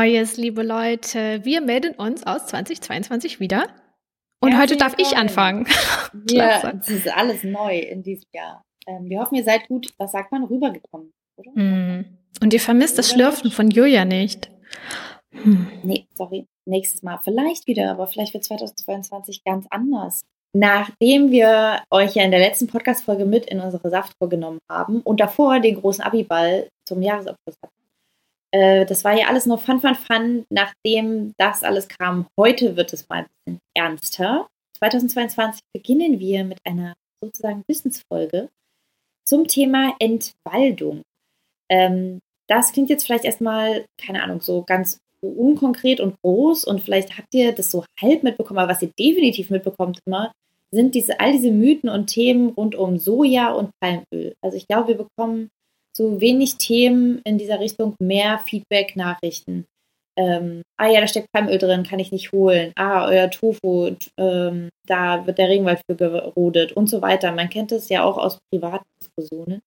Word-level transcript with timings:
Neues, 0.00 0.38
liebe 0.38 0.62
Leute. 0.62 1.44
Wir 1.44 1.60
melden 1.60 1.94
uns 1.94 2.26
aus 2.26 2.46
2022 2.46 3.38
wieder. 3.38 3.68
Und 4.40 4.58
heute 4.58 4.78
darf 4.78 4.94
ich 4.96 5.18
anfangen. 5.18 5.66
ja, 6.30 6.72
es 6.80 6.88
ist 6.88 7.14
alles 7.14 7.44
neu 7.44 7.78
in 7.78 8.02
diesem 8.02 8.24
Jahr. 8.32 8.62
Ähm, 8.86 9.10
wir 9.10 9.20
hoffen, 9.20 9.34
ihr 9.34 9.44
seid 9.44 9.68
gut, 9.68 9.92
was 9.98 10.12
sagt 10.12 10.32
man, 10.32 10.44
rübergekommen, 10.44 11.12
oder? 11.36 11.50
Mm. 11.50 12.18
Und 12.42 12.54
ihr 12.54 12.60
vermisst 12.60 12.96
das 12.96 13.10
Schlürfen 13.10 13.50
von 13.50 13.70
Julia 13.70 14.06
nicht. 14.06 14.50
Hm. 15.32 15.66
Nee, 15.82 16.06
sorry. 16.14 16.46
Nächstes 16.64 17.02
Mal 17.02 17.18
vielleicht 17.22 17.66
wieder, 17.66 17.90
aber 17.90 18.06
vielleicht 18.06 18.32
wird 18.32 18.44
2022 18.44 19.44
ganz 19.44 19.66
anders. 19.68 20.22
Nachdem 20.56 21.30
wir 21.30 21.82
euch 21.90 22.14
ja 22.14 22.24
in 22.24 22.30
der 22.30 22.40
letzten 22.40 22.68
Podcast-Folge 22.68 23.26
mit 23.26 23.44
in 23.44 23.60
unsere 23.60 23.90
Saftkur 23.90 24.30
genommen 24.30 24.60
haben 24.70 25.02
und 25.02 25.20
davor 25.20 25.60
den 25.60 25.78
großen 25.78 26.02
Abiball 26.02 26.70
zum 26.88 27.02
Jahresabschluss 27.02 27.56
hatten, 27.62 27.79
äh, 28.52 28.84
das 28.86 29.04
war 29.04 29.16
ja 29.16 29.28
alles 29.28 29.46
nur 29.46 29.58
Fun, 29.58 29.80
Fun, 29.80 29.94
Fun. 29.94 30.44
Nachdem 30.50 31.34
das 31.38 31.62
alles 31.62 31.88
kam, 31.88 32.26
heute 32.38 32.76
wird 32.76 32.92
es 32.92 33.08
mal 33.08 33.20
ein 33.20 33.26
bisschen 33.44 33.60
ernster. 33.74 34.48
2022 34.78 35.60
beginnen 35.74 36.18
wir 36.18 36.44
mit 36.44 36.58
einer 36.64 36.94
sozusagen 37.22 37.62
Wissensfolge 37.68 38.48
zum 39.24 39.46
Thema 39.46 39.94
Entwaldung. 39.98 41.02
Ähm, 41.70 42.20
das 42.48 42.72
klingt 42.72 42.90
jetzt 42.90 43.04
vielleicht 43.04 43.24
erstmal, 43.24 43.84
keine 43.96 44.22
Ahnung, 44.22 44.40
so 44.40 44.62
ganz 44.62 44.98
unkonkret 45.20 46.00
und 46.00 46.16
groß 46.22 46.64
und 46.64 46.80
vielleicht 46.80 47.18
habt 47.18 47.32
ihr 47.34 47.52
das 47.52 47.70
so 47.70 47.84
halb 48.00 48.22
mitbekommen, 48.22 48.58
aber 48.58 48.72
was 48.72 48.82
ihr 48.82 48.90
definitiv 48.98 49.50
mitbekommt 49.50 50.00
immer, 50.06 50.32
sind 50.72 50.94
diese, 50.94 51.20
all 51.20 51.32
diese 51.32 51.50
Mythen 51.50 51.90
und 51.90 52.06
Themen 52.06 52.50
rund 52.50 52.74
um 52.74 52.98
Soja 52.98 53.52
und 53.52 53.70
Palmöl. 53.80 54.34
Also 54.40 54.56
ich 54.56 54.66
glaube, 54.66 54.88
wir 54.88 54.96
bekommen 54.96 55.50
so 55.96 56.20
wenig 56.20 56.56
Themen 56.56 57.20
in 57.24 57.38
dieser 57.38 57.60
Richtung, 57.60 57.94
mehr 58.00 58.38
Feedback-Nachrichten. 58.40 59.66
Ähm, 60.18 60.62
ah 60.78 60.88
ja, 60.88 61.00
da 61.00 61.06
steckt 61.06 61.32
Palmöl 61.32 61.58
drin, 61.58 61.84
kann 61.84 61.98
ich 61.98 62.12
nicht 62.12 62.32
holen. 62.32 62.72
Ah, 62.76 63.06
euer 63.08 63.30
Tofu, 63.30 63.96
ähm, 64.18 64.68
da 64.86 65.26
wird 65.26 65.38
der 65.38 65.48
Regenwald 65.48 65.80
für 65.88 65.96
gerodet 65.96 66.72
und 66.72 66.88
so 66.88 67.00
weiter. 67.00 67.32
Man 67.32 67.48
kennt 67.48 67.72
es 67.72 67.88
ja 67.88 68.04
auch 68.04 68.18
aus 68.18 68.38
privaten 68.52 68.84
Diskussionen. 69.00 69.62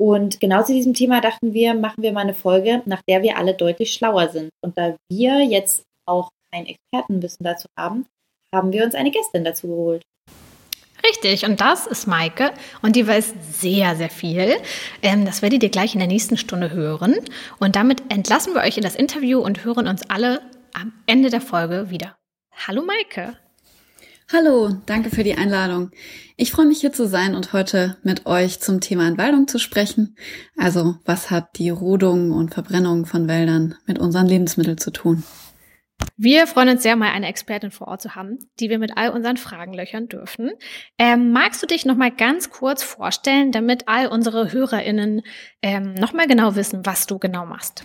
Und 0.00 0.40
genau 0.40 0.62
zu 0.62 0.72
diesem 0.72 0.94
Thema 0.94 1.20
dachten 1.20 1.52
wir, 1.52 1.74
machen 1.74 2.02
wir 2.02 2.12
mal 2.12 2.20
eine 2.20 2.34
Folge, 2.34 2.82
nach 2.86 3.02
der 3.08 3.22
wir 3.22 3.36
alle 3.36 3.54
deutlich 3.54 3.92
schlauer 3.92 4.28
sind. 4.28 4.50
Und 4.64 4.78
da 4.78 4.96
wir 5.10 5.42
jetzt 5.42 5.82
auch 6.06 6.30
kein 6.52 6.66
Expertenwissen 6.66 7.44
dazu 7.44 7.66
haben, 7.76 8.06
haben 8.54 8.72
wir 8.72 8.84
uns 8.84 8.94
eine 8.94 9.10
Gästin 9.10 9.44
dazu 9.44 9.66
geholt. 9.66 10.02
Richtig, 11.08 11.46
und 11.46 11.60
das 11.60 11.86
ist 11.86 12.06
Maike 12.06 12.52
und 12.82 12.96
die 12.96 13.06
weiß 13.06 13.32
sehr, 13.52 13.96
sehr 13.96 14.10
viel. 14.10 14.56
Ähm, 15.02 15.24
das 15.24 15.42
werdet 15.42 15.62
ihr 15.62 15.70
gleich 15.70 15.94
in 15.94 16.00
der 16.00 16.08
nächsten 16.08 16.36
Stunde 16.36 16.70
hören. 16.70 17.16
Und 17.58 17.76
damit 17.76 18.02
entlassen 18.12 18.54
wir 18.54 18.62
euch 18.62 18.76
in 18.76 18.82
das 18.82 18.94
Interview 18.94 19.38
und 19.38 19.64
hören 19.64 19.86
uns 19.86 20.02
alle 20.10 20.40
am 20.74 20.92
Ende 21.06 21.30
der 21.30 21.40
Folge 21.40 21.90
wieder. 21.90 22.16
Hallo 22.66 22.82
Maike. 22.82 23.36
Hallo, 24.30 24.76
danke 24.84 25.08
für 25.08 25.24
die 25.24 25.36
Einladung. 25.36 25.90
Ich 26.36 26.50
freue 26.50 26.66
mich 26.66 26.80
hier 26.80 26.92
zu 26.92 27.08
sein 27.08 27.34
und 27.34 27.54
heute 27.54 27.96
mit 28.02 28.26
euch 28.26 28.60
zum 28.60 28.82
Thema 28.82 29.08
Entwaldung 29.08 29.48
zu 29.48 29.58
sprechen. 29.58 30.16
Also, 30.58 30.96
was 31.06 31.30
hat 31.30 31.56
die 31.56 31.70
Rodung 31.70 32.32
und 32.32 32.52
Verbrennung 32.52 33.06
von 33.06 33.28
Wäldern 33.28 33.76
mit 33.86 33.98
unseren 33.98 34.26
Lebensmitteln 34.26 34.76
zu 34.76 34.90
tun? 34.90 35.22
Wir 36.20 36.48
freuen 36.48 36.70
uns 36.70 36.82
sehr, 36.82 36.96
mal 36.96 37.12
eine 37.12 37.28
Expertin 37.28 37.70
vor 37.70 37.86
Ort 37.86 38.02
zu 38.02 38.16
haben, 38.16 38.40
die 38.58 38.70
wir 38.70 38.80
mit 38.80 38.96
all 38.96 39.10
unseren 39.10 39.36
Fragen 39.36 39.72
löchern 39.72 40.08
dürfen. 40.08 40.50
Ähm, 40.98 41.30
magst 41.30 41.62
du 41.62 41.66
dich 41.68 41.86
noch 41.86 41.94
mal 41.94 42.10
ganz 42.10 42.50
kurz 42.50 42.82
vorstellen, 42.82 43.52
damit 43.52 43.86
all 43.86 44.08
unsere 44.08 44.50
HörerInnen 44.50 45.22
ähm, 45.62 45.94
noch 45.94 46.12
mal 46.12 46.26
genau 46.26 46.56
wissen, 46.56 46.84
was 46.84 47.06
du 47.06 47.20
genau 47.20 47.46
machst? 47.46 47.84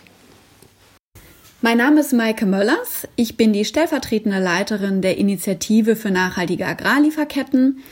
Mein 1.62 1.78
Name 1.78 2.00
ist 2.00 2.12
Maike 2.12 2.48
Möllers. 2.48 3.08
Ich 3.16 3.38
bin 3.38 3.54
die 3.54 3.66
stellvertretende 3.66 4.40
Leiterin 4.40 5.04
der 5.04 5.20
Initiative 5.20 5.96
für 5.96 6.10
nachhaltige 6.10 6.66
Agrarlieferketten. 6.66 7.84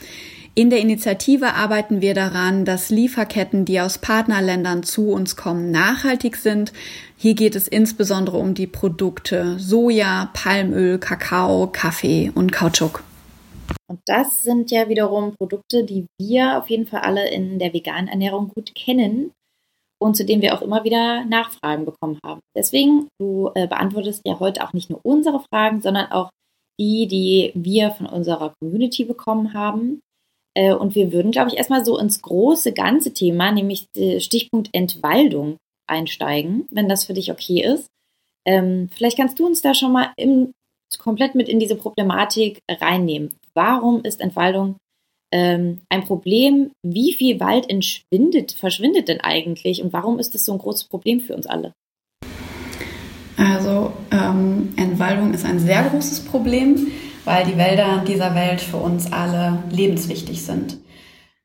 In 0.54 0.68
der 0.68 0.80
Initiative 0.80 1.54
arbeiten 1.54 2.02
wir 2.02 2.12
daran, 2.12 2.66
dass 2.66 2.90
Lieferketten, 2.90 3.64
die 3.64 3.80
aus 3.80 3.96
Partnerländern 3.96 4.82
zu 4.82 5.08
uns 5.08 5.34
kommen, 5.34 5.70
nachhaltig 5.70 6.36
sind. 6.36 6.74
Hier 7.16 7.34
geht 7.34 7.56
es 7.56 7.68
insbesondere 7.68 8.36
um 8.36 8.52
die 8.52 8.66
Produkte 8.66 9.58
Soja, 9.58 10.28
Palmöl, 10.34 10.98
Kakao, 10.98 11.68
Kaffee 11.68 12.30
und 12.34 12.52
Kautschuk. 12.52 13.02
Und 13.86 14.00
das 14.04 14.42
sind 14.42 14.70
ja 14.70 14.90
wiederum 14.90 15.34
Produkte, 15.38 15.84
die 15.84 16.04
wir 16.20 16.58
auf 16.58 16.68
jeden 16.68 16.86
Fall 16.86 17.00
alle 17.00 17.30
in 17.30 17.58
der 17.58 17.72
veganen 17.72 18.08
Ernährung 18.08 18.48
gut 18.54 18.74
kennen 18.74 19.32
und 19.98 20.18
zu 20.18 20.26
denen 20.26 20.42
wir 20.42 20.52
auch 20.52 20.60
immer 20.60 20.84
wieder 20.84 21.24
Nachfragen 21.24 21.86
bekommen 21.86 22.18
haben. 22.22 22.40
Deswegen, 22.54 23.08
du 23.18 23.50
äh, 23.54 23.66
beantwortest 23.66 24.20
ja 24.26 24.38
heute 24.38 24.62
auch 24.64 24.74
nicht 24.74 24.90
nur 24.90 25.00
unsere 25.02 25.40
Fragen, 25.50 25.80
sondern 25.80 26.12
auch 26.12 26.28
die, 26.78 27.06
die 27.06 27.52
wir 27.54 27.92
von 27.92 28.04
unserer 28.04 28.52
Community 28.60 29.04
bekommen 29.04 29.54
haben. 29.54 30.02
Äh, 30.54 30.74
und 30.74 30.94
wir 30.94 31.12
würden, 31.12 31.30
glaube 31.32 31.50
ich, 31.50 31.56
erstmal 31.56 31.84
so 31.84 31.98
ins 31.98 32.22
große 32.22 32.72
ganze 32.72 33.12
Thema, 33.12 33.52
nämlich 33.52 33.86
Stichpunkt 34.18 34.70
Entwaldung 34.72 35.56
einsteigen, 35.88 36.66
wenn 36.70 36.88
das 36.88 37.04
für 37.04 37.14
dich 37.14 37.30
okay 37.30 37.62
ist. 37.62 37.86
Ähm, 38.46 38.88
vielleicht 38.94 39.16
kannst 39.16 39.38
du 39.38 39.46
uns 39.46 39.62
da 39.62 39.74
schon 39.74 39.92
mal 39.92 40.12
im, 40.16 40.52
komplett 40.98 41.34
mit 41.34 41.48
in 41.48 41.60
diese 41.60 41.76
Problematik 41.76 42.58
reinnehmen. 42.68 43.34
Warum 43.54 44.02
ist 44.02 44.20
Entwaldung 44.20 44.76
ähm, 45.32 45.80
ein 45.88 46.04
Problem? 46.04 46.72
Wie 46.84 47.12
viel 47.14 47.40
Wald 47.40 47.70
entschwindet, 47.70 48.52
verschwindet 48.52 49.08
denn 49.08 49.20
eigentlich 49.20 49.82
und 49.82 49.92
warum 49.92 50.18
ist 50.18 50.34
das 50.34 50.44
so 50.44 50.52
ein 50.52 50.58
großes 50.58 50.84
Problem 50.84 51.20
für 51.20 51.34
uns 51.34 51.46
alle? 51.46 51.72
Also 53.36 53.92
ähm, 54.10 54.74
Entwaldung 54.76 55.32
ist 55.34 55.44
ein 55.44 55.58
sehr 55.58 55.84
großes 55.84 56.24
Problem 56.24 56.88
weil 57.24 57.44
die 57.44 57.58
Wälder 57.58 58.02
dieser 58.06 58.34
Welt 58.34 58.60
für 58.60 58.78
uns 58.78 59.12
alle 59.12 59.62
lebenswichtig 59.70 60.42
sind. 60.42 60.78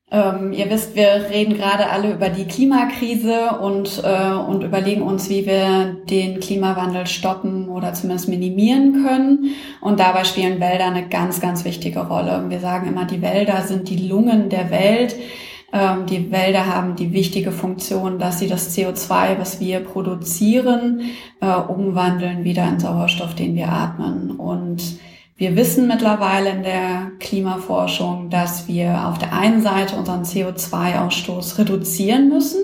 Ähm, 0.10 0.54
ihr 0.54 0.70
wisst, 0.70 0.96
wir 0.96 1.30
reden 1.30 1.56
gerade 1.56 1.90
alle 1.90 2.14
über 2.14 2.30
die 2.30 2.46
Klimakrise 2.46 3.58
und, 3.62 4.02
äh, 4.06 4.32
und 4.32 4.64
überlegen 4.64 5.02
uns, 5.02 5.30
wie 5.30 5.46
wir 5.46 5.98
den 6.10 6.40
Klimawandel 6.40 7.08
stoppen 7.08 7.68
oder 7.68 7.94
zumindest 7.94 8.30
minimieren 8.30 9.04
können. 9.06 9.56
Und 9.82 10.00
dabei 10.00 10.24
spielen 10.24 10.62
Wälder 10.62 10.86
eine 10.86 11.10
ganz, 11.10 11.42
ganz 11.42 11.66
wichtige 11.66 12.08
Rolle. 12.08 12.46
Wir 12.48 12.62
sagen 12.62 12.88
immer, 12.88 13.04
die 13.04 13.22
Wälder 13.22 13.64
sind 13.64 13.90
die 13.90 14.08
Lungen 14.08 14.48
der 14.48 14.72
Welt. 14.72 15.18
Ähm, 15.74 16.06
die 16.06 16.32
Wälder 16.32 16.68
haben 16.68 16.96
die 16.96 17.12
wichtige 17.12 17.52
Funktion, 17.52 18.18
dass 18.18 18.40
sie 18.40 18.48
das 18.48 18.78
CO2, 18.78 19.38
was 19.40 19.60
wir 19.60 19.82
produzieren, 19.82 21.02
äh, 21.42 21.54
umwandeln 21.54 22.46
wieder 22.46 22.66
in 22.70 22.80
Sauerstoff, 22.80 23.36
den 23.36 23.56
wir 23.56 23.68
atmen. 23.68 24.32
Und 24.32 24.82
wir 25.38 25.56
wissen 25.56 25.88
mittlerweile 25.88 26.50
in 26.50 26.64
der 26.64 27.12
Klimaforschung, 27.20 28.30
dass 28.32 28.68
wir 28.68 29.08
auf 29.08 29.20
der 29.20 29.34
einen 29.34 29.62
Seite 29.62 29.96
unseren 29.96 30.24
CO2-Ausstoß 30.24 31.60
reduzieren 31.60 32.30
müssen. 32.30 32.64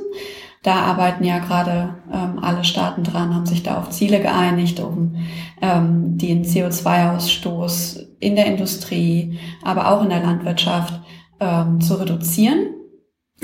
Da 0.63 0.75
arbeiten 0.75 1.23
ja 1.23 1.39
gerade 1.39 1.95
ähm, 2.11 2.39
alle 2.41 2.63
Staaten 2.63 3.03
dran, 3.03 3.35
haben 3.35 3.45
sich 3.45 3.61
da 3.61 3.77
auf 3.77 3.91
Ziele 3.91 4.21
geeinigt, 4.21 4.79
um 4.79 5.17
ähm, 5.61 6.17
den 6.17 6.45
CO2-Ausstoß 6.45 8.07
in 8.19 8.35
der 8.35 8.47
Industrie, 8.47 9.37
aber 9.61 9.91
auch 9.91 10.01
in 10.01 10.09
der 10.09 10.21
Landwirtschaft 10.21 10.99
ähm, 11.39 11.79
zu 11.79 11.95
reduzieren. 11.95 12.69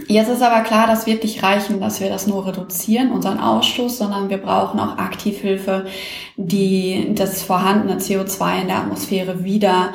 Jetzt 0.07 0.29
ist 0.29 0.41
aber 0.41 0.61
klar, 0.61 0.87
das 0.87 1.05
wird 1.05 1.23
nicht 1.23 1.43
reichen, 1.43 1.79
dass 1.79 1.99
wir 1.99 2.09
das 2.09 2.27
nur 2.27 2.45
reduzieren, 2.47 3.11
unseren 3.11 3.39
Ausstoß, 3.39 3.97
sondern 3.97 4.29
wir 4.29 4.37
brauchen 4.37 4.79
auch 4.79 4.97
Aktivhilfe, 4.97 5.85
die 6.37 7.13
das 7.15 7.43
vorhandene 7.43 7.99
CO2 7.99 8.61
in 8.61 8.67
der 8.67 8.77
Atmosphäre 8.77 9.43
wieder 9.43 9.93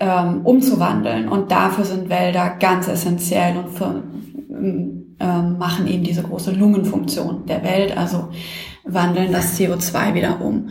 ähm, 0.00 0.42
umzuwandeln. 0.44 1.28
Und 1.28 1.50
dafür 1.50 1.84
sind 1.84 2.08
Wälder 2.08 2.56
ganz 2.58 2.88
essentiell 2.88 3.56
und 3.56 3.70
für, 3.70 4.02
ähm, 5.18 5.58
machen 5.58 5.86
eben 5.86 6.04
diese 6.04 6.22
große 6.22 6.52
Lungenfunktion 6.52 7.46
der 7.46 7.62
Welt, 7.62 7.96
also 7.96 8.28
wandeln 8.84 9.32
das 9.32 9.58
CO2 9.58 10.14
wieder 10.14 10.40
um. 10.40 10.70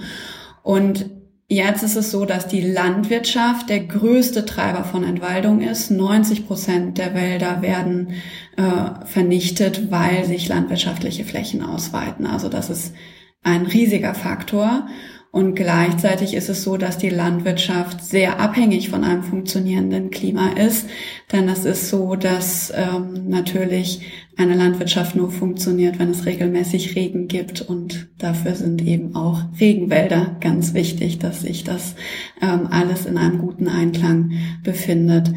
Und 0.63 1.09
Jetzt 1.47 1.83
ist 1.83 1.95
es 1.95 2.09
so, 2.09 2.25
dass 2.25 2.47
die 2.47 2.61
Landwirtschaft 2.61 3.69
der 3.69 3.81
größte 3.81 4.45
Treiber 4.45 4.83
von 4.83 5.03
Entwaldung 5.03 5.61
ist. 5.61 5.91
90 5.91 6.47
Prozent 6.47 6.97
der 6.97 7.13
Wälder 7.13 7.61
werden 7.61 8.13
äh, 8.57 9.05
vernichtet, 9.05 9.91
weil 9.91 10.25
sich 10.25 10.47
landwirtschaftliche 10.47 11.23
Flächen 11.23 11.61
ausweiten. 11.61 12.25
Also 12.25 12.49
das 12.49 12.71
ist 12.71 12.95
ein 13.43 13.67
riesiger 13.67 14.15
Faktor. 14.15 14.87
Und 15.35 15.53
gleichzeitig 15.53 16.33
ist 16.33 16.47
es 16.49 16.63
so, 16.63 16.77
dass 16.77 16.97
die 16.97 17.09
Landwirtschaft 17.09 18.01
sehr 18.01 18.39
abhängig 18.39 18.89
von 18.89 19.03
einem 19.03 19.21
funktionierenden 19.21 20.09
Klima 20.09 20.51
ist. 20.53 20.87
Denn 21.31 21.49
es 21.49 21.65
ist 21.65 21.89
so, 21.89 22.15
dass 22.15 22.71
ähm, 22.73 23.27
natürlich 23.27 24.01
eine 24.37 24.55
Landwirtschaft 24.55 25.15
nur 25.15 25.31
funktioniert, 25.31 25.99
wenn 25.99 26.09
es 26.09 26.25
regelmäßig 26.25 26.95
Regen 26.95 27.27
gibt. 27.27 27.61
Und 27.61 28.07
dafür 28.17 28.55
sind 28.55 28.81
eben 28.81 29.15
auch 29.15 29.41
Regenwälder 29.59 30.37
ganz 30.41 30.73
wichtig, 30.73 31.19
dass 31.19 31.41
sich 31.41 31.63
das 31.63 31.95
ähm, 32.41 32.67
alles 32.69 33.05
in 33.05 33.17
einem 33.17 33.39
guten 33.39 33.67
Einklang 33.67 34.33
befindet. 34.63 35.31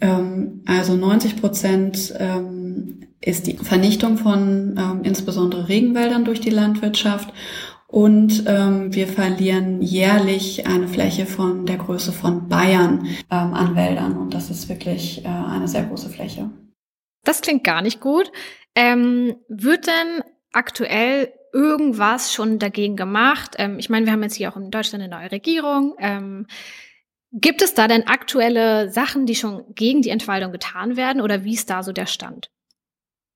Ähm, 0.00 0.62
also 0.66 0.96
90 0.96 1.40
Prozent 1.40 2.14
ähm, 2.18 3.06
ist 3.20 3.46
die 3.46 3.56
Vernichtung 3.56 4.18
von 4.18 4.74
ähm, 4.76 5.00
insbesondere 5.04 5.68
Regenwäldern 5.68 6.24
durch 6.24 6.40
die 6.40 6.50
Landwirtschaft. 6.50 7.32
und 7.86 8.44
ähm, 8.46 8.94
wir 8.94 9.06
verlieren 9.06 9.82
jährlich 9.82 10.66
eine 10.66 10.88
Fläche 10.88 11.26
von 11.26 11.66
der 11.66 11.76
Größe 11.76 12.10
von 12.10 12.48
Bayern 12.48 13.06
ähm, 13.30 13.54
an 13.54 13.76
Wäldern 13.76 14.16
und 14.16 14.34
das 14.34 14.50
ist 14.50 14.68
wirklich 14.68 15.24
äh, 15.24 15.28
eine 15.28 15.68
sehr 15.68 15.84
große 15.84 16.08
Fläche. 16.08 16.50
Das 17.24 17.40
klingt 17.40 17.64
gar 17.64 17.82
nicht 17.82 18.00
gut. 18.00 18.32
Ähm, 18.74 19.36
wird 19.48 19.86
denn 19.86 20.24
aktuell 20.52 21.32
irgendwas 21.52 22.32
schon 22.32 22.58
dagegen 22.58 22.96
gemacht? 22.96 23.56
Ähm, 23.58 23.78
ich 23.78 23.90
meine, 23.90 24.06
wir 24.06 24.12
haben 24.12 24.22
jetzt 24.22 24.34
hier 24.34 24.50
auch 24.50 24.56
in 24.56 24.70
Deutschland 24.70 25.04
eine 25.04 25.14
neue 25.14 25.30
Regierung. 25.30 25.94
Ähm, 25.98 26.46
gibt 27.32 27.62
es 27.62 27.74
da 27.74 27.88
denn 27.88 28.06
aktuelle 28.06 28.90
Sachen, 28.90 29.26
die 29.26 29.34
schon 29.34 29.64
gegen 29.74 30.02
die 30.02 30.10
Entwaldung 30.10 30.52
getan 30.52 30.96
werden 30.96 31.20
oder 31.20 31.44
wie 31.44 31.54
ist 31.54 31.70
da 31.70 31.82
so 31.82 31.92
der 31.92 32.06
Stand? 32.06 32.50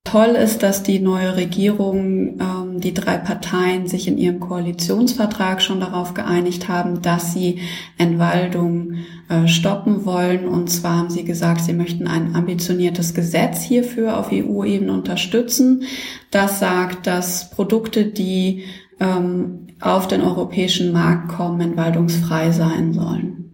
Toll 0.05 0.37
ist, 0.37 0.63
dass 0.63 0.83
die 0.83 1.01
neue 1.01 1.37
Regierung, 1.37 2.41
die 2.81 2.95
drei 2.95 3.19
Parteien 3.19 3.87
sich 3.87 4.09
in 4.09 4.19
ihrem 4.19 4.41
Koalitionsvertrag 4.41 5.63
schon 5.63 5.81
darauf 5.81 6.15
geeinigt 6.15 6.69
haben, 6.69 7.03
dass 7.03 7.33
sie 7.33 7.61
Entwaldung 7.99 8.95
äh, 9.29 9.47
stoppen 9.49 10.05
wollen. 10.05 10.47
Und 10.47 10.69
zwar 10.69 10.99
haben 10.99 11.11
sie 11.11 11.25
gesagt, 11.25 11.63
sie 11.63 11.73
möchten 11.73 12.07
ein 12.07 12.35
ambitioniertes 12.35 13.15
Gesetz 13.15 13.63
hierfür 13.63 14.19
auf 14.19 14.31
EU-Ebene 14.33 14.93
unterstützen. 14.93 15.85
Das 16.31 16.61
sagt, 16.61 17.07
dass 17.07 17.51
Produkte, 17.51 18.07
die 18.07 18.65
ähm, 19.01 19.67
auf 19.81 20.09
den 20.09 20.23
europäischen 20.23 20.93
Markt 20.93 21.29
kommen, 21.29 21.61
entwaldungsfrei 21.61 22.51
sein 22.51 22.93
sollen. 22.93 23.47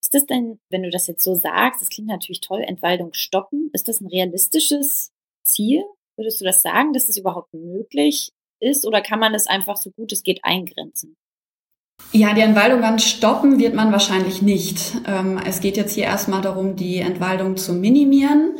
Ist 0.00 0.14
das 0.14 0.26
denn, 0.26 0.60
wenn 0.70 0.84
du 0.84 0.90
das 0.90 1.08
jetzt 1.08 1.24
so 1.24 1.34
sagst, 1.34 1.80
das 1.80 1.88
klingt 1.88 2.08
natürlich 2.08 2.40
toll, 2.40 2.62
Entwaldung 2.64 3.12
stoppen, 3.12 3.70
ist 3.72 3.88
das 3.88 4.00
ein 4.00 4.06
realistisches 4.06 5.12
Ziel? 5.42 5.82
Würdest 6.16 6.40
du 6.40 6.44
das 6.44 6.62
sagen, 6.62 6.92
dass 6.92 7.08
es 7.08 7.16
überhaupt 7.16 7.52
möglich 7.52 8.32
ist 8.60 8.86
oder 8.86 9.02
kann 9.02 9.20
man 9.20 9.34
es 9.34 9.46
einfach 9.46 9.76
so 9.76 9.90
gut 9.90 10.12
es 10.12 10.22
geht 10.22 10.40
eingrenzen? 10.42 11.16
Ja, 12.12 12.34
die 12.34 12.40
Entwaldung 12.40 12.80
ganz 12.80 13.04
stoppen 13.04 13.58
wird 13.58 13.74
man 13.74 13.92
wahrscheinlich 13.92 14.42
nicht. 14.42 14.96
Ähm, 15.06 15.40
es 15.44 15.60
geht 15.60 15.76
jetzt 15.76 15.94
hier 15.94 16.04
erstmal 16.04 16.40
darum, 16.40 16.76
die 16.76 16.98
Entwaldung 16.98 17.56
zu 17.56 17.72
minimieren. 17.72 18.56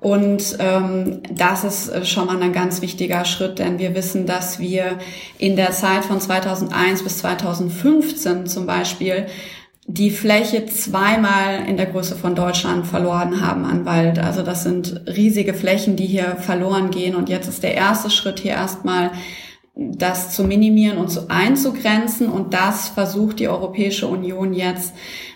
Und 0.00 0.56
ähm, 0.60 1.22
das 1.30 1.64
ist 1.64 1.88
äh, 1.88 2.04
schon 2.04 2.26
mal 2.26 2.40
ein 2.40 2.52
ganz 2.52 2.82
wichtiger 2.82 3.24
Schritt, 3.24 3.58
denn 3.58 3.78
wir 3.78 3.94
wissen, 3.94 4.26
dass 4.26 4.60
wir 4.60 4.98
in 5.38 5.56
der 5.56 5.72
Zeit 5.72 6.04
von 6.04 6.20
2001 6.20 7.02
bis 7.02 7.18
2015 7.18 8.46
zum 8.46 8.66
Beispiel 8.66 9.26
die 9.90 10.10
Fläche 10.10 10.66
zweimal 10.66 11.66
in 11.66 11.78
der 11.78 11.86
Größe 11.86 12.14
von 12.14 12.34
Deutschland 12.34 12.86
verloren 12.86 13.40
haben 13.40 13.64
an 13.64 13.86
Wald. 13.86 14.18
Also 14.18 14.42
das 14.42 14.62
sind 14.62 15.00
riesige 15.06 15.54
Flächen, 15.54 15.96
die 15.96 16.04
hier 16.04 16.36
verloren 16.36 16.90
gehen. 16.90 17.16
Und 17.16 17.30
jetzt 17.30 17.48
ist 17.48 17.62
der 17.62 17.74
erste 17.74 18.10
Schritt 18.10 18.38
hier 18.38 18.52
erstmal, 18.52 19.12
das 19.74 20.34
zu 20.34 20.44
minimieren 20.44 20.98
und 20.98 21.08
zu 21.08 21.30
einzugrenzen. 21.30 22.28
Und 22.28 22.52
das 22.52 22.88
versucht 22.88 23.40
die 23.40 23.48
Europäische 23.48 24.08
Union 24.08 24.52
jetzt, 24.52 24.92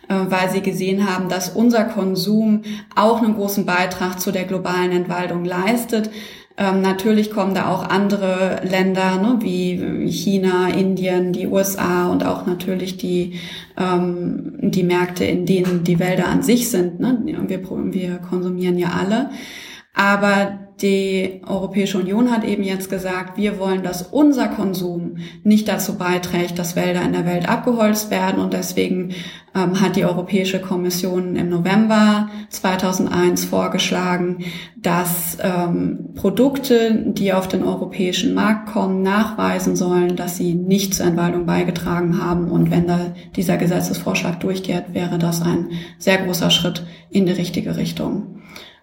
äh, 0.08 0.14
weil 0.28 0.50
sie 0.50 0.60
gesehen 0.60 1.08
haben, 1.08 1.31
dass 1.31 1.48
unser 1.48 1.84
Konsum 1.84 2.60
auch 2.94 3.22
einen 3.22 3.34
großen 3.34 3.64
Beitrag 3.64 4.20
zu 4.20 4.32
der 4.32 4.44
globalen 4.44 4.93
Entwaldung 4.93 5.46
leistet 5.46 6.10
ähm, 6.58 6.82
natürlich 6.82 7.31
kommen 7.31 7.54
da 7.54 7.69
auch 7.69 7.88
andere 7.88 8.60
Länder 8.64 9.16
ne, 9.16 9.38
wie 9.40 10.06
China, 10.10 10.69
Indien, 10.69 11.32
die 11.32 11.46
USA 11.46 12.08
und 12.08 12.25
auch 12.25 12.46
natürlich 12.46 12.96
die, 12.99 13.40
ähm, 13.78 14.54
die 14.60 14.82
Märkte, 14.82 15.25
in 15.25 15.46
denen 15.46 15.84
die 15.84 15.99
Wälder 15.99 16.28
an 16.28 16.43
sich 16.43 16.70
sind. 16.70 17.00
Ne? 17.00 17.19
Wir, 17.25 17.62
wir 17.93 18.19
konsumieren 18.19 18.78
ja 18.78 18.90
alle. 18.90 19.31
Aber 19.94 20.62
die 20.82 21.40
Europäische 21.46 21.99
Union 21.99 22.32
hat 22.32 22.43
eben 22.43 22.64
jetzt 22.64 22.90
gesagt, 22.90 23.37
wir 23.37 23.61
wollen, 23.61 23.84
dass 23.84 24.02
unser 24.02 24.49
Konsum 24.49 25.19
nicht 25.44 25.69
dazu 25.69 25.96
beiträgt, 25.96 26.58
dass 26.58 26.75
Wälder 26.75 27.02
in 27.02 27.12
der 27.12 27.25
Welt 27.25 27.49
abgeholzt 27.49 28.11
werden. 28.11 28.43
Und 28.43 28.52
deswegen 28.52 29.11
ähm, 29.55 29.81
hat 29.81 29.94
die 29.94 30.05
Europäische 30.05 30.61
Kommission 30.61 31.37
im 31.37 31.50
November 31.50 32.31
2001 32.50 33.44
vorgeschlagen, 33.44 34.44
dass 34.76 35.38
ähm, 35.40 36.14
Produkte, 36.17 37.05
die 37.06 37.32
auf 37.32 37.46
den 37.46 37.62
europäischen 37.62 38.34
Markt 38.34 38.73
kommen, 38.73 39.02
nachweisen 39.02 39.76
sollen, 39.76 40.17
dass 40.17 40.37
sie 40.37 40.55
nicht 40.55 40.94
zur 40.94 41.06
Entwaldung 41.06 41.46
beigetragen 41.46 42.20
haben. 42.20 42.50
Und 42.50 42.73
wenn 42.73 42.88
da 42.88 43.14
dieser 43.37 43.56
Gesetzesvorschlag 43.56 44.40
durchgeht, 44.40 44.87
wäre 44.94 45.19
das 45.19 45.43
ein 45.43 45.69
sehr 45.99 46.19
großer 46.19 46.50
Schritt 46.50 46.84
in 47.08 47.26
die 47.26 47.32
richtige 47.32 47.76
Richtung. 47.76 48.40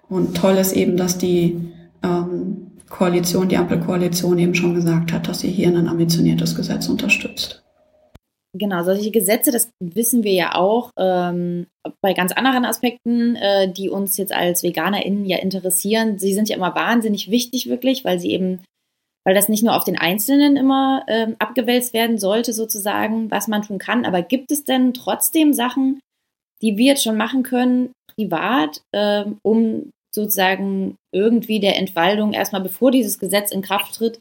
Und 0.08 0.38
toll 0.38 0.56
ist 0.56 0.72
eben, 0.72 0.96
dass 0.96 1.18
die 1.18 1.74
ähm, 2.04 2.72
Koalition, 2.90 3.48
die 3.48 3.58
Ampelkoalition 3.58 4.40
eben 4.40 4.56
schon 4.56 4.74
gesagt 4.74 5.14
hat, 5.14 5.28
dass 5.28 5.40
sie 5.40 5.52
hier 5.52 5.68
ein 5.68 5.88
ambitioniertes 5.88 6.56
Gesetz 6.56 6.90
unterstützt. 6.90 7.64
Genau, 8.58 8.84
solche 8.84 9.12
Gesetze, 9.12 9.52
das 9.52 9.70
wissen 9.80 10.24
wir 10.24 10.34
ja 10.34 10.56
auch 10.56 10.90
ähm, 10.98 11.68
bei 12.02 12.14
ganz 12.14 12.32
anderen 12.32 12.66
Aspekten, 12.66 13.36
äh, 13.36 13.72
die 13.72 13.90
uns 13.90 14.18
jetzt 14.18 14.34
als 14.34 14.64
VeganerInnen 14.64 15.26
ja 15.26 15.38
interessieren. 15.38 16.18
Sie 16.18 16.34
sind 16.34 16.50
ja 16.50 16.56
immer 16.56 16.74
wahnsinnig 16.74 17.30
wichtig, 17.30 17.70
wirklich, 17.70 18.06
weil 18.06 18.20
sie 18.20 18.32
eben, 18.32 18.64
weil 19.24 19.36
das 19.36 19.50
nicht 19.50 19.64
nur 19.64 19.76
auf 19.76 19.84
den 19.84 20.00
Einzelnen 20.00 20.58
immer 20.58 21.04
ähm, 21.08 21.36
abgewälzt 21.38 21.94
werden 21.94 22.18
sollte, 22.18 22.52
sozusagen, 22.52 23.30
was 23.30 23.48
man 23.48 23.62
tun 23.62 23.78
kann. 23.78 24.04
Aber 24.04 24.24
gibt 24.24 24.52
es 24.52 24.64
denn 24.64 24.96
trotzdem 24.96 25.54
Sachen, 25.54 26.00
die 26.64 26.76
wir 26.76 26.88
jetzt 26.88 27.04
schon 27.04 27.18
machen 27.18 27.44
können, 27.44 27.92
privat, 28.16 28.82
ähm, 28.94 29.38
um 29.44 29.92
sozusagen 30.14 30.96
irgendwie 31.12 31.60
der 31.60 31.78
Entwaldung 31.78 32.34
erstmal, 32.34 32.62
bevor 32.62 32.92
dieses 32.92 33.20
Gesetz 33.20 33.52
in 33.52 33.62
Kraft 33.62 33.96
tritt, 33.96 34.20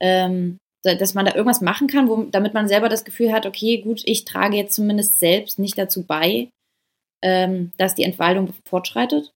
ähm, 0.00 0.58
dass 0.82 1.14
man 1.14 1.26
da 1.26 1.34
irgendwas 1.34 1.60
machen 1.60 1.88
kann, 1.88 2.08
wo, 2.08 2.24
damit 2.24 2.54
man 2.54 2.68
selber 2.68 2.88
das 2.88 3.04
Gefühl 3.04 3.32
hat, 3.32 3.46
okay, 3.46 3.82
gut, 3.82 4.02
ich 4.04 4.24
trage 4.24 4.56
jetzt 4.56 4.74
zumindest 4.74 5.18
selbst 5.18 5.58
nicht 5.58 5.76
dazu 5.76 6.04
bei, 6.04 6.48
ähm, 7.22 7.72
dass 7.76 7.94
die 7.94 8.04
Entwaldung 8.04 8.54
fortschreitet? 8.64 9.30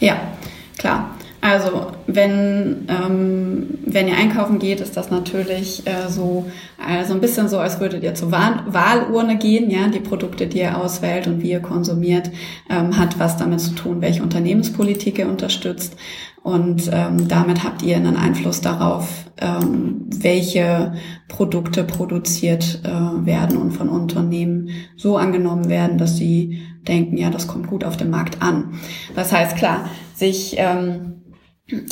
Ja, 0.00 0.36
klar. 0.76 1.17
Also 1.48 1.86
wenn, 2.06 2.86
ähm, 2.88 3.78
wenn 3.86 4.06
ihr 4.06 4.16
einkaufen 4.16 4.58
geht, 4.58 4.80
ist 4.80 4.98
das 4.98 5.10
natürlich 5.10 5.86
äh, 5.86 6.08
so 6.08 6.44
also 6.76 7.14
ein 7.14 7.20
bisschen 7.20 7.48
so, 7.48 7.58
als 7.58 7.80
würdet 7.80 8.02
ihr 8.02 8.14
zur 8.14 8.30
Wahl 8.30 8.64
Wahlurne 8.66 9.38
gehen. 9.38 9.70
Ja, 9.70 9.88
die 9.88 10.00
Produkte, 10.00 10.46
die 10.46 10.58
ihr 10.58 10.76
auswählt 10.76 11.26
und 11.26 11.42
wie 11.42 11.50
ihr 11.50 11.60
konsumiert, 11.60 12.30
ähm, 12.68 12.98
hat 12.98 13.18
was 13.18 13.38
damit 13.38 13.60
zu 13.60 13.74
tun, 13.74 14.02
welche 14.02 14.22
Unternehmenspolitik 14.22 15.18
ihr 15.18 15.28
unterstützt. 15.28 15.96
Und 16.42 16.90
ähm, 16.92 17.28
damit 17.28 17.64
habt 17.64 17.82
ihr 17.82 17.96
einen 17.96 18.16
Einfluss 18.16 18.60
darauf, 18.60 19.08
ähm, 19.40 20.02
welche 20.06 20.92
Produkte 21.28 21.82
produziert 21.82 22.82
äh, 22.84 23.26
werden 23.26 23.56
und 23.56 23.72
von 23.72 23.88
Unternehmen 23.88 24.68
so 24.96 25.16
angenommen 25.16 25.68
werden, 25.70 25.96
dass 25.96 26.16
sie 26.16 26.62
denken, 26.86 27.16
ja, 27.16 27.30
das 27.30 27.46
kommt 27.46 27.68
gut 27.68 27.84
auf 27.84 27.96
dem 27.96 28.10
Markt 28.10 28.42
an. 28.42 28.74
Das 29.14 29.32
heißt, 29.32 29.56
klar, 29.56 29.88
sich 30.14 30.54
ähm, 30.58 31.17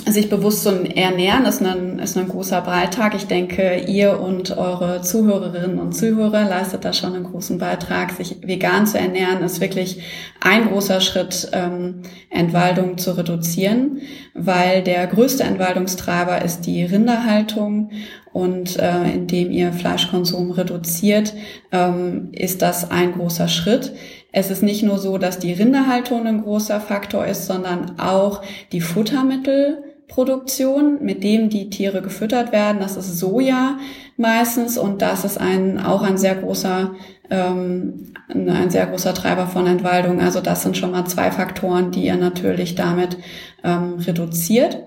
sich 0.07 0.31
bewusst 0.31 0.63
zu 0.63 0.71
ernähren 0.97 1.45
ist 1.45 1.63
ein, 1.63 1.99
ist 1.99 2.17
ein 2.17 2.29
großer 2.29 2.63
Beitrag. 2.63 3.15
Ich 3.15 3.27
denke, 3.27 3.85
ihr 3.87 4.19
und 4.21 4.57
eure 4.57 5.03
Zuhörerinnen 5.03 5.79
und 5.79 5.93
Zuhörer 5.93 6.49
leistet 6.49 6.87
da 6.87 6.95
schon 6.95 7.15
einen 7.15 7.25
großen 7.25 7.59
Beitrag. 7.59 8.13
Sich 8.13 8.39
vegan 8.41 8.87
zu 8.87 8.99
ernähren 8.99 9.43
ist 9.43 9.61
wirklich 9.61 10.01
ein 10.41 10.69
großer 10.69 11.03
Schritt, 11.03 11.51
ähm, 11.53 12.03
Entwaldung 12.31 12.97
zu 12.97 13.19
reduzieren, 13.19 14.01
weil 14.33 14.83
der 14.83 15.07
größte 15.09 15.45
Entwaldungstreiber 15.45 16.41
ist 16.41 16.63
die 16.63 16.83
Rinderhaltung 16.83 17.91
und 18.33 18.79
äh, 18.79 19.11
indem 19.13 19.51
ihr 19.51 19.73
Fleischkonsum 19.73 20.53
reduziert, 20.53 21.35
ähm, 21.73 22.29
ist 22.33 22.63
das 22.63 22.91
ein 22.91 23.13
großer 23.13 23.49
Schritt. 23.49 23.93
Es 24.39 24.51
ist 24.51 24.63
nicht 24.63 24.83
nur 24.83 24.99
so, 24.99 25.17
dass 25.17 25.39
die 25.39 25.55
Rinderhaltung 25.55 26.27
ein 26.27 26.43
großer 26.43 26.79
Faktor 26.79 27.25
ist, 27.25 27.47
sondern 27.47 27.99
auch 27.99 28.43
die 28.71 28.83
Futtermittelproduktion, 28.83 31.03
mit 31.03 31.25
dem 31.25 31.49
die 31.49 31.71
Tiere 31.71 32.03
gefüttert 32.03 32.53
werden. 32.53 32.77
Das 32.79 32.99
ist 32.99 33.19
Soja 33.19 33.79
meistens 34.19 34.77
und 34.77 35.01
das 35.01 35.25
ist 35.25 35.41
ein, 35.41 35.81
auch 35.81 36.03
ein 36.03 36.19
sehr 36.19 36.35
großer 36.35 36.91
ähm, 37.31 38.13
ein 38.29 38.69
sehr 38.69 38.85
großer 38.85 39.15
Treiber 39.15 39.47
von 39.47 39.67
Entwaldung. 39.67 40.21
Also 40.21 40.43
das 40.43 40.63
sind 40.63 40.77
schon 40.77 40.91
mal 40.91 41.07
zwei 41.07 41.31
Faktoren, 41.31 41.91
die 41.91 42.05
ihr 42.05 42.17
natürlich 42.17 42.75
damit 42.75 43.17
ähm, 43.65 43.95
reduziert. 44.07 44.85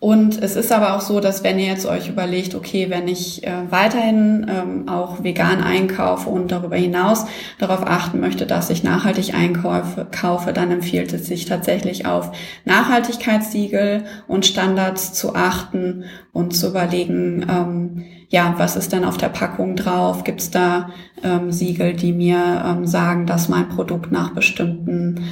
Und 0.00 0.42
es 0.42 0.56
ist 0.56 0.72
aber 0.72 0.96
auch 0.96 1.02
so, 1.02 1.20
dass 1.20 1.44
wenn 1.44 1.58
ihr 1.58 1.66
jetzt 1.66 1.84
euch 1.84 2.08
überlegt, 2.08 2.54
okay, 2.54 2.88
wenn 2.88 3.06
ich 3.06 3.46
äh, 3.46 3.70
weiterhin 3.70 4.46
ähm, 4.48 4.88
auch 4.88 5.22
vegan 5.22 5.62
einkaufe 5.62 6.30
und 6.30 6.50
darüber 6.50 6.76
hinaus 6.76 7.26
darauf 7.58 7.86
achten 7.86 8.18
möchte, 8.18 8.46
dass 8.46 8.70
ich 8.70 8.82
nachhaltig 8.82 9.34
einkaufe, 9.34 10.06
kaufe, 10.10 10.54
dann 10.54 10.70
empfiehlt 10.70 11.12
es 11.12 11.26
sich 11.26 11.44
tatsächlich 11.44 12.06
auf 12.06 12.32
Nachhaltigkeitssiegel 12.64 14.04
und 14.26 14.46
Standards 14.46 15.12
zu 15.12 15.34
achten 15.34 16.04
und 16.32 16.56
zu 16.56 16.68
überlegen, 16.68 17.44
ähm, 17.46 18.04
ja, 18.30 18.54
was 18.56 18.76
ist 18.76 18.94
denn 18.94 19.04
auf 19.04 19.18
der 19.18 19.28
Packung 19.28 19.76
drauf? 19.76 20.24
Gibt 20.24 20.40
es 20.40 20.50
da 20.50 20.88
ähm, 21.22 21.52
Siegel, 21.52 21.92
die 21.92 22.14
mir 22.14 22.64
ähm, 22.66 22.86
sagen, 22.86 23.26
dass 23.26 23.50
mein 23.50 23.68
Produkt 23.68 24.10
nach 24.10 24.30
bestimmten 24.30 25.24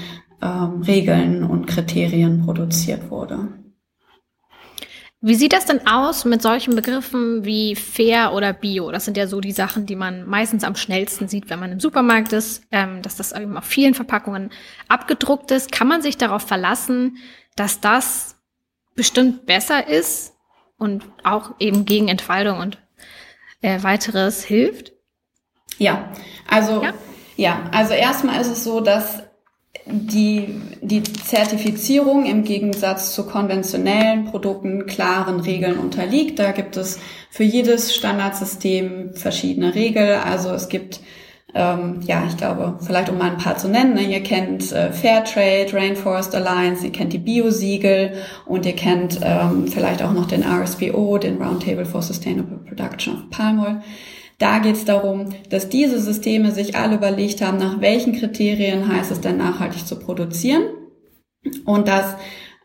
ähm, 0.42 0.82
Regeln 0.82 1.42
und 1.42 1.66
Kriterien 1.66 2.44
produziert 2.44 3.10
wurde? 3.10 3.48
Wie 5.20 5.34
sieht 5.34 5.52
das 5.52 5.64
denn 5.64 5.84
aus 5.86 6.24
mit 6.24 6.42
solchen 6.42 6.76
Begriffen 6.76 7.44
wie 7.44 7.74
fair 7.74 8.32
oder 8.32 8.52
bio? 8.52 8.92
Das 8.92 9.04
sind 9.04 9.16
ja 9.16 9.26
so 9.26 9.40
die 9.40 9.52
Sachen, 9.52 9.84
die 9.84 9.96
man 9.96 10.24
meistens 10.28 10.62
am 10.62 10.76
schnellsten 10.76 11.26
sieht, 11.26 11.50
wenn 11.50 11.58
man 11.58 11.72
im 11.72 11.80
Supermarkt 11.80 12.32
ist, 12.32 12.62
ähm, 12.70 13.02
dass 13.02 13.16
das 13.16 13.32
eben 13.32 13.56
auf 13.56 13.64
vielen 13.64 13.94
Verpackungen 13.94 14.50
abgedruckt 14.86 15.50
ist. 15.50 15.72
Kann 15.72 15.88
man 15.88 16.02
sich 16.02 16.18
darauf 16.18 16.42
verlassen, 16.42 17.16
dass 17.56 17.80
das 17.80 18.36
bestimmt 18.94 19.44
besser 19.44 19.88
ist 19.88 20.34
und 20.76 21.04
auch 21.24 21.54
eben 21.58 21.84
gegen 21.84 22.06
Entfaltung 22.06 22.60
und 22.60 22.78
äh, 23.60 23.82
weiteres 23.82 24.44
hilft? 24.44 24.92
Ja, 25.78 26.12
also 26.48 26.80
ja. 26.82 26.94
ja, 27.36 27.70
also 27.72 27.92
erstmal 27.92 28.40
ist 28.40 28.50
es 28.50 28.62
so, 28.62 28.80
dass 28.80 29.27
die, 29.90 30.60
die 30.82 31.02
Zertifizierung 31.02 32.26
im 32.26 32.44
Gegensatz 32.44 33.14
zu 33.14 33.24
konventionellen 33.24 34.26
Produkten 34.26 34.86
klaren 34.86 35.40
Regeln 35.40 35.78
unterliegt. 35.78 36.38
Da 36.38 36.52
gibt 36.52 36.76
es 36.76 36.98
für 37.30 37.44
jedes 37.44 37.94
Standardsystem 37.94 39.14
verschiedene 39.14 39.74
Regeln. 39.74 40.20
Also 40.20 40.50
es 40.50 40.68
gibt, 40.68 41.00
ähm, 41.54 42.00
ja, 42.06 42.24
ich 42.28 42.36
glaube, 42.36 42.78
vielleicht 42.84 43.08
um 43.08 43.16
mal 43.16 43.30
ein 43.30 43.38
paar 43.38 43.56
zu 43.56 43.68
nennen, 43.68 43.94
ne? 43.94 44.02
ihr 44.02 44.22
kennt 44.22 44.72
äh, 44.72 44.92
Fairtrade, 44.92 45.72
Rainforest 45.72 46.34
Alliance, 46.34 46.84
ihr 46.84 46.92
kennt 46.92 47.14
die 47.14 47.18
Bio-Siegel 47.18 48.12
und 48.44 48.66
ihr 48.66 48.76
kennt 48.76 49.20
ähm, 49.22 49.68
vielleicht 49.68 50.02
auch 50.02 50.12
noch 50.12 50.26
den 50.26 50.44
RSPO, 50.44 51.16
den 51.18 51.40
Roundtable 51.40 51.86
for 51.86 52.02
Sustainable 52.02 52.58
Production 52.58 53.14
of 53.14 53.30
Palm 53.30 53.60
Oil. 53.60 53.82
Da 54.38 54.60
geht 54.60 54.76
es 54.76 54.84
darum, 54.84 55.30
dass 55.50 55.68
diese 55.68 56.00
Systeme 56.00 56.52
sich 56.52 56.76
alle 56.76 56.96
überlegt 56.96 57.42
haben, 57.42 57.58
nach 57.58 57.80
welchen 57.80 58.12
Kriterien 58.14 58.88
heißt 58.88 59.10
es 59.10 59.20
denn 59.20 59.36
nachhaltig 59.36 59.84
zu 59.86 59.98
produzieren. 59.98 60.62
Und 61.64 61.88
das 61.88 62.14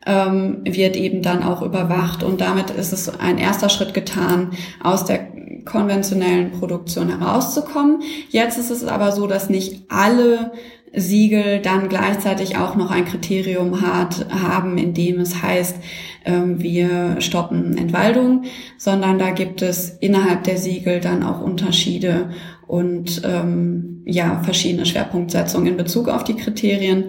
ähm, 0.06 0.62
wird 0.64 0.96
eben 0.96 1.22
dann 1.22 1.44
auch 1.44 1.62
überwacht. 1.62 2.24
Und 2.24 2.42
damit 2.42 2.70
ist 2.70 2.94
es 2.94 3.20
ein 3.20 3.38
erster 3.38 3.70
Schritt 3.70 3.94
getan, 3.94 4.52
aus 4.84 5.06
der 5.06 5.33
konventionellen 5.66 6.52
Produktion 6.52 7.18
herauszukommen. 7.18 8.02
Jetzt 8.30 8.58
ist 8.58 8.70
es 8.70 8.84
aber 8.84 9.12
so, 9.12 9.28
dass 9.28 9.50
nicht 9.50 9.84
alle 9.90 10.52
Siegel 10.96 11.60
dann 11.60 11.90
gleichzeitig 11.90 12.58
auch 12.58 12.76
noch 12.76 12.92
ein 12.92 13.06
Kriterium 13.06 13.82
hat, 13.82 14.28
haben, 14.30 14.78
in 14.78 14.94
dem 14.94 15.20
es 15.20 15.42
heißt, 15.42 15.78
ähm, 16.26 16.62
wir 16.62 17.20
stoppen 17.20 17.78
Entwaldung, 17.78 18.44
sondern 18.78 19.18
da 19.18 19.32
gibt 19.32 19.62
es 19.62 19.90
innerhalb 19.90 20.44
der 20.44 20.58
Siegel 20.58 21.00
dann 21.00 21.24
auch 21.24 21.42
Unterschiede 21.42 22.30
und 22.68 23.22
ähm, 23.26 24.04
ja 24.06 24.42
verschiedene 24.44 24.86
Schwerpunktsetzungen 24.86 25.68
in 25.68 25.78
Bezug 25.78 26.10
auf 26.10 26.24
die 26.24 26.36
Kriterien. 26.36 27.06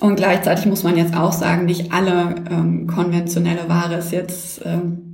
Und 0.00 0.16
gleichzeitig 0.16 0.66
muss 0.66 0.82
man 0.82 0.96
jetzt 0.96 1.16
auch 1.16 1.32
sagen, 1.32 1.64
nicht 1.64 1.92
alle 1.92 2.34
ähm, 2.50 2.86
konventionelle 2.86 3.68
Ware 3.68 3.96
ist 3.96 4.12
jetzt 4.12 4.60
ähm, 4.64 5.11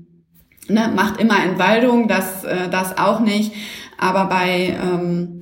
ne, 0.68 0.90
macht 0.94 1.20
immer 1.20 1.42
Entwaldung, 1.42 2.08
das 2.08 2.44
äh, 2.44 2.68
das 2.70 2.96
auch 2.98 3.20
nicht. 3.20 3.52
Aber 3.98 4.26
bei 4.26 4.76
ähm, 4.80 5.38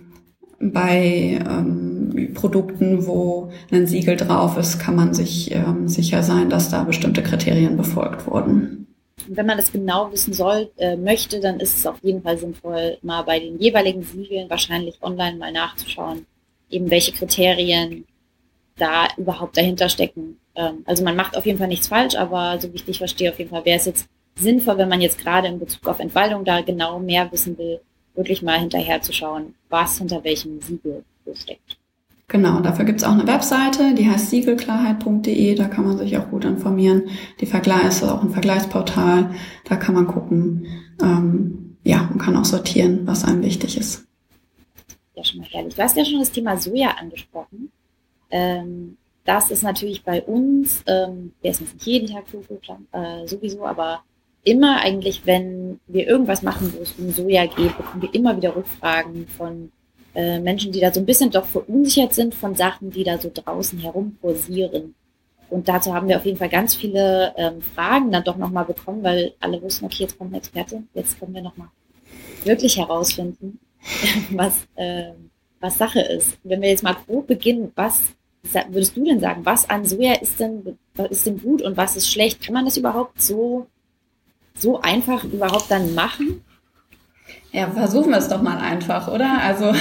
bei 0.59 1.39
ähm, 1.47 2.33
Produkten, 2.35 3.07
wo 3.07 3.51
ein 3.71 3.87
Siegel 3.87 4.17
drauf 4.17 4.57
ist, 4.57 4.79
kann 4.79 4.97
man 4.97 5.13
sich 5.13 5.51
ähm, 5.53 5.89
sicher 5.89 6.23
sein, 6.23 6.49
dass 6.49 6.71
da 6.71 6.85
bestimmte 6.85 7.23
Kriterien 7.23 7.77
befolgt 7.77 8.27
wurden. 8.27 8.87
Wenn 9.29 9.47
man 9.47 9.57
das 9.57 9.73
genau 9.73 10.13
wissen 10.13 10.33
soll, 10.33 10.71
äh, 10.77 10.97
möchte, 10.97 11.41
dann 11.41 11.61
ist 11.61 11.77
es 11.77 11.87
auf 11.87 11.97
jeden 12.03 12.23
Fall 12.23 12.39
sinnvoll, 12.39 12.99
mal 13.03 13.23
bei 13.23 13.41
den 13.41 13.59
jeweiligen 13.59 14.03
Siegeln 14.03 14.49
wahrscheinlich 14.49 15.03
online 15.03 15.37
mal 15.37 15.53
nachzuschauen, 15.53 16.27
eben 16.71 16.91
welche 16.91 17.13
Kriterien 17.13 18.05
da 18.79 19.09
überhaupt 19.17 19.57
dahinter 19.57 19.89
stecken. 19.89 20.39
Ähm, 20.55 20.85
also 20.85 21.03
man 21.03 21.17
macht 21.17 21.37
auf 21.37 21.47
jeden 21.47 21.59
Fall 21.59 21.69
nichts 21.69 21.89
falsch, 21.89 22.15
aber 22.15 22.59
so 22.61 22.73
wie 22.73 22.77
ich 22.77 22.85
dich 22.85 22.99
verstehe, 22.99 23.31
auf 23.31 23.39
jeden 23.39 23.51
Fall 23.51 23.65
wäre 23.65 23.79
es 23.79 23.87
jetzt 23.87 24.09
sinnvoll, 24.37 24.79
wenn 24.79 24.89
man 24.89 25.01
jetzt 25.01 25.19
gerade 25.19 25.49
in 25.49 25.59
Bezug 25.59 25.87
auf 25.89 25.99
Entwaldung 25.99 26.45
da 26.45 26.61
genau 26.61 26.99
mehr 26.99 27.31
wissen 27.33 27.57
will, 27.59 27.81
wirklich 28.15 28.43
mal 28.43 28.59
hinterher 28.59 29.03
zu 29.03 29.13
schauen, 29.13 29.55
was 29.69 29.99
hinter 29.99 30.25
welchem 30.25 30.61
Siegel 30.61 31.05
steckt. 31.35 31.79
Genau, 32.29 32.59
dafür 32.61 32.85
gibt's 32.85 33.05
auch 33.05 33.13
eine 33.13 33.27
Webseite, 33.27 33.95
die 33.95 34.11
heißt 34.11 34.31
siegelklarheit.de, 34.31 35.55
da 35.55 35.69
kann 35.69 35.85
man 35.85 35.97
sich 35.99 36.19
auch 36.19 36.29
gut 36.29 36.45
informieren. 36.45 37.05
Die 37.41 37.47
Vergleiche, 37.47 38.13
auch 38.13 38.23
ein 38.23 38.31
Vergleichsportal, 38.31 39.31
da 39.65 39.77
kann 39.77 39.95
man 39.95 40.09
gucken, 40.09 40.67
ähm, 41.01 41.77
ja, 41.85 42.09
und 42.13 42.19
kann 42.19 42.37
auch 42.37 42.45
sortieren, 42.45 43.07
was 43.07 43.25
einem 43.25 43.45
wichtig 43.45 43.77
ist. 43.79 44.07
Ja, 45.15 45.23
schon 45.23 45.41
mal 45.41 45.49
herrlich. 45.49 45.77
Du 45.77 45.83
hast 45.83 45.97
ja 45.97 46.05
schon 46.05 46.19
das 46.19 46.33
Thema 46.33 46.57
Soja 46.57 46.91
angesprochen. 46.99 47.71
Ähm, 48.31 48.97
das 49.25 49.53
ist 49.53 49.63
natürlich 49.63 50.03
bei 50.03 50.21
uns, 50.23 50.83
ähm, 50.87 51.33
wir 51.41 51.51
essen 51.51 51.69
nicht 51.73 51.87
jeden 51.87 52.13
Tag 52.13 52.25
Tofu, 52.31 52.59
äh, 52.91 53.27
sowieso, 53.27 53.65
aber 53.65 54.03
immer 54.47 54.81
eigentlich, 54.81 55.27
wenn 55.27 55.81
wir 55.89 56.07
irgendwas 56.07 56.43
machen, 56.43 56.73
wo 56.77 56.83
es 56.83 56.95
um 56.99 57.11
Soja 57.11 57.47
geht, 57.47 57.77
bekommen 57.77 58.03
wir 58.03 58.15
immer 58.15 58.37
wieder 58.37 58.55
Rückfragen 58.55 59.27
von 59.27 59.73
äh, 60.15 60.39
Menschen, 60.39 60.71
die 60.71 60.81
da 60.81 60.93
so 60.93 61.01
ein 61.01 61.07
bisschen 61.07 61.31
doch 61.31 61.45
verunsichert 61.45 62.15
sind 62.15 62.35
von 62.35 62.55
Sachen, 62.55 62.91
die 62.91 63.03
da 63.03 63.19
so 63.19 63.31
draußen 63.33 63.79
herum 63.81 64.17
kursieren. 64.21 64.95
Und 65.51 65.69
dazu 65.69 65.93
haben 65.93 66.09
wir 66.09 66.17
auf 66.17 66.25
jeden 66.25 66.39
Fall 66.39 66.49
ganz 66.49 66.77
viele 66.77 67.35
ähm, 67.37 67.61
Fragen 67.61 68.13
dann 68.13 68.25
doch 68.25 68.37
nochmal 68.37 68.65
bekommen, 68.65 69.03
weil 69.03 69.35
alle 69.41 69.61
wussten, 69.61 69.85
okay, 69.85 70.05
jetzt 70.05 70.17
kommt 70.17 70.33
ein 70.33 70.37
Experte, 70.37 70.83
jetzt 70.95 71.19
können 71.19 71.35
wir 71.35 71.43
nochmal 71.43 71.69
wirklich 72.45 72.79
herausfinden, 72.79 73.59
was, 74.31 74.67
äh, 74.77 75.11
was 75.59 75.77
Sache 75.77 76.01
ist. 76.01 76.39
Wenn 76.45 76.63
wir 76.63 76.69
jetzt 76.69 76.85
mal 76.85 76.97
grob 77.07 77.27
beginnen, 77.27 77.73
was 77.75 78.01
würdest 78.71 78.97
du 78.97 79.05
denn 79.05 79.19
sagen, 79.19 79.45
was 79.45 79.69
an 79.69 79.85
Soja 79.85 80.15
ist 80.15 80.39
denn, 80.39 80.79
ist 81.11 81.27
denn 81.27 81.43
gut 81.43 81.63
und 81.63 81.77
was 81.77 81.97
ist 81.97 82.09
schlecht? 82.09 82.41
Kann 82.43 82.55
man 82.55 82.65
das 82.65 82.77
überhaupt 82.77 83.21
so, 83.21 83.67
so 84.59 84.81
einfach 84.81 85.25
überhaupt 85.25 85.71
dann 85.71 85.95
machen? 85.95 86.43
Ja, 87.53 87.71
versuchen 87.71 88.11
wir 88.11 88.19
es 88.19 88.29
doch 88.29 88.43
mal 88.43 88.59
einfach, 88.59 89.09
oder? 89.09 89.41
Also 89.43 89.73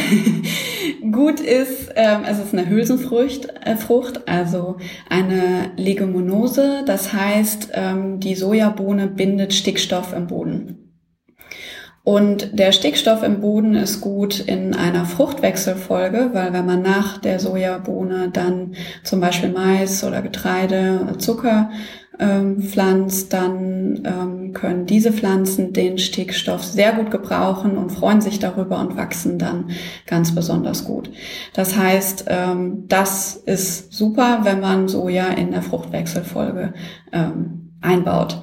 gut 1.12 1.39
ist, 1.39 1.91
ähm, 1.96 2.22
es 2.25 2.39
ist 2.39 2.53
eine 2.53 2.70
Hülsenfrucht, 2.70 3.50
äh, 3.65 3.75
Frucht, 3.75 4.27
also 4.27 4.77
eine 5.10 5.72
Leguminose. 5.75 6.84
Das 6.86 7.12
heißt, 7.12 7.72
ähm, 7.74 8.20
die 8.20 8.36
Sojabohne 8.36 9.08
bindet 9.08 9.53
Stickstoff 9.53 10.13
im 10.13 10.27
Boden. 10.27 10.86
Und 12.05 12.60
der 12.60 12.72
Stickstoff 12.72 13.24
im 13.24 13.41
Boden 13.41 13.74
ist 13.74 14.00
gut 14.00 14.39
in 14.39 14.75
einer 14.75 15.05
Fruchtwechselfolge, 15.05 16.29
weil 16.34 16.53
wenn 16.53 16.65
man 16.65 16.84
nach 16.84 17.17
der 17.17 17.39
Sojabohne 17.39 18.29
dann 18.29 18.75
zum 19.03 19.20
Beispiel 19.20 19.50
Mais 19.50 20.03
oder 20.03 20.22
Getreide, 20.22 21.15
Zucker 21.17 21.72
ähm, 22.19 22.62
pflanzt, 22.62 23.34
dann 23.34 24.03
ähm, 24.05 24.53
können 24.53 24.86
diese 24.86 25.12
Pflanzen 25.12 25.74
den 25.74 25.98
Stickstoff 25.98 26.63
sehr 26.63 26.93
gut 26.93 27.12
gebrauchen 27.12 27.77
und 27.77 27.91
freuen 27.91 28.22
sich 28.22 28.39
darüber 28.39 28.79
und 28.79 28.95
wachsen 28.95 29.38
dann 29.38 29.72
ganz 30.07 30.34
besonders 30.34 30.86
gut. 30.86 31.10
Das 31.53 31.77
heißt, 31.77 32.25
ähm, 32.27 32.86
das 32.88 33.36
ist 33.36 33.93
super, 33.93 34.41
wenn 34.43 34.60
man 34.60 34.88
Soja 34.88 35.27
in 35.27 35.51
der 35.51 35.62
Fruchtwechselfolge 35.62 36.74
ähm, 37.12 37.74
einbaut. 37.81 38.41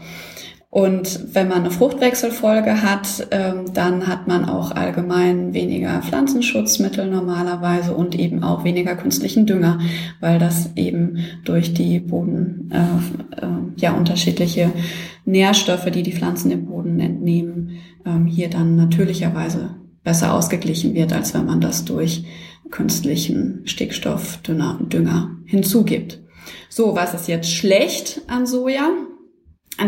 Und 0.73 1.35
wenn 1.35 1.49
man 1.49 1.59
eine 1.59 1.71
Fruchtwechselfolge 1.71 2.83
hat, 2.83 3.29
ähm, 3.31 3.75
dann 3.75 4.07
hat 4.07 4.26
man 4.26 4.47
auch 4.47 4.71
allgemein 4.71 5.52
weniger 5.52 6.00
Pflanzenschutzmittel 6.00 7.11
normalerweise 7.11 7.95
und 7.95 8.19
eben 8.19 8.43
auch 8.43 8.64
weniger 8.64 8.97
künstlichen 8.97 9.45
Dünger, 9.45 9.81
weil 10.21 10.38
das 10.38 10.71
eben 10.75 11.19
durch 11.45 11.75
die 11.75 12.00
Boden 12.00 12.71
äh, 12.73 13.45
äh, 13.45 13.49
ja 13.76 13.93
unterschiedliche 13.93 14.73
Nährstoffe, 15.26 15.91
die 15.91 16.02
die 16.02 16.14
Pflanzen 16.14 16.49
dem 16.49 16.64
Boden 16.64 17.00
entnehmen, 17.00 17.73
ähm, 18.07 18.25
hier 18.25 18.49
dann 18.49 18.75
natürlicherweise 18.75 19.76
besser 20.02 20.33
ausgeglichen 20.33 20.95
wird, 20.95 21.12
als 21.12 21.35
wenn 21.35 21.45
man 21.45 21.61
das 21.61 21.85
durch 21.85 22.25
künstlichen 22.71 23.61
Stickstoffdünger 23.67 24.79
Dünger 24.85 25.37
hinzugibt. 25.45 26.23
So, 26.71 26.97
was 26.97 27.12
ist 27.12 27.29
jetzt 27.29 27.52
schlecht 27.52 28.23
an 28.26 28.47
Soja? 28.47 28.88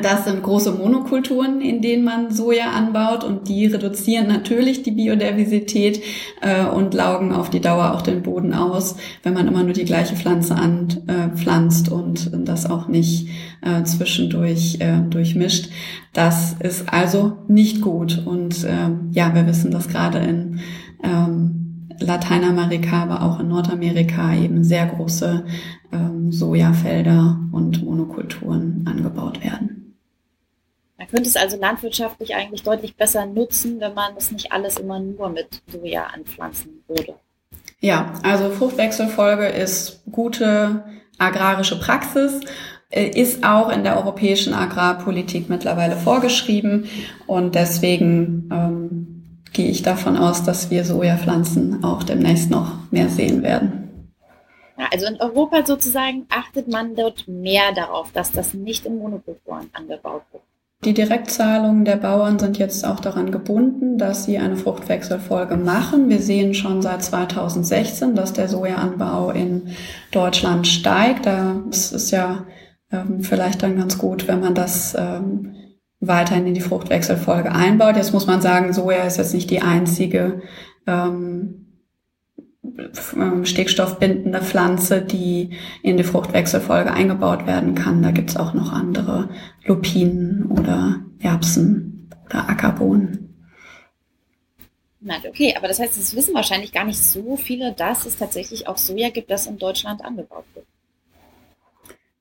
Das 0.02 0.24
sind 0.24 0.42
große 0.42 0.72
Monokulturen, 0.72 1.60
in 1.60 1.80
denen 1.82 2.04
man 2.04 2.30
Soja 2.30 2.70
anbaut 2.70 3.24
und 3.24 3.48
die 3.48 3.66
reduzieren 3.66 4.26
natürlich 4.26 4.82
die 4.82 4.90
Biodiversität 4.90 6.02
äh, 6.40 6.64
und 6.64 6.94
laugen 6.94 7.32
auf 7.32 7.50
die 7.50 7.60
Dauer 7.60 7.94
auch 7.94 8.02
den 8.02 8.22
Boden 8.22 8.54
aus, 8.54 8.96
wenn 9.22 9.34
man 9.34 9.46
immer 9.48 9.62
nur 9.62 9.72
die 9.72 9.84
gleiche 9.84 10.16
Pflanze 10.16 10.54
anpflanzt 10.56 11.88
äh, 11.88 11.94
und 11.94 12.30
das 12.46 12.68
auch 12.68 12.88
nicht 12.88 13.28
äh, 13.62 13.82
zwischendurch 13.84 14.78
äh, 14.80 15.00
durchmischt. 15.08 15.70
Das 16.12 16.54
ist 16.60 16.92
also 16.92 17.38
nicht 17.48 17.80
gut 17.80 18.22
und 18.24 18.64
äh, 18.64 18.90
ja, 19.12 19.34
wir 19.34 19.46
wissen, 19.46 19.70
dass 19.70 19.88
gerade 19.88 20.18
in 20.18 20.60
ähm, 21.02 21.88
Lateinamerika, 22.00 23.02
aber 23.02 23.22
auch 23.22 23.40
in 23.40 23.48
Nordamerika 23.48 24.34
eben 24.34 24.64
sehr 24.64 24.86
große 24.86 25.44
ähm, 25.92 26.32
Sojafelder 26.32 27.38
und 27.52 27.84
Monokulturen 27.84 28.84
angebaut 28.86 29.42
werden. 29.44 29.83
Man 31.04 31.10
könnte 31.10 31.28
es 31.28 31.36
also 31.36 31.58
landwirtschaftlich 31.58 32.34
eigentlich 32.34 32.62
deutlich 32.62 32.96
besser 32.96 33.26
nutzen, 33.26 33.78
wenn 33.78 33.92
man 33.92 34.16
es 34.16 34.30
nicht 34.30 34.52
alles 34.52 34.78
immer 34.78 34.98
nur 34.98 35.28
mit 35.28 35.60
Soja 35.70 36.04
anpflanzen 36.06 36.82
würde. 36.88 37.14
Ja, 37.80 38.14
also 38.22 38.48
Fruchtwechselfolge 38.48 39.46
ist 39.48 40.02
gute 40.10 40.82
agrarische 41.18 41.78
Praxis 41.78 42.40
äh, 42.88 43.08
ist 43.08 43.44
auch 43.44 43.68
in 43.68 43.84
der 43.84 43.98
europäischen 43.98 44.54
Agrarpolitik 44.54 45.50
mittlerweile 45.50 45.96
vorgeschrieben 45.96 46.88
und 47.26 47.54
deswegen 47.54 48.48
ähm, 48.50 49.40
gehe 49.52 49.68
ich 49.68 49.82
davon 49.82 50.16
aus, 50.16 50.42
dass 50.42 50.70
wir 50.70 50.86
Sojapflanzen 50.86 51.84
auch 51.84 52.02
demnächst 52.02 52.50
noch 52.50 52.78
mehr 52.90 53.10
sehen 53.10 53.42
werden. 53.42 54.08
Ja, 54.78 54.86
also 54.90 55.04
in 55.04 55.20
Europa 55.20 55.66
sozusagen 55.66 56.24
achtet 56.30 56.66
man 56.66 56.96
dort 56.96 57.28
mehr 57.28 57.74
darauf, 57.74 58.10
dass 58.12 58.32
das 58.32 58.54
nicht 58.54 58.86
in 58.86 58.96
Monokulturen 58.98 59.68
angebaut 59.74 60.22
wird. 60.32 60.42
Die 60.84 60.92
Direktzahlungen 60.92 61.86
der 61.86 61.96
Bauern 61.96 62.38
sind 62.38 62.58
jetzt 62.58 62.86
auch 62.86 63.00
daran 63.00 63.30
gebunden, 63.30 63.96
dass 63.96 64.24
sie 64.24 64.38
eine 64.38 64.56
Fruchtwechselfolge 64.56 65.56
machen. 65.56 66.10
Wir 66.10 66.20
sehen 66.20 66.52
schon 66.52 66.82
seit 66.82 67.02
2016, 67.02 68.14
dass 68.14 68.34
der 68.34 68.48
Sojaanbau 68.48 69.30
in 69.30 69.68
Deutschland 70.10 70.66
steigt. 70.66 71.24
Das 71.24 71.92
ist 71.92 72.10
ja 72.10 72.44
ähm, 72.92 73.20
vielleicht 73.22 73.62
dann 73.62 73.78
ganz 73.78 73.96
gut, 73.96 74.28
wenn 74.28 74.40
man 74.40 74.54
das 74.54 74.94
ähm, 74.98 75.54
weiterhin 76.00 76.46
in 76.46 76.54
die 76.54 76.60
Fruchtwechselfolge 76.60 77.50
einbaut. 77.50 77.96
Jetzt 77.96 78.12
muss 78.12 78.26
man 78.26 78.42
sagen, 78.42 78.74
Soja 78.74 79.04
ist 79.04 79.16
jetzt 79.16 79.32
nicht 79.32 79.50
die 79.50 79.62
einzige 79.62 80.42
ähm, 80.86 81.63
stickstoffbindende 83.44 84.42
Pflanze, 84.42 85.02
die 85.02 85.50
in 85.82 85.96
die 85.96 86.04
Fruchtwechselfolge 86.04 86.92
eingebaut 86.92 87.46
werden 87.46 87.74
kann. 87.74 88.02
Da 88.02 88.10
gibt's 88.10 88.36
auch 88.36 88.54
noch 88.54 88.72
andere 88.72 89.28
Lupinen 89.64 90.46
oder 90.46 91.04
Erbsen 91.20 92.10
oder 92.26 92.48
Ackerbohnen. 92.48 93.24
Okay, 95.28 95.54
aber 95.56 95.68
das 95.68 95.78
heißt, 95.78 95.98
es 95.98 96.16
wissen 96.16 96.34
wahrscheinlich 96.34 96.72
gar 96.72 96.84
nicht 96.84 97.02
so 97.02 97.36
viele, 97.36 97.72
dass 97.72 98.06
es 98.06 98.16
tatsächlich 98.16 98.66
auch 98.68 98.78
Soja 98.78 99.10
gibt, 99.10 99.30
das 99.30 99.46
in 99.46 99.58
Deutschland 99.58 100.02
angebaut 100.02 100.46
wird. 100.54 100.66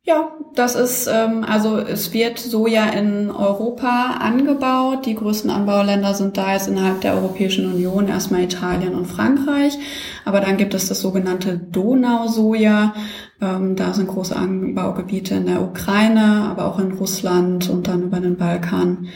Ja, 0.05 0.33
das 0.53 0.75
ist, 0.75 1.07
ähm, 1.07 1.45
also 1.48 1.77
es 1.77 2.12
wird 2.12 2.38
Soja 2.38 2.89
in 2.89 3.31
Europa 3.31 4.17
angebaut. 4.19 5.05
Die 5.05 5.15
größten 5.15 5.50
Anbauländer 5.50 6.13
sind 6.13 6.36
da 6.36 6.51
jetzt 6.51 6.67
innerhalb 6.67 7.00
der 7.00 7.13
Europäischen 7.13 7.72
Union 7.72 8.10
erstmal 8.10 8.43
Italien 8.43 8.95
und 8.95 9.05
Frankreich. 9.05 9.77
Aber 10.25 10.41
dann 10.41 10.57
gibt 10.57 10.74
es 10.74 10.89
das 10.89 11.00
sogenannte 11.00 11.57
Donausoja. 11.57 12.93
Ähm, 13.39 13.77
da 13.77 13.93
sind 13.93 14.10
große 14.10 14.36
Anbaugebiete 14.36 15.36
in 15.36 15.45
der 15.45 15.62
Ukraine, 15.62 16.50
aber 16.50 16.65
auch 16.65 16.79
in 16.79 16.91
Russland 16.91 17.69
und 17.69 17.88
dann 17.88 18.03
über 18.03 18.19
den 18.19 18.36
Balkan. 18.36 19.07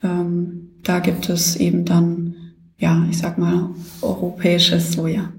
Ähm, 0.00 0.80
da 0.84 1.00
gibt 1.00 1.28
es 1.28 1.56
eben 1.56 1.84
dann, 1.84 2.36
ja, 2.76 3.04
ich 3.10 3.18
sag 3.18 3.36
mal, 3.36 3.70
europäisches 4.00 4.92
Soja. 4.92 5.32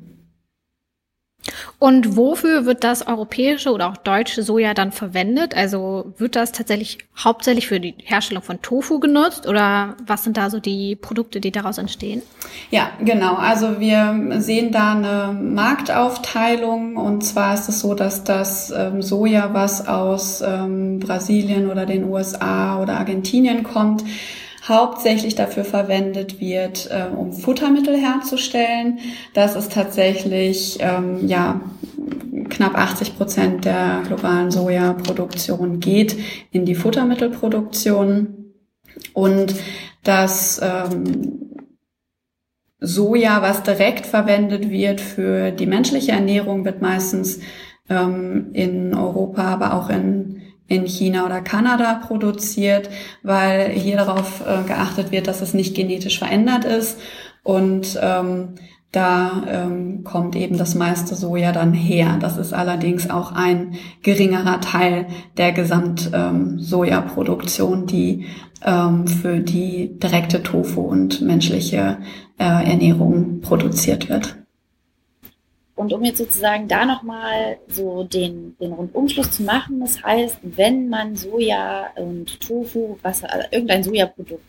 Und 1.79 2.17
wofür 2.17 2.65
wird 2.65 2.84
das 2.84 3.05
europäische 3.05 3.72
oder 3.72 3.89
auch 3.89 3.98
deutsche 3.98 4.41
Soja 4.41 4.74
dann 4.74 4.91
verwendet? 4.91 5.55
Also 5.55 6.12
wird 6.17 6.36
das 6.36 6.51
tatsächlich 6.51 6.98
hauptsächlich 7.15 7.67
für 7.67 7.79
die 7.79 7.93
Herstellung 8.03 8.41
von 8.41 8.63
Tofu 8.63 9.00
genutzt 9.00 9.48
oder 9.48 9.96
was 10.03 10.24
sind 10.24 10.38
da 10.38 10.50
so 10.50 10.60
die 10.60 10.96
Produkte, 10.96 11.39
die 11.39 11.51
daraus 11.51 11.77
entstehen? 11.77 12.24
Ja, 12.72 12.89
genau. 13.00 13.36
Also 13.36 13.79
wir 13.79 14.39
sehen 14.39 14.72
da 14.72 14.93
eine 14.93 15.39
Marktaufteilung 15.39 16.98
und 16.98 17.24
zwar 17.24 17.53
ist 17.53 17.69
es 17.69 17.79
so, 17.79 17.93
dass 17.93 18.24
das 18.24 18.72
ähm, 18.75 19.03
Soja, 19.03 19.53
was 19.53 19.88
aus 19.88 20.41
ähm, 20.41 21.00
Brasilien 21.00 21.69
oder 21.69 21.86
den 21.86 22.05
USA 22.05 22.81
oder 22.81 22.98
Argentinien 22.98 23.62
kommt, 23.62 24.03
hauptsächlich 24.67 25.36
dafür 25.36 25.63
verwendet 25.63 26.39
wird, 26.39 26.89
äh, 26.91 27.05
um 27.15 27.33
Futtermittel 27.33 27.95
herzustellen. 27.95 29.00
Das 29.33 29.55
ist 29.55 29.71
tatsächlich 29.71 30.77
ähm, 30.81 31.27
ja 31.27 31.62
knapp 32.50 32.77
80 32.77 33.17
Prozent 33.17 33.65
der 33.65 34.03
globalen 34.07 34.51
Sojaproduktion 34.51 35.79
geht 35.79 36.17
in 36.51 36.65
die 36.65 36.75
Futtermittelproduktion 36.75 38.53
und 39.13 39.56
das 40.03 40.62
ähm, 40.63 41.47
Soja, 42.80 43.41
was 43.41 43.63
direkt 43.63 44.06
verwendet 44.06 44.69
wird 44.69 45.01
für 45.01 45.51
die 45.51 45.65
menschliche 45.65 46.12
Ernährung, 46.12 46.63
wird 46.63 46.82
meistens 46.82 47.39
ähm, 47.89 48.49
in 48.53 48.93
Europa, 48.93 49.43
aber 49.43 49.73
auch 49.73 49.89
in 49.89 50.41
in 50.67 50.86
China 50.86 51.25
oder 51.25 51.41
Kanada 51.41 51.95
produziert, 51.95 52.89
weil 53.23 53.69
hier 53.69 53.97
darauf 53.97 54.41
äh, 54.41 54.63
geachtet 54.67 55.12
wird, 55.12 55.27
dass 55.27 55.41
es 55.41 55.53
nicht 55.53 55.75
genetisch 55.75 56.19
verändert 56.19 56.65
ist. 56.65 56.99
Und 57.43 57.99
ähm, 58.01 58.56
da 58.91 59.43
ähm, 59.47 60.03
kommt 60.03 60.36
eben 60.36 60.58
das 60.58 60.75
meiste 60.75 61.15
Soja 61.15 61.51
dann 61.51 61.73
her. 61.73 62.17
Das 62.19 62.38
ist 62.38 62.53
allerdings 62.53 63.10
auch 63.10 63.34
ein 63.34 63.75
geringerer 64.01 64.62
Teil 64.62 65.08
der 65.38 65.51
Gesamt-Sojaproduktion, 65.51 67.82
ähm, 67.82 67.88
die 67.88 68.25
ähm, 68.65 69.08
für 69.08 69.39
die 69.39 69.99
direkte 69.99 70.41
Tofu 70.41 70.82
und 70.82 71.21
menschliche 71.21 71.97
äh, 72.39 72.43
Ernährung 72.43 73.41
produziert 73.41 74.10
wird. 74.10 74.37
Und 75.77 75.93
um 75.93 76.03
jetzt 76.03 76.17
sozusagen 76.17 76.67
da 76.67 76.85
nochmal 76.85 77.59
so 77.67 78.03
den, 78.03 78.57
den 78.59 78.73
Rundumschluss 78.73 79.29
zu 79.29 79.43
machen, 79.43 79.79
das 79.79 80.01
heißt, 80.01 80.39
wenn 80.41 80.89
man 80.89 81.15
Soja 81.15 81.91
und 81.95 82.39
Tofu, 82.39 82.97
was, 83.03 83.23
also 83.23 83.47
irgendein 83.51 83.83
Sojaprodukt 83.83 84.43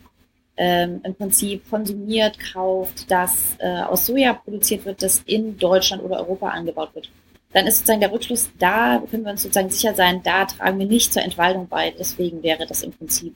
ähm, 0.57 1.01
im 1.03 1.13
Prinzip 1.13 1.69
konsumiert, 1.69 2.39
kauft, 2.39 3.11
das 3.11 3.55
äh, 3.59 3.83
aus 3.83 4.07
Soja 4.07 4.33
produziert 4.33 4.85
wird, 4.85 5.03
das 5.03 5.19
in 5.27 5.55
Deutschland 5.59 6.03
oder 6.03 6.17
Europa 6.17 6.49
angebaut 6.49 6.95
wird, 6.95 7.11
dann 7.53 7.67
ist 7.67 7.77
sozusagen 7.77 8.01
der 8.01 8.11
Rückschluss, 8.11 8.49
da 8.57 8.99
können 9.11 9.23
wir 9.23 9.31
uns 9.31 9.43
sozusagen 9.43 9.69
sicher 9.69 9.93
sein, 9.93 10.21
da 10.23 10.45
tragen 10.45 10.79
wir 10.79 10.87
nicht 10.87 11.13
zur 11.13 11.21
Entwaldung 11.21 11.67
bei. 11.67 11.93
Deswegen 11.97 12.41
wäre 12.41 12.65
das 12.65 12.81
im 12.81 12.91
Prinzip 12.91 13.35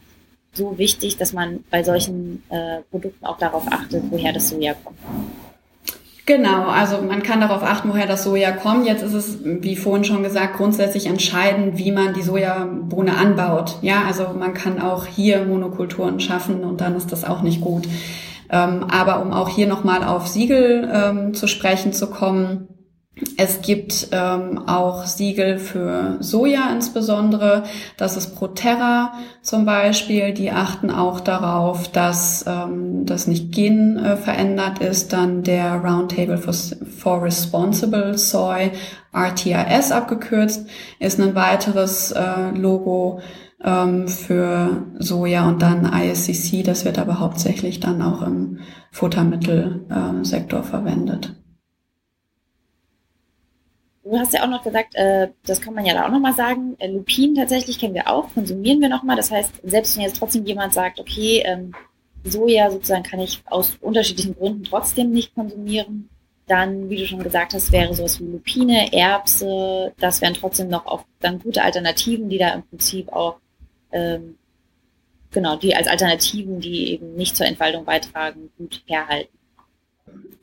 so 0.52 0.80
wichtig, 0.80 1.18
dass 1.18 1.32
man 1.32 1.64
bei 1.70 1.84
solchen 1.84 2.42
äh, 2.50 2.82
Produkten 2.90 3.24
auch 3.24 3.38
darauf 3.38 3.72
achtet, 3.72 4.04
woher 4.10 4.34
das 4.34 4.50
Soja 4.50 4.74
kommt. 4.74 4.98
Genau, 6.26 6.68
also 6.68 7.02
man 7.02 7.22
kann 7.22 7.42
darauf 7.42 7.64
achten, 7.64 7.90
woher 7.90 8.08
das 8.08 8.24
Soja 8.24 8.52
kommt. 8.52 8.86
Jetzt 8.88 9.04
ist 9.04 9.14
es, 9.14 9.40
wie 9.44 9.76
vorhin 9.76 10.06
schon 10.06 10.24
gesagt, 10.24 10.56
grundsätzlich 10.56 11.08
entscheidend, 11.08 11.78
wie 11.78 11.92
man 11.92 12.14
die 12.14 12.22
Sojabohne 12.22 13.18
anbaut. 13.18 13.76
Ja, 13.82 14.04
also 14.08 14.28
man 14.30 14.54
kann 14.54 14.82
auch 14.82 15.06
hier 15.06 15.44
Monokulturen 15.44 16.22
schaffen 16.22 16.64
und 16.64 16.80
dann 16.80 16.96
ist 16.96 17.12
das 17.12 17.26
auch 17.26 17.42
nicht 17.42 17.60
gut. 17.60 17.90
Ähm, 18.50 18.86
aber 18.90 19.22
um 19.22 19.34
auch 19.34 19.50
hier 19.50 19.68
nochmal 19.68 20.04
auf 20.06 20.28
Siegel 20.28 20.90
ähm, 20.94 21.34
zu 21.34 21.48
sprechen 21.48 21.92
zu 21.92 22.08
kommen, 22.08 22.70
es 23.38 23.62
gibt 23.62 24.08
ähm, 24.12 24.68
auch 24.68 25.06
Siegel 25.06 25.60
für 25.60 26.18
Soja 26.20 26.72
insbesondere. 26.74 27.64
Das 27.96 28.18
ist 28.18 28.36
Proterra 28.36 29.14
zum 29.44 29.66
Beispiel. 29.66 30.34
Die 30.34 30.52
achten 30.52 30.90
auch 30.90 31.20
darauf, 31.20 31.92
dass 31.92 32.44
ähm, 32.48 33.06
das 33.06 33.28
nicht 33.28 33.52
gen 33.52 33.98
äh, 33.98 34.18
verändert 34.18 34.80
ist. 34.80 35.14
Dann 35.14 35.44
der 35.44 35.76
Roundtable 35.76 36.40
for, 36.40 36.54
for 36.54 37.22
Responsible 37.24 38.18
Soy, 38.18 38.72
RTRS 39.14 39.92
abgekürzt, 39.92 40.68
ist 41.00 41.20
ein 41.20 41.36
weiteres 41.36 42.12
äh, 42.12 42.50
Logo 42.56 43.22
ähm, 43.64 44.08
für 44.08 44.88
Soja 44.98 45.48
und 45.48 45.62
dann 45.62 45.86
ISCC. 45.86 46.64
Das 46.64 46.84
wird 46.84 46.98
aber 46.98 47.20
hauptsächlich 47.20 47.80
dann 47.80 48.02
auch 48.02 48.24
im 48.24 48.60
Futtermittelsektor 48.92 50.62
äh, 50.62 50.64
verwendet. 50.64 51.43
Du 54.04 54.20
hast 54.20 54.34
ja 54.34 54.44
auch 54.44 54.50
noch 54.50 54.64
gesagt, 54.64 54.96
äh, 54.96 55.30
das 55.46 55.62
kann 55.62 55.74
man 55.74 55.86
ja 55.86 55.94
da 55.94 56.06
auch 56.06 56.12
nochmal 56.12 56.34
sagen, 56.34 56.76
äh, 56.80 56.88
Lupin 56.88 57.36
tatsächlich 57.36 57.80
kennen 57.80 57.94
wir 57.94 58.10
auch, 58.10 58.34
konsumieren 58.34 58.82
wir 58.82 58.90
nochmal. 58.90 59.16
Das 59.16 59.32
heißt, 59.32 59.62
selbst 59.64 59.96
wenn 59.96 60.04
jetzt 60.04 60.18
trotzdem 60.18 60.46
jemand 60.46 60.74
sagt, 60.74 61.00
okay, 61.00 61.42
ähm, 61.46 61.74
Soja 62.26 62.70
sozusagen 62.72 63.04
kann 63.04 63.20
ich 63.20 63.42
aus 63.46 63.78
unterschiedlichen 63.82 64.36
Gründen 64.36 64.64
trotzdem 64.64 65.12
nicht 65.12 65.34
konsumieren, 65.36 66.10
dann, 66.48 66.90
wie 66.90 66.98
du 66.98 67.08
schon 67.08 67.24
gesagt 67.24 67.54
hast, 67.54 67.72
wäre 67.72 67.94
sowas 67.94 68.20
wie 68.20 68.26
Lupine, 68.26 68.92
Erbse, 68.92 69.94
das 70.00 70.22
wären 70.22 70.34
trotzdem 70.34 70.68
noch 70.68 70.86
auch 70.86 71.04
dann 71.22 71.40
gute 71.40 71.64
Alternativen, 71.64 72.30
die 72.30 72.38
da 72.38 72.50
im 72.50 72.64
Prinzip 72.64 73.12
auch, 73.12 73.38
ähm, 73.92 74.38
genau, 75.32 75.56
die 75.56 75.76
als 75.76 75.88
Alternativen, 75.88 76.60
die 76.60 76.92
eben 76.92 77.16
nicht 77.16 77.36
zur 77.38 77.46
Entwaldung 77.46 77.86
beitragen, 77.86 78.52
gut 78.58 78.84
herhalten. 78.86 79.38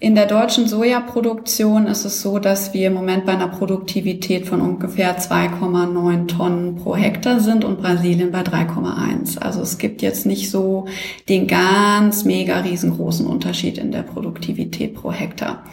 In 0.02 0.14
der 0.14 0.24
deutschen 0.24 0.66
Sojaproduktion 0.66 1.86
ist 1.86 2.06
es 2.06 2.22
so, 2.22 2.38
dass 2.38 2.72
wir 2.72 2.86
im 2.86 2.94
Moment 2.94 3.26
bei 3.26 3.32
einer 3.32 3.48
Produktivität 3.48 4.46
von 4.46 4.62
ungefähr 4.62 5.18
2,9 5.18 6.26
Tonnen 6.26 6.76
pro 6.76 6.96
Hektar 6.96 7.38
sind 7.38 7.66
und 7.66 7.82
Brasilien 7.82 8.32
bei 8.32 8.40
3,1. 8.40 9.38
Also 9.40 9.60
es 9.60 9.76
gibt 9.76 10.00
jetzt 10.00 10.24
nicht 10.24 10.50
so 10.50 10.86
den 11.28 11.46
ganz 11.46 12.24
mega 12.24 12.60
riesengroßen 12.60 13.26
Unterschied 13.26 13.76
in 13.76 13.92
der 13.92 14.00
Produktivität 14.00 14.94
pro 14.94 15.12
Hektar. 15.12 15.64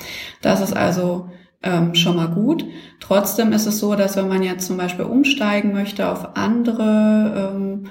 Das 0.41 0.59
ist 0.59 0.75
also 0.75 1.29
ähm, 1.63 1.95
schon 1.95 2.17
mal 2.17 2.27
gut. 2.27 2.65
Trotzdem 2.99 3.53
ist 3.53 3.65
es 3.65 3.79
so, 3.79 3.95
dass 3.95 4.17
wenn 4.17 4.27
man 4.27 4.43
jetzt 4.43 4.67
zum 4.67 4.75
Beispiel 4.75 5.05
umsteigen 5.05 5.71
möchte 5.71 6.05
auf 6.11 6.35
andere 6.35 7.53
ähm, 7.55 7.87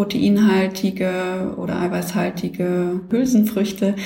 proteinhaltige 0.00 1.54
oder 1.58 1.78
eiweißhaltige 1.78 3.02
Hülsenfrüchte, 3.10 3.96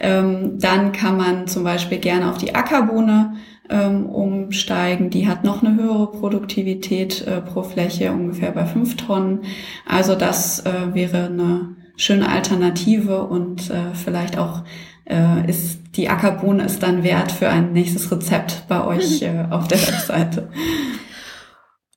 ähm, 0.00 0.58
dann 0.58 0.92
kann 0.92 1.18
man 1.18 1.46
zum 1.46 1.62
Beispiel 1.62 1.98
gerne 1.98 2.30
auf 2.30 2.38
die 2.38 2.54
Ackerbohne 2.54 3.34
ähm, 3.68 4.06
umsteigen. 4.06 5.10
Die 5.10 5.28
hat 5.28 5.44
noch 5.44 5.62
eine 5.62 5.76
höhere 5.76 6.10
Produktivität 6.10 7.26
äh, 7.26 7.42
pro 7.42 7.64
Fläche, 7.64 8.12
ungefähr 8.12 8.52
bei 8.52 8.64
fünf 8.64 8.96
Tonnen. 8.96 9.40
Also 9.86 10.14
das 10.14 10.60
äh, 10.60 10.94
wäre 10.94 11.26
eine 11.26 11.76
schöne 11.96 12.30
Alternative 12.30 13.24
und 13.24 13.68
äh, 13.68 13.92
vielleicht 13.92 14.38
auch 14.38 14.62
äh, 15.04 15.50
ist 15.50 15.80
die 15.96 16.08
Ackerbohne 16.08 16.64
ist 16.64 16.82
dann 16.82 17.02
wert 17.02 17.30
für 17.30 17.50
ein 17.50 17.74
nächstes 17.74 18.10
Rezept 18.10 18.64
bei 18.68 18.82
euch 18.86 19.20
äh, 19.22 19.44
auf 19.50 19.68
der 19.68 19.78
Webseite. 19.78 20.48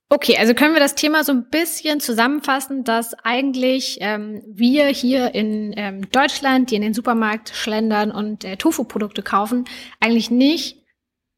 Okay, 0.08 0.38
also 0.38 0.54
können 0.54 0.76
wir 0.76 0.80
das 0.80 0.94
Thema 0.94 1.24
so 1.24 1.32
ein 1.32 1.50
bisschen 1.50 2.00
zusammenfassen, 2.00 2.84
dass 2.84 3.16
eigentlich 3.24 3.98
ähm, 4.02 4.44
wir 4.48 4.86
hier 4.88 5.34
in 5.34 5.74
ähm, 5.76 6.10
Deutschland, 6.12 6.70
die 6.70 6.76
in 6.76 6.84
den 6.84 6.94
Supermarkt 6.94 7.50
schlendern 7.50 8.12
und 8.12 8.44
äh, 8.44 8.56
Tofu-Produkte 8.56 9.24
kaufen, 9.24 9.66
eigentlich 10.00 10.30
nicht 10.30 10.86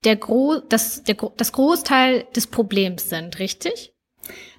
der 0.04 0.18
Gro 0.18 0.60
das, 0.60 1.04
der, 1.04 1.16
das 1.16 1.54
Großteil 1.54 2.28
des 2.36 2.48
Problems 2.48 3.10
sind, 3.10 3.40
richtig? 3.40 3.97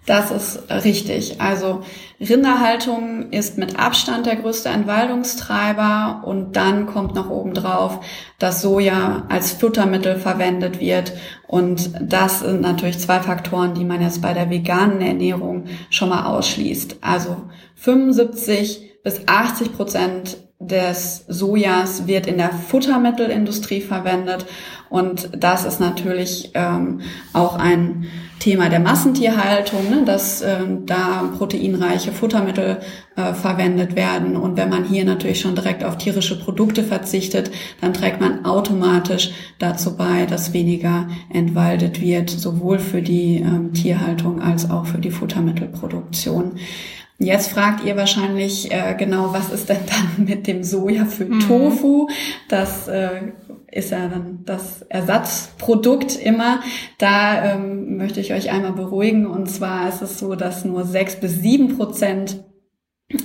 Das 0.09 0.31
ist 0.31 0.71
richtig. 0.71 1.39
Also 1.39 1.83
Rinderhaltung 2.19 3.31
ist 3.31 3.59
mit 3.59 3.79
Abstand 3.79 4.25
der 4.25 4.37
größte 4.37 4.71
Entwaldungstreiber 4.71 6.23
und 6.25 6.57
dann 6.57 6.87
kommt 6.87 7.15
noch 7.15 7.29
oben 7.29 7.53
drauf, 7.53 8.01
dass 8.39 8.63
Soja 8.63 9.27
als 9.29 9.53
Futtermittel 9.53 10.17
verwendet 10.17 10.81
wird 10.81 11.13
und 11.47 11.91
das 12.01 12.41
sind 12.41 12.63
natürlich 12.63 12.99
zwei 12.99 13.21
Faktoren, 13.21 13.75
die 13.75 13.85
man 13.85 14.01
jetzt 14.01 14.23
bei 14.23 14.33
der 14.33 14.49
veganen 14.49 15.03
Ernährung 15.03 15.65
schon 15.91 16.09
mal 16.09 16.25
ausschließt. 16.25 16.97
Also 17.03 17.37
75 17.75 19.03
bis 19.05 19.29
80 19.29 19.75
Prozent 19.75 20.39
des 20.61 21.25
Sojas 21.29 22.07
wird 22.07 22.27
in 22.27 22.39
der 22.39 22.51
Futtermittelindustrie 22.51 23.81
verwendet 23.81 24.47
und 24.91 25.31
das 25.37 25.65
ist 25.65 25.81
natürlich 25.81 26.51
ähm, 26.55 27.01
auch 27.33 27.57
ein 27.57 28.07
Thema 28.39 28.69
der 28.69 28.81
Massentierhaltung, 28.81 29.91
ne, 29.91 30.05
dass 30.05 30.41
äh, 30.41 30.61
da 30.87 31.31
proteinreiche 31.37 32.13
Futtermittel 32.13 32.79
äh, 33.17 33.35
verwendet 33.35 33.97
werden. 33.97 34.37
Und 34.37 34.57
wenn 34.57 34.71
man 34.71 34.85
hier 34.85 35.05
natürlich 35.05 35.41
schon 35.41 35.57
direkt 35.57 35.85
auf 35.85 35.99
tierische 35.99 36.39
Produkte 36.39 36.85
verzichtet, 36.85 37.51
dann 37.81 37.93
trägt 37.93 38.21
man 38.21 38.45
automatisch 38.45 39.33
dazu 39.59 39.97
bei, 39.97 40.25
dass 40.25 40.53
weniger 40.53 41.09
entwaldet 41.33 42.01
wird, 42.01 42.31
sowohl 42.31 42.79
für 42.79 43.03
die 43.03 43.37
ähm, 43.37 43.75
Tierhaltung 43.75 44.41
als 44.41 44.71
auch 44.71 44.87
für 44.87 44.99
die 44.99 45.11
Futtermittelproduktion. 45.11 46.53
Jetzt 47.21 47.51
fragt 47.51 47.85
ihr 47.85 47.97
wahrscheinlich 47.97 48.71
äh, 48.71 48.95
genau, 48.97 49.33
was 49.33 49.51
ist 49.51 49.69
denn 49.69 49.81
dann 49.87 50.25
mit 50.27 50.47
dem 50.47 50.63
Soja 50.63 51.05
für 51.05 51.25
mhm. 51.25 51.41
Tofu? 51.41 52.09
Das 52.49 52.87
äh, 52.87 53.33
ist 53.71 53.91
ja 53.91 54.07
dann 54.07 54.45
das 54.45 54.83
Ersatzprodukt 54.83 56.17
immer. 56.17 56.61
Da 56.99 57.55
ähm, 57.55 57.97
möchte 57.97 58.21
ich 58.21 58.33
euch 58.33 58.51
einmal 58.51 58.73
beruhigen. 58.73 59.27
Und 59.27 59.51
zwar 59.51 59.89
ist 59.89 60.01
es 60.01 60.19
so, 60.21 60.37
dass 60.37 60.65
nur 60.65 60.85
sechs 60.85 61.17
bis 61.17 61.41
sieben 61.41 61.77
Prozent 61.77 62.45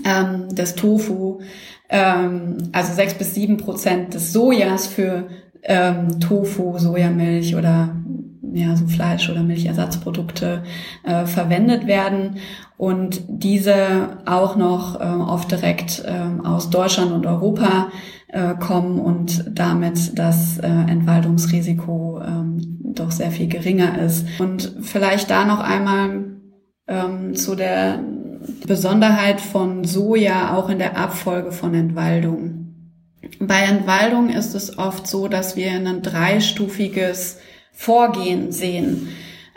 ähm, 0.06 0.50
des 0.50 0.74
Tofu, 0.74 1.42
ähm, 1.90 2.58
also 2.72 2.94
sechs 2.94 3.14
bis 3.14 3.36
sieben 3.36 3.58
Prozent 3.58 4.16
des 4.16 4.34
Sojas 4.34 4.88
für 4.88 5.28
ähm, 5.62 6.20
Tofu, 6.20 6.80
Sojamilch 6.80 7.56
oder 7.56 7.96
ja, 8.54 8.76
so 8.76 8.86
Fleisch- 8.86 9.30
oder 9.30 9.44
Milchersatzprodukte 9.44 10.64
äh, 11.04 11.26
verwendet 11.26 11.88
werden 11.88 12.38
und 12.84 13.22
diese 13.30 14.18
auch 14.26 14.58
noch 14.58 15.00
äh, 15.00 15.06
oft 15.06 15.50
direkt 15.50 16.04
äh, 16.06 16.46
aus 16.46 16.70
Deutschland 16.70 17.14
und 17.14 17.26
Europa 17.26 17.88
äh, 18.28 18.56
kommen 18.56 19.00
und 19.00 19.46
damit 19.58 20.20
das 20.20 20.58
äh, 20.58 20.68
Entwaldungsrisiko 20.68 22.20
ähm, 22.22 22.80
doch 22.84 23.12
sehr 23.12 23.32
viel 23.32 23.48
geringer 23.48 24.02
ist. 24.02 24.28
Und 24.38 24.80
vielleicht 24.82 25.30
da 25.30 25.46
noch 25.46 25.62
einmal 25.62 26.26
ähm, 26.90 27.36
zu 27.36 27.56
der 27.56 28.04
Besonderheit 28.68 29.40
von 29.40 29.86
Soja 29.86 30.54
auch 30.54 30.68
in 30.68 30.80
der 30.80 30.98
Abfolge 30.98 31.54
von 31.54 31.74
Entwaldung. 31.74 32.76
Bei 33.40 33.62
Entwaldung 33.62 34.28
ist 34.28 34.56
es 34.56 34.78
oft 34.78 35.08
so, 35.08 35.30
dass 35.30 35.56
wir 35.56 35.72
ein 35.72 36.02
dreistufiges 36.02 37.38
Vorgehen 37.72 38.52
sehen. 38.52 39.08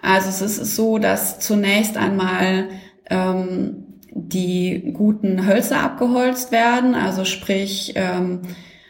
Also 0.00 0.28
es 0.28 0.40
ist 0.40 0.76
so, 0.76 0.98
dass 0.98 1.40
zunächst 1.40 1.96
einmal 1.96 2.68
ähm, 3.10 3.84
die 4.12 4.92
guten 4.94 5.46
Hölzer 5.46 5.80
abgeholzt 5.80 6.52
werden, 6.52 6.94
also 6.94 7.24
sprich 7.24 7.92
ähm, 7.96 8.40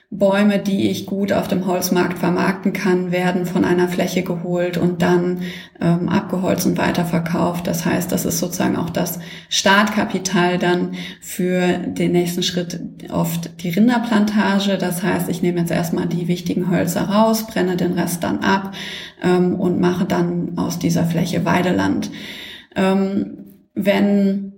Bäume, 0.08 0.60
die 0.60 0.88
ich 0.88 1.04
gut 1.04 1.32
auf 1.32 1.48
dem 1.48 1.66
Holzmarkt 1.66 2.18
vermarkten 2.18 2.72
kann, 2.72 3.10
werden 3.10 3.44
von 3.44 3.64
einer 3.64 3.88
Fläche 3.88 4.22
geholt 4.22 4.78
und 4.78 5.02
dann 5.02 5.40
ähm, 5.80 6.08
abgeholzt 6.08 6.64
und 6.64 6.78
weiterverkauft. 6.78 7.66
Das 7.66 7.84
heißt, 7.84 8.12
das 8.12 8.24
ist 8.24 8.38
sozusagen 8.38 8.76
auch 8.76 8.90
das 8.90 9.18
Startkapital 9.48 10.58
dann 10.58 10.92
für 11.20 11.78
den 11.78 12.12
nächsten 12.12 12.44
Schritt 12.44 12.78
oft 13.10 13.62
die 13.64 13.70
Rinderplantage. 13.70 14.78
Das 14.78 15.02
heißt, 15.02 15.28
ich 15.28 15.42
nehme 15.42 15.58
jetzt 15.58 15.72
erstmal 15.72 16.06
die 16.06 16.28
wichtigen 16.28 16.70
Hölzer 16.70 17.08
raus, 17.08 17.46
brenne 17.48 17.76
den 17.76 17.92
Rest 17.92 18.22
dann 18.22 18.38
ab 18.38 18.74
ähm, 19.22 19.56
und 19.56 19.80
mache 19.80 20.04
dann 20.04 20.56
aus 20.56 20.78
dieser 20.78 21.04
Fläche 21.04 21.44
Weideland. 21.44 22.12
Ähm, 22.76 23.38
wenn 23.76 24.52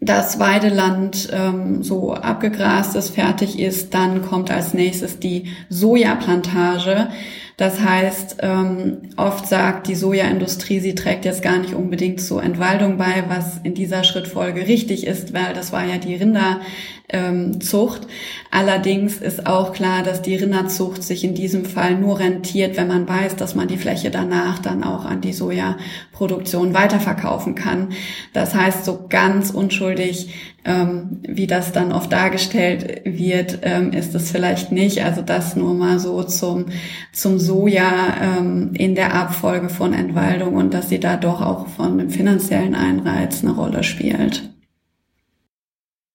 das 0.00 0.38
Weideland 0.38 1.28
ähm, 1.32 1.82
so 1.82 2.14
abgegrast 2.14 2.96
ist, 2.96 3.10
fertig 3.10 3.58
ist, 3.58 3.92
dann 3.92 4.22
kommt 4.22 4.50
als 4.50 4.72
nächstes 4.72 5.18
die 5.18 5.48
Sojaplantage. 5.68 7.08
Das 7.56 7.80
heißt, 7.80 8.36
ähm, 8.40 8.98
oft 9.16 9.46
sagt 9.46 9.86
die 9.86 9.94
Sojaindustrie, 9.94 10.78
sie 10.78 10.94
trägt 10.94 11.24
jetzt 11.24 11.40
gar 11.40 11.58
nicht 11.58 11.72
unbedingt 11.72 12.20
zur 12.20 12.42
Entwaldung 12.42 12.98
bei, 12.98 13.24
was 13.28 13.58
in 13.62 13.72
dieser 13.72 14.04
Schrittfolge 14.04 14.66
richtig 14.66 15.06
ist, 15.06 15.32
weil 15.32 15.54
das 15.54 15.72
war 15.72 15.86
ja 15.86 15.96
die 15.96 16.16
Rinderzucht. 16.16 18.02
Ähm, 18.02 18.08
Allerdings 18.50 19.16
ist 19.16 19.46
auch 19.46 19.72
klar, 19.72 20.02
dass 20.02 20.20
die 20.20 20.36
Rinderzucht 20.36 21.02
sich 21.02 21.24
in 21.24 21.34
diesem 21.34 21.64
Fall 21.64 21.94
nur 21.94 22.18
rentiert, 22.18 22.76
wenn 22.76 22.88
man 22.88 23.08
weiß, 23.08 23.36
dass 23.36 23.54
man 23.54 23.68
die 23.68 23.78
Fläche 23.78 24.10
danach 24.10 24.58
dann 24.58 24.84
auch 24.84 25.06
an 25.06 25.22
die 25.22 25.32
Sojaproduktion 25.32 26.74
weiterverkaufen 26.74 27.54
kann. 27.54 27.88
Das 28.34 28.54
heißt, 28.54 28.84
so 28.84 29.06
ganz 29.08 29.50
unschuldig 29.50 30.55
ähm, 30.66 31.20
wie 31.22 31.46
das 31.46 31.72
dann 31.72 31.92
oft 31.92 32.12
dargestellt 32.12 33.02
wird, 33.04 33.60
ähm, 33.62 33.92
ist 33.92 34.14
es 34.14 34.30
vielleicht 34.30 34.72
nicht. 34.72 35.04
Also 35.04 35.22
das 35.22 35.54
nur 35.54 35.74
mal 35.74 35.98
so 36.00 36.22
zum, 36.24 36.66
zum 37.12 37.38
Soja 37.38 38.38
ähm, 38.38 38.74
in 38.74 38.94
der 38.96 39.14
Abfolge 39.14 39.68
von 39.68 39.94
Entwaldung 39.94 40.56
und 40.56 40.74
dass 40.74 40.88
sie 40.88 40.98
da 40.98 41.16
doch 41.16 41.40
auch 41.40 41.68
von 41.68 41.98
dem 41.98 42.10
finanziellen 42.10 42.74
Einreiz 42.74 43.42
eine 43.42 43.54
Rolle 43.54 43.84
spielt. 43.84 44.50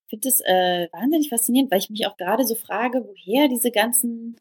Ich 0.06 0.20
finde 0.20 0.28
das 0.28 0.40
äh, 0.42 0.88
wahnsinnig 0.92 1.30
faszinierend, 1.30 1.70
weil 1.72 1.78
ich 1.78 1.88
mich 1.88 2.06
auch 2.06 2.18
gerade 2.18 2.44
so 2.44 2.54
frage, 2.54 3.02
woher 3.06 3.48
diese 3.48 3.70
ganzen, 3.70 4.36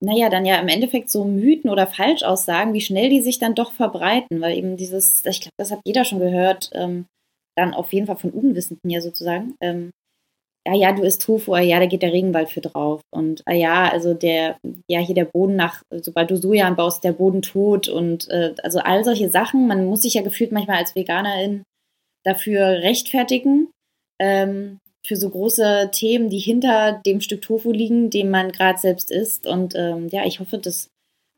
naja, 0.00 0.28
dann 0.28 0.44
ja 0.44 0.60
im 0.60 0.68
Endeffekt 0.68 1.08
so 1.08 1.24
Mythen 1.24 1.70
oder 1.70 1.86
Falschaussagen, 1.86 2.74
wie 2.74 2.82
schnell 2.82 3.08
die 3.08 3.22
sich 3.22 3.38
dann 3.38 3.54
doch 3.54 3.72
verbreiten, 3.72 4.42
weil 4.42 4.58
eben 4.58 4.76
dieses, 4.76 5.24
ich 5.24 5.40
glaube, 5.40 5.54
das 5.56 5.70
hat 5.70 5.80
jeder 5.86 6.04
schon 6.04 6.18
gehört, 6.18 6.68
ähm, 6.74 7.06
dann 7.56 7.74
auf 7.74 7.92
jeden 7.92 8.06
Fall 8.06 8.16
von 8.16 8.30
Unwissenden 8.30 8.90
ja 8.90 9.00
sozusagen. 9.00 9.54
Ähm, 9.60 9.90
ja, 10.66 10.74
ja, 10.74 10.92
du 10.92 11.02
isst 11.02 11.22
Tofu, 11.22 11.54
ah, 11.54 11.60
ja, 11.60 11.80
da 11.80 11.86
geht 11.86 12.02
der 12.02 12.12
Regenwald 12.12 12.48
für 12.48 12.60
drauf. 12.60 13.00
Und 13.10 13.42
ah, 13.46 13.52
ja, 13.52 13.90
also 13.90 14.14
der, 14.14 14.58
ja, 14.88 15.00
hier 15.00 15.14
der 15.14 15.24
Boden 15.24 15.56
nach, 15.56 15.82
sobald 15.90 16.30
du 16.30 16.36
Soja 16.36 16.66
anbaust, 16.66 17.02
der 17.02 17.12
Boden 17.12 17.42
tot 17.42 17.88
und 17.88 18.28
äh, 18.30 18.54
also 18.62 18.78
all 18.78 19.04
solche 19.04 19.28
Sachen. 19.28 19.66
Man 19.66 19.86
muss 19.86 20.02
sich 20.02 20.14
ja 20.14 20.22
gefühlt 20.22 20.52
manchmal 20.52 20.78
als 20.78 20.94
Veganerin 20.94 21.64
dafür 22.24 22.64
rechtfertigen, 22.82 23.72
ähm, 24.20 24.78
für 25.04 25.16
so 25.16 25.28
große 25.30 25.90
Themen, 25.92 26.30
die 26.30 26.38
hinter 26.38 27.00
dem 27.04 27.20
Stück 27.20 27.42
Tofu 27.42 27.72
liegen, 27.72 28.10
dem 28.10 28.30
man 28.30 28.52
gerade 28.52 28.78
selbst 28.78 29.10
isst. 29.10 29.48
Und 29.48 29.74
ähm, 29.76 30.08
ja, 30.08 30.24
ich 30.24 30.38
hoffe, 30.38 30.58
dass 30.58 30.88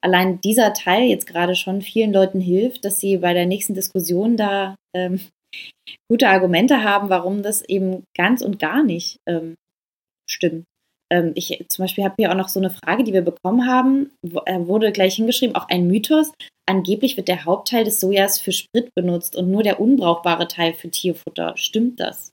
allein 0.03 0.39
dieser 0.43 0.75
Teil 0.75 1.05
jetzt 1.05 1.27
gerade 1.27 1.57
schon 1.57 1.81
vielen 1.81 2.13
Leuten 2.13 2.41
hilft, 2.41 2.85
dass 2.85 3.01
sie 3.01 3.17
bei 3.17 3.33
der 3.33 3.47
nächsten 3.47 3.73
Diskussion 3.73 4.37
da 4.37 4.77
ähm, 4.95 5.19
gute 6.09 6.29
Argumente 6.29 6.83
haben, 6.83 7.09
warum 7.09 7.43
das 7.43 7.63
eben 7.63 8.05
ganz 8.17 8.43
und 8.43 8.59
gar 8.59 8.83
nicht 8.83 9.19
ähm, 9.27 9.55
stimmt. 10.29 10.65
Ähm, 11.13 11.33
ich 11.35 11.65
zum 11.69 11.85
Beispiel 11.85 12.05
habe 12.05 12.15
hier 12.19 12.31
auch 12.31 12.37
noch 12.37 12.49
so 12.49 12.61
eine 12.61 12.71
Frage, 12.71 13.05
die 13.05 13.13
wir 13.13 13.23
bekommen 13.23 13.67
haben, 13.67 14.13
wo, 14.23 14.41
äh, 14.47 14.67
wurde 14.67 14.93
gleich 14.93 15.17
hingeschrieben, 15.17 15.57
auch 15.57 15.69
ein 15.69 15.87
Mythos. 15.87 16.33
Angeblich 16.67 17.17
wird 17.17 17.29
der 17.29 17.45
Hauptteil 17.45 17.85
des 17.85 18.01
Sojas 18.01 18.41
für 18.41 18.53
Sprit 18.53 18.89
benutzt 18.95 19.37
und 19.37 19.51
nur 19.51 19.63
der 19.63 19.81
unbrauchbare 19.81 20.49
Teil 20.49 20.73
für 20.73 20.91
Tierfutter. 20.91 21.57
Stimmt 21.57 22.01
das? 22.01 22.31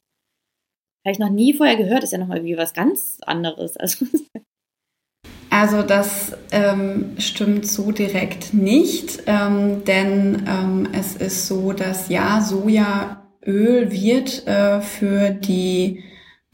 Habe 1.05 1.13
ich 1.13 1.19
noch 1.19 1.29
nie 1.29 1.53
vorher 1.53 1.75
gehört, 1.75 2.03
ist 2.03 2.11
ja 2.11 2.19
nochmal 2.19 2.43
wie 2.43 2.57
was 2.57 2.73
ganz 2.73 3.17
anderes. 3.25 3.75
Also 3.75 4.05
Also 5.51 5.81
das 5.81 6.31
ähm, 6.53 7.11
stimmt 7.17 7.67
so 7.67 7.91
direkt 7.91 8.53
nicht, 8.53 9.23
ähm, 9.27 9.83
denn 9.83 10.43
ähm, 10.47 10.87
es 10.93 11.17
ist 11.17 11.45
so, 11.45 11.73
dass 11.73 12.07
ja, 12.07 12.39
Soja 12.39 13.21
Öl 13.45 13.91
wird 13.91 14.47
äh, 14.47 14.79
für 14.79 15.31
die 15.31 16.05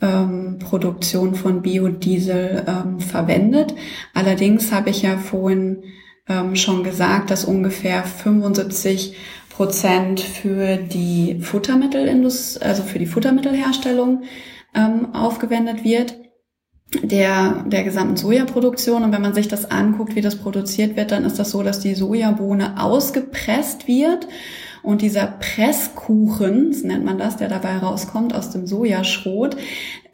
ähm, 0.02 0.58
Produktion 0.58 1.36
von 1.36 1.62
Biodiesel 1.62 2.66
ähm, 2.68 3.00
verwendet. 3.00 3.76
Allerdings 4.16 4.72
habe 4.72 4.90
ich 4.90 5.04
ja 5.04 5.20
vorhin 5.20 5.84
ähm, 6.28 6.56
schon 6.56 6.84
gesagt, 6.84 7.30
dass 7.30 7.46
ungefähr 7.46 8.02
75 8.02 9.16
Prozent 9.52 10.22
für 10.22 10.78
die 10.78 11.40
Futtermittelindustrie, 11.40 12.66
also 12.66 12.82
für 12.82 12.98
die 12.98 13.06
Futtermittelherstellung 13.06 14.24
ähm, 14.74 15.14
aufgewendet 15.14 15.84
wird 15.84 16.16
der, 17.04 17.66
der 17.68 17.84
gesamten 17.84 18.18
Sojaproduktion. 18.18 19.04
Und 19.04 19.12
wenn 19.12 19.22
man 19.22 19.34
sich 19.34 19.48
das 19.48 19.70
anguckt, 19.70 20.16
wie 20.16 20.22
das 20.22 20.36
produziert 20.36 20.96
wird, 20.96 21.12
dann 21.12 21.26
ist 21.26 21.40
das 21.40 21.52
so, 21.52 21.64
dass 21.64 21.80
die 21.80 21.96
Sojabohne 21.96 22.82
ausgepresst 22.82 23.88
wird 23.88 24.28
und 24.84 25.02
dieser 25.02 25.28
Presskuchen, 25.28 26.74
so 26.74 26.88
nennt 26.88 27.06
man 27.06 27.18
das, 27.18 27.38
der 27.38 27.50
dabei 27.50 27.78
rauskommt 27.78 28.34
aus 28.34 28.52
dem 28.52 28.68
Sojaschrot, 28.68 29.58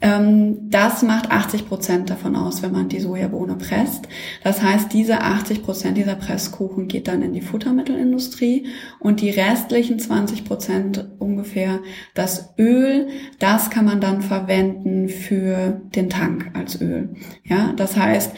ähm, 0.04 0.69
das 0.69 1.02
macht 1.02 1.32
80 1.32 1.67
Prozent 1.69 2.10
davon 2.10 2.36
aus, 2.36 2.62
wenn 2.62 2.73
man 2.73 2.89
die 2.89 2.99
Sojabohne 2.99 3.56
presst. 3.56 4.10
Das 4.43 4.62
heißt, 4.62 4.91
diese 4.91 5.21
80 5.21 5.63
Prozent 5.63 5.97
dieser 5.97 6.15
Presskuchen 6.15 6.89
geht 6.89 7.08
dann 7.08 7.21
in 7.21 7.32
die 7.32 7.41
Futtermittelindustrie 7.41 8.67
und 8.99 9.21
die 9.21 9.30
restlichen 9.30 9.99
20 9.99 10.43
Prozent 10.43 11.10
ungefähr 11.19 11.80
das 12.15 12.54
Öl, 12.58 13.08
das 13.39 13.69
kann 13.69 13.86
man 13.86 14.02
dann 14.02 14.21
verwenden 14.21 15.08
für 15.08 15.82
den 15.95 16.10
Tank 16.10 16.52
als 16.54 16.82
Öl. 16.82 17.15
Ja, 17.45 17.71
das 17.78 17.95
heißt, 17.95 18.34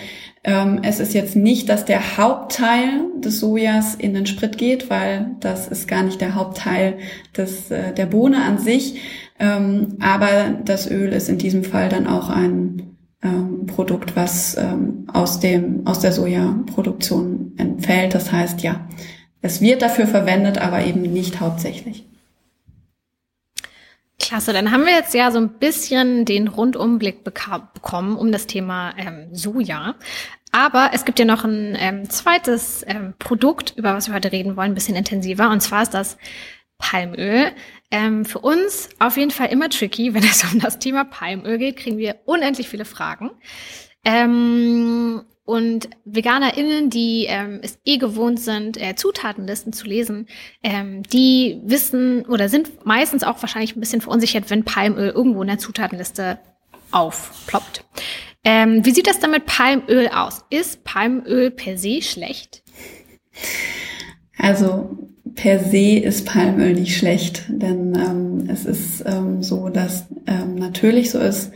es 0.48 1.00
ist 1.00 1.16
jetzt 1.16 1.36
nicht, 1.36 1.70
dass 1.70 1.86
der 1.86 2.18
Hauptteil 2.18 3.02
des 3.18 3.40
Sojas 3.40 3.96
in 3.96 4.14
den 4.14 4.28
Sprit 4.28 4.60
geht, 4.60 4.92
weil 4.92 5.32
das 5.40 5.68
ist 5.68 5.88
gar 5.88 6.04
nicht 6.04 6.22
der 6.22 6.36
Hauptteil 6.36 7.00
des, 7.36 7.72
äh, 7.72 7.94
der 7.94 8.06
Bohne 8.06 8.44
an 8.44 8.60
sich. 8.60 9.02
Ähm, 9.40 9.98
aber 10.00 10.54
das 10.64 10.90
Öl 10.90 11.12
ist 11.14 11.30
in 11.30 11.40
diesem 11.40 11.64
Fall 11.64 11.90
dann 11.90 12.06
auch 12.06 12.30
ein 12.30 12.96
ähm, 13.24 13.66
Produkt, 13.66 14.16
was 14.16 14.56
ähm, 14.56 15.08
aus 15.12 15.40
dem, 15.40 15.88
aus 15.88 16.00
der 16.00 16.12
Sojaproduktion 16.12 17.54
entfällt. 17.58 18.14
Das 18.14 18.32
heißt, 18.32 18.62
ja, 18.62 18.88
es 19.42 19.62
wird 19.62 19.82
dafür 19.82 20.06
verwendet, 20.06 20.60
aber 20.60 20.86
eben 20.86 21.02
nicht 21.02 21.40
hauptsächlich. 21.40 22.06
Klasse, 24.26 24.54
dann 24.54 24.72
haben 24.72 24.88
wir 24.88 24.94
jetzt 24.94 25.14
ja 25.14 25.30
so 25.30 25.38
ein 25.38 25.50
bisschen 25.60 26.26
den 26.26 26.48
Rundumblick 26.48 27.24
bekommen 27.24 28.18
um 28.18 28.32
das 28.32 28.48
Thema 28.48 28.94
ähm, 28.98 29.28
Soja. 29.32 29.96
Aber 30.52 30.92
es 30.94 31.06
gibt 31.06 31.20
ja 31.20 31.26
noch 31.26 31.44
ein 31.44 31.78
ähm, 31.80 32.10
zweites 32.10 32.84
ähm, 32.88 33.14
Produkt, 33.20 33.74
über 33.78 33.94
was 33.94 34.08
wir 34.08 34.16
heute 34.16 34.32
reden 34.32 34.56
wollen, 34.56 34.72
ein 34.72 34.76
bisschen 34.76 34.96
intensiver. 34.96 35.52
Und 35.52 35.62
zwar 35.62 35.84
ist 35.84 35.94
das 35.94 36.18
Palmöl. 36.80 37.52
Ähm, 37.92 38.26
für 38.26 38.40
uns 38.40 38.90
auf 38.98 39.16
jeden 39.16 39.30
Fall 39.30 39.52
immer 39.52 39.70
tricky, 39.70 40.14
wenn 40.16 40.24
es 40.24 40.44
um 40.44 40.60
das 40.60 40.80
Thema 40.80 41.04
Palmöl 41.04 41.60
geht, 41.60 41.78
kriegen 41.78 42.00
wir 42.00 42.16
unendlich 42.26 42.68
viele 42.68 42.86
Fragen. 42.86 43.30
Ähm, 44.04 45.24
und 45.46 45.90
VeganerInnen, 46.06 46.90
die 46.90 47.28
ähm, 47.30 47.60
es 47.62 47.78
eh 47.86 47.98
gewohnt 47.98 48.40
sind, 48.40 48.82
äh, 48.82 48.96
Zutatenlisten 48.96 49.74
zu 49.74 49.86
lesen, 49.86 50.28
ähm, 50.64 51.04
die 51.04 51.62
wissen 51.64 52.26
oder 52.26 52.50
sind 52.50 52.86
meistens 52.86 53.24
auch 53.24 53.42
wahrscheinlich 53.42 53.76
ein 53.76 53.80
bisschen 53.80 54.02
verunsichert, 54.02 54.50
wenn 54.50 54.64
Palmöl 54.64 55.10
irgendwo 55.10 55.42
in 55.44 55.48
der 55.48 55.60
Zutatenliste 55.60 56.40
aufploppt. 56.92 57.86
Ähm, 58.44 58.86
wie 58.86 58.92
sieht 58.92 59.08
das 59.08 59.20
dann 59.20 59.32
mit 59.32 59.46
Palmöl 59.46 60.08
aus? 60.08 60.44
Ist 60.50 60.84
Palmöl 60.84 61.52
per 61.52 61.78
se 61.78 62.02
schlecht? 62.02 62.64
Also 64.38 64.98
per 65.36 65.60
se 65.60 66.00
ist 66.00 66.26
Palmöl 66.26 66.74
nicht 66.74 66.98
schlecht, 66.98 67.44
denn 67.50 67.96
ähm, 67.96 68.50
es 68.50 68.66
ist 68.66 69.04
ähm, 69.06 69.44
so, 69.44 69.70
dass 69.70 70.08
ähm, 70.28 70.56
natürlich 70.56 71.12
so 71.12 71.20
ist, 71.20 71.52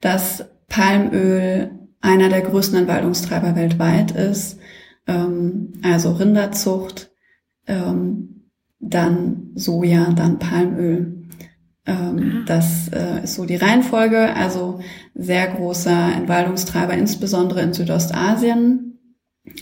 dass 0.00 0.44
Palmöl 0.68 1.70
einer 2.04 2.28
der 2.28 2.42
größten 2.42 2.78
Entwaldungstreiber 2.78 3.56
weltweit 3.56 4.12
ist. 4.12 4.58
Ähm, 5.06 5.72
also 5.82 6.12
Rinderzucht, 6.12 7.10
ähm, 7.66 8.50
dann 8.78 9.50
Soja, 9.54 10.12
dann 10.12 10.38
Palmöl. 10.38 11.28
Ähm, 11.86 12.42
ah. 12.42 12.44
das 12.46 12.88
äh, 12.88 13.24
ist 13.24 13.34
so 13.34 13.46
die 13.46 13.56
Reihenfolge. 13.56 14.34
Also 14.34 14.80
sehr 15.14 15.46
großer 15.48 16.12
Entwaldungstreiber, 16.14 16.92
insbesondere 16.92 17.62
in 17.62 17.72
Südostasien. 17.72 18.98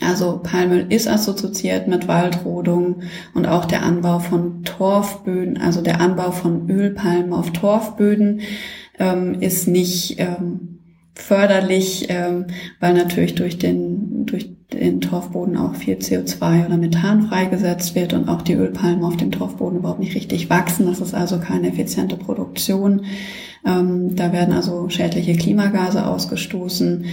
Also 0.00 0.40
Palmöl 0.42 0.87
ist 0.92 1.09
assoziiert 1.09 1.87
mit 1.88 2.07
Waldrodung 2.07 3.02
und 3.35 3.46
auch 3.46 3.64
der 3.64 3.83
Anbau 3.83 4.20
von 4.20 4.62
Torfböden, 4.62 5.59
also 5.59 5.81
der 5.81 6.00
Anbau 6.00 6.31
von 6.31 6.70
Ölpalmen 6.70 7.33
auf 7.33 7.52
Torfböden 7.52 8.42
ähm, 9.00 9.40
ist 9.40 9.66
nicht 9.66 10.20
ähm, 10.20 10.71
förderlich, 11.14 12.07
ähm, 12.09 12.46
weil 12.81 12.94
natürlich 12.94 13.35
durch 13.35 13.59
den, 13.59 14.27
durch 14.27 14.51
den 14.72 15.01
Torfboden 15.01 15.57
auch 15.57 15.75
viel 15.75 15.96
CO2 15.96 16.66
oder 16.66 16.77
Methan 16.77 17.29
freigesetzt 17.29 17.94
wird 17.94 18.14
und 18.14 18.29
auch 18.29 18.42
die 18.42 18.55
Ölpalmen 18.55 19.05
auf 19.05 19.16
dem 19.16 19.31
Torfboden 19.31 19.79
überhaupt 19.79 20.01
nicht 20.01 20.14
richtig 20.14 20.48
wachsen. 20.48 20.87
Das 20.87 21.01
ist 21.01 21.14
also 21.14 21.38
keine 21.38 21.68
effiziente 21.68 22.16
Produktion. 22.16 23.05
Ähm, 23.66 24.16
da 24.16 24.33
werden 24.33 24.55
also 24.55 24.88
schädliche 24.88 25.35
Klimagase 25.35 26.07
ausgestoßen. 26.07 27.05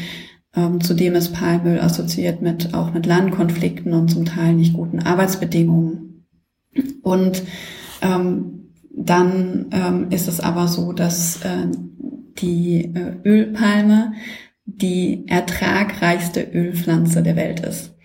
Ähm, 0.56 0.82
zudem 0.82 1.16
ist 1.16 1.34
Palmöl 1.34 1.80
assoziiert 1.80 2.42
mit 2.42 2.74
auch 2.74 2.94
mit 2.94 3.06
Landkonflikten 3.06 3.94
und 3.94 4.10
zum 4.10 4.26
Teil 4.26 4.54
nicht 4.54 4.74
guten 4.74 5.00
Arbeitsbedingungen. 5.00 6.26
Und 7.02 7.44
ähm, 8.02 8.72
dann 8.92 9.68
ähm, 9.72 10.08
ist 10.10 10.28
es 10.28 10.40
aber 10.40 10.68
so, 10.68 10.94
dass 10.94 11.44
äh, 11.44 11.68
die 12.42 12.94
äh, 12.96 13.28
Ölpalme 13.28 14.14
die 14.66 15.26
ertragreichste 15.28 16.42
Ölpflanze 16.42 17.24
der 17.24 17.36
Welt 17.36 17.62
ist. 17.62 17.96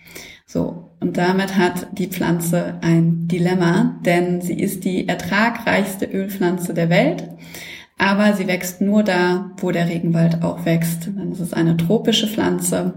So. 0.45 0.91
Und 0.99 1.17
damit 1.17 1.55
hat 1.55 1.87
die 1.99 2.07
Pflanze 2.07 2.79
ein 2.81 3.27
Dilemma, 3.27 3.99
denn 4.05 4.41
sie 4.41 4.59
ist 4.59 4.85
die 4.85 5.07
ertragreichste 5.07 6.05
Ölpflanze 6.05 6.73
der 6.73 6.89
Welt 6.89 7.27
aber 7.97 8.33
sie 8.33 8.47
wächst 8.47 8.81
nur 8.81 9.03
da, 9.03 9.51
wo 9.57 9.71
der 9.71 9.87
Regenwald 9.87 10.43
auch 10.43 10.65
wächst. 10.65 11.09
Es 11.31 11.39
ist 11.39 11.53
eine 11.53 11.77
tropische 11.77 12.27
Pflanze 12.27 12.95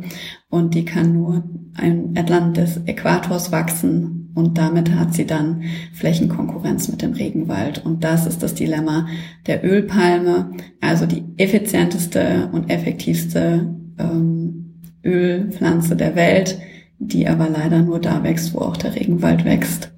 und 0.50 0.74
die 0.74 0.84
kann 0.84 1.12
nur 1.12 1.44
entlang 1.80 2.52
des 2.52 2.80
Äquators 2.86 3.52
wachsen 3.52 4.30
und 4.34 4.58
damit 4.58 4.94
hat 4.94 5.14
sie 5.14 5.26
dann 5.26 5.62
Flächenkonkurrenz 5.92 6.88
mit 6.88 7.02
dem 7.02 7.12
Regenwald. 7.12 7.84
Und 7.84 8.04
das 8.04 8.26
ist 8.26 8.42
das 8.42 8.54
Dilemma 8.54 9.06
der 9.46 9.64
Ölpalme, 9.64 10.52
also 10.80 11.06
die 11.06 11.24
effizienteste 11.36 12.48
und 12.52 12.70
effektivste 12.70 13.74
ähm, 13.98 14.80
Ölpflanze 15.04 15.96
der 15.96 16.16
Welt, 16.16 16.58
die 16.98 17.28
aber 17.28 17.48
leider 17.48 17.82
nur 17.82 18.00
da 18.00 18.22
wächst, 18.24 18.54
wo 18.54 18.58
auch 18.58 18.76
der 18.76 18.94
Regenwald 18.94 19.44
wächst 19.44 19.92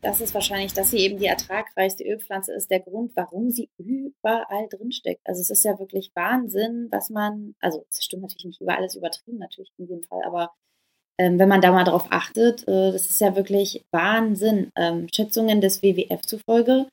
das 0.00 0.20
ist 0.20 0.34
wahrscheinlich, 0.34 0.72
dass 0.72 0.90
sie 0.90 0.98
eben 0.98 1.18
die 1.18 1.26
ertragreichste 1.26 2.04
Ölpflanze 2.04 2.52
ist, 2.54 2.70
der 2.70 2.80
Grund, 2.80 3.12
warum 3.14 3.50
sie 3.50 3.68
überall 3.78 4.68
drinsteckt. 4.70 5.20
Also 5.24 5.40
es 5.40 5.50
ist 5.50 5.64
ja 5.64 5.78
wirklich 5.78 6.10
Wahnsinn, 6.14 6.88
was 6.90 7.10
man, 7.10 7.54
also 7.60 7.84
es 7.90 8.04
stimmt 8.04 8.22
natürlich 8.22 8.44
nicht 8.44 8.60
über 8.60 8.76
alles 8.76 8.94
übertrieben, 8.94 9.38
natürlich 9.38 9.72
in 9.78 9.86
dem 9.86 10.02
Fall, 10.02 10.22
aber 10.24 10.52
ähm, 11.18 11.38
wenn 11.38 11.48
man 11.48 11.60
da 11.60 11.72
mal 11.72 11.84
drauf 11.84 12.06
achtet, 12.10 12.62
äh, 12.68 12.92
das 12.92 13.10
ist 13.10 13.20
ja 13.20 13.34
wirklich 13.34 13.84
Wahnsinn. 13.90 14.70
Ähm, 14.76 15.08
Schätzungen 15.12 15.60
des 15.60 15.82
WWF 15.82 16.22
zufolge 16.22 16.86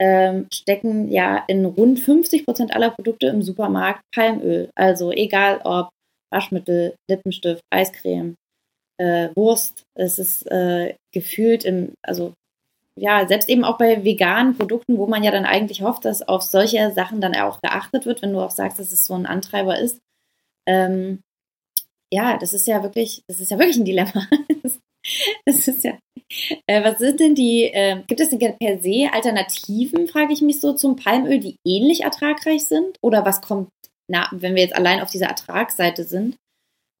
ähm, 0.00 0.46
stecken 0.52 1.10
ja 1.10 1.44
in 1.48 1.64
rund 1.64 2.00
50 2.00 2.46
Prozent 2.46 2.74
aller 2.74 2.90
Produkte 2.90 3.26
im 3.26 3.42
Supermarkt 3.42 4.00
Palmöl. 4.14 4.70
Also 4.74 5.12
egal 5.12 5.60
ob 5.64 5.90
Waschmittel, 6.30 6.94
Lippenstift, 7.10 7.62
Eiscreme, 7.70 8.36
äh, 8.98 9.30
Wurst. 9.34 9.84
Es 9.94 10.18
ist 10.18 10.46
äh, 10.50 10.94
gefühlt 11.12 11.64
im, 11.64 11.94
also 12.02 12.34
ja, 12.96 13.26
selbst 13.26 13.48
eben 13.48 13.64
auch 13.64 13.78
bei 13.78 14.04
veganen 14.04 14.56
Produkten, 14.56 14.98
wo 14.98 15.06
man 15.06 15.22
ja 15.22 15.30
dann 15.30 15.44
eigentlich 15.44 15.82
hofft, 15.82 16.04
dass 16.04 16.26
auf 16.26 16.42
solche 16.42 16.92
Sachen 16.92 17.20
dann 17.20 17.34
auch 17.36 17.60
geachtet 17.60 18.06
wird, 18.06 18.22
wenn 18.22 18.32
du 18.32 18.40
auch 18.40 18.50
sagst, 18.50 18.78
dass 18.78 18.92
es 18.92 19.06
so 19.06 19.14
ein 19.14 19.26
Antreiber 19.26 19.78
ist. 19.78 20.00
Ähm, 20.66 21.20
ja, 22.12 22.36
das 22.38 22.52
ist 22.52 22.66
ja 22.66 22.82
wirklich, 22.82 23.22
das 23.28 23.40
ist 23.40 23.50
ja 23.50 23.58
wirklich 23.58 23.76
ein 23.76 23.84
Dilemma. 23.84 24.26
das 25.46 25.68
ist 25.68 25.84
ja. 25.84 25.96
Äh, 26.66 26.84
was 26.84 26.98
sind 26.98 27.20
denn 27.20 27.34
die, 27.34 27.64
äh, 27.64 28.02
gibt 28.06 28.20
es 28.20 28.30
denn 28.30 28.38
per 28.38 28.82
se 28.82 29.08
Alternativen, 29.12 30.08
frage 30.08 30.32
ich 30.32 30.42
mich 30.42 30.60
so, 30.60 30.72
zum 30.74 30.96
Palmöl, 30.96 31.38
die 31.38 31.56
ähnlich 31.64 32.02
ertragreich 32.02 32.66
sind? 32.66 32.96
Oder 33.00 33.24
was 33.24 33.40
kommt, 33.40 33.70
na, 34.08 34.28
wenn 34.32 34.54
wir 34.54 34.62
jetzt 34.62 34.76
allein 34.76 35.00
auf 35.00 35.10
dieser 35.10 35.26
Ertragsseite 35.26 36.04
sind, 36.04 36.36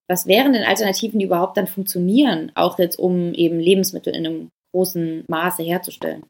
was 0.08 0.26
wären 0.26 0.52
denn 0.52 0.64
Alternativen, 0.64 1.18
die 1.18 1.26
überhaupt 1.26 1.56
dann 1.56 1.66
funktionieren, 1.66 2.50
auch 2.54 2.78
jetzt 2.78 2.98
um 2.98 3.34
eben 3.34 3.60
Lebensmittel 3.60 4.14
in 4.14 4.26
einem 4.26 4.48
großen 4.72 5.24
Maße 5.28 5.62
herzustellen? 5.62 6.24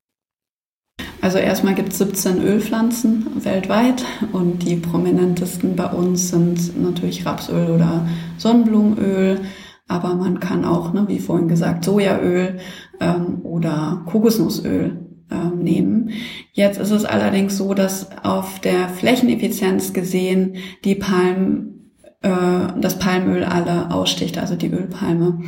Also 1.20 1.38
erstmal 1.38 1.74
gibt 1.74 1.92
es 1.92 1.98
17 1.98 2.42
Ölpflanzen 2.42 3.44
weltweit 3.44 4.04
und 4.32 4.62
die 4.62 4.76
prominentesten 4.76 5.74
bei 5.74 5.86
uns 5.86 6.30
sind 6.30 6.80
natürlich 6.80 7.26
Rapsöl 7.26 7.70
oder 7.70 8.06
Sonnenblumenöl, 8.36 9.40
aber 9.88 10.14
man 10.14 10.38
kann 10.38 10.64
auch, 10.64 10.92
ne, 10.92 11.06
wie 11.08 11.18
vorhin 11.18 11.48
gesagt, 11.48 11.84
Sojaöl 11.84 12.60
ähm, 13.00 13.40
oder 13.42 14.02
Kokosnussöl 14.06 15.08
äh, 15.30 15.56
nehmen. 15.56 16.10
Jetzt 16.52 16.78
ist 16.78 16.90
es 16.90 17.04
allerdings 17.04 17.56
so, 17.56 17.74
dass 17.74 18.08
auf 18.22 18.60
der 18.60 18.88
Flächeneffizienz 18.88 19.92
gesehen 19.92 20.56
die 20.84 20.94
Palm, 20.94 21.77
äh, 22.22 22.30
das 22.80 22.98
Palmöl 22.98 23.44
alle 23.44 23.90
aussticht, 23.90 24.38
also 24.38 24.56
die 24.56 24.70
Ölpalme. 24.70 25.40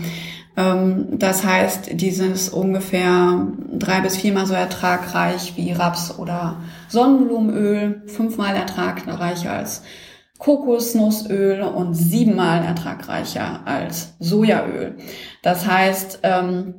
Ähm, 0.57 1.19
das 1.19 1.45
heißt, 1.45 2.01
dieses 2.01 2.49
ungefähr 2.49 3.49
drei 3.73 4.01
bis 4.01 4.17
viermal 4.17 4.47
so 4.47 4.55
ertragreich 4.55 5.55
wie 5.57 5.73
Raps 5.73 6.19
oder 6.19 6.57
Sonnenblumenöl, 6.89 8.03
fünfmal 8.07 8.55
ertragreicher 8.57 9.53
als 9.53 9.83
Kokosnussöl 10.39 11.61
und 11.61 11.95
siebenmal 11.95 12.65
ertragreicher 12.65 13.61
als 13.67 14.15
Sojaöl. 14.19 14.97
Das 15.43 15.67
heißt, 15.67 16.21
ähm, 16.23 16.75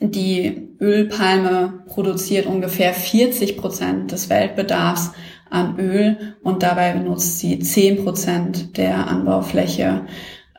die 0.00 0.76
Ölpalme 0.80 1.84
produziert 1.86 2.46
ungefähr 2.46 2.92
40 2.92 3.56
Prozent 3.56 4.12
des 4.12 4.30
Weltbedarfs 4.30 5.12
an 5.50 5.78
Öl 5.78 6.34
und 6.42 6.62
dabei 6.62 6.92
benutzt 6.92 7.38
sie 7.38 7.58
10 7.58 8.04
Prozent 8.04 8.76
der 8.76 9.06
Anbaufläche 9.08 10.02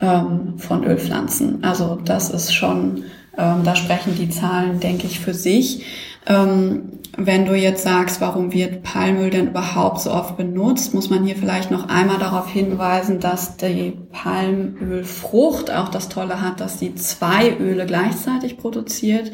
ähm, 0.02 0.58
von 0.58 0.84
Ölpflanzen. 0.84 1.63
Also 1.63 2.00
das 2.04 2.30
ist 2.30 2.54
schon, 2.54 3.04
ähm, 3.38 3.62
da 3.63 3.76
sprechen 3.76 4.15
die 4.15 4.30
Zahlen, 4.30 4.80
denke 4.80 5.08
ich, 5.08 5.19
für 5.19 5.34
sich. 5.34 5.86
Ähm, 6.26 6.97
wenn 7.19 7.45
du 7.45 7.56
jetzt 7.56 7.84
sagst, 7.84 8.21
warum 8.21 8.54
wird 8.54 8.84
Palmöl 8.84 9.32
denn 9.32 9.47
überhaupt 9.47 10.02
so 10.02 10.12
oft 10.12 10.38
benutzt, 10.38 10.93
muss 10.93 11.10
man 11.10 11.23
hier 11.23 11.36
vielleicht 11.36 11.71
noch 11.71 11.89
einmal 11.89 12.19
darauf 12.19 12.47
hinweisen, 12.47 13.19
dass 13.19 13.58
die 13.58 13.97
Palmölfrucht 14.12 15.71
auch 15.71 15.89
das 15.89 16.10
Tolle 16.10 16.41
hat, 16.41 16.62
dass 16.62 16.78
sie 16.78 16.93
zwei 16.93 17.58
Öle 17.58 17.88
gleichzeitig 17.88 18.58
produziert, 18.58 19.32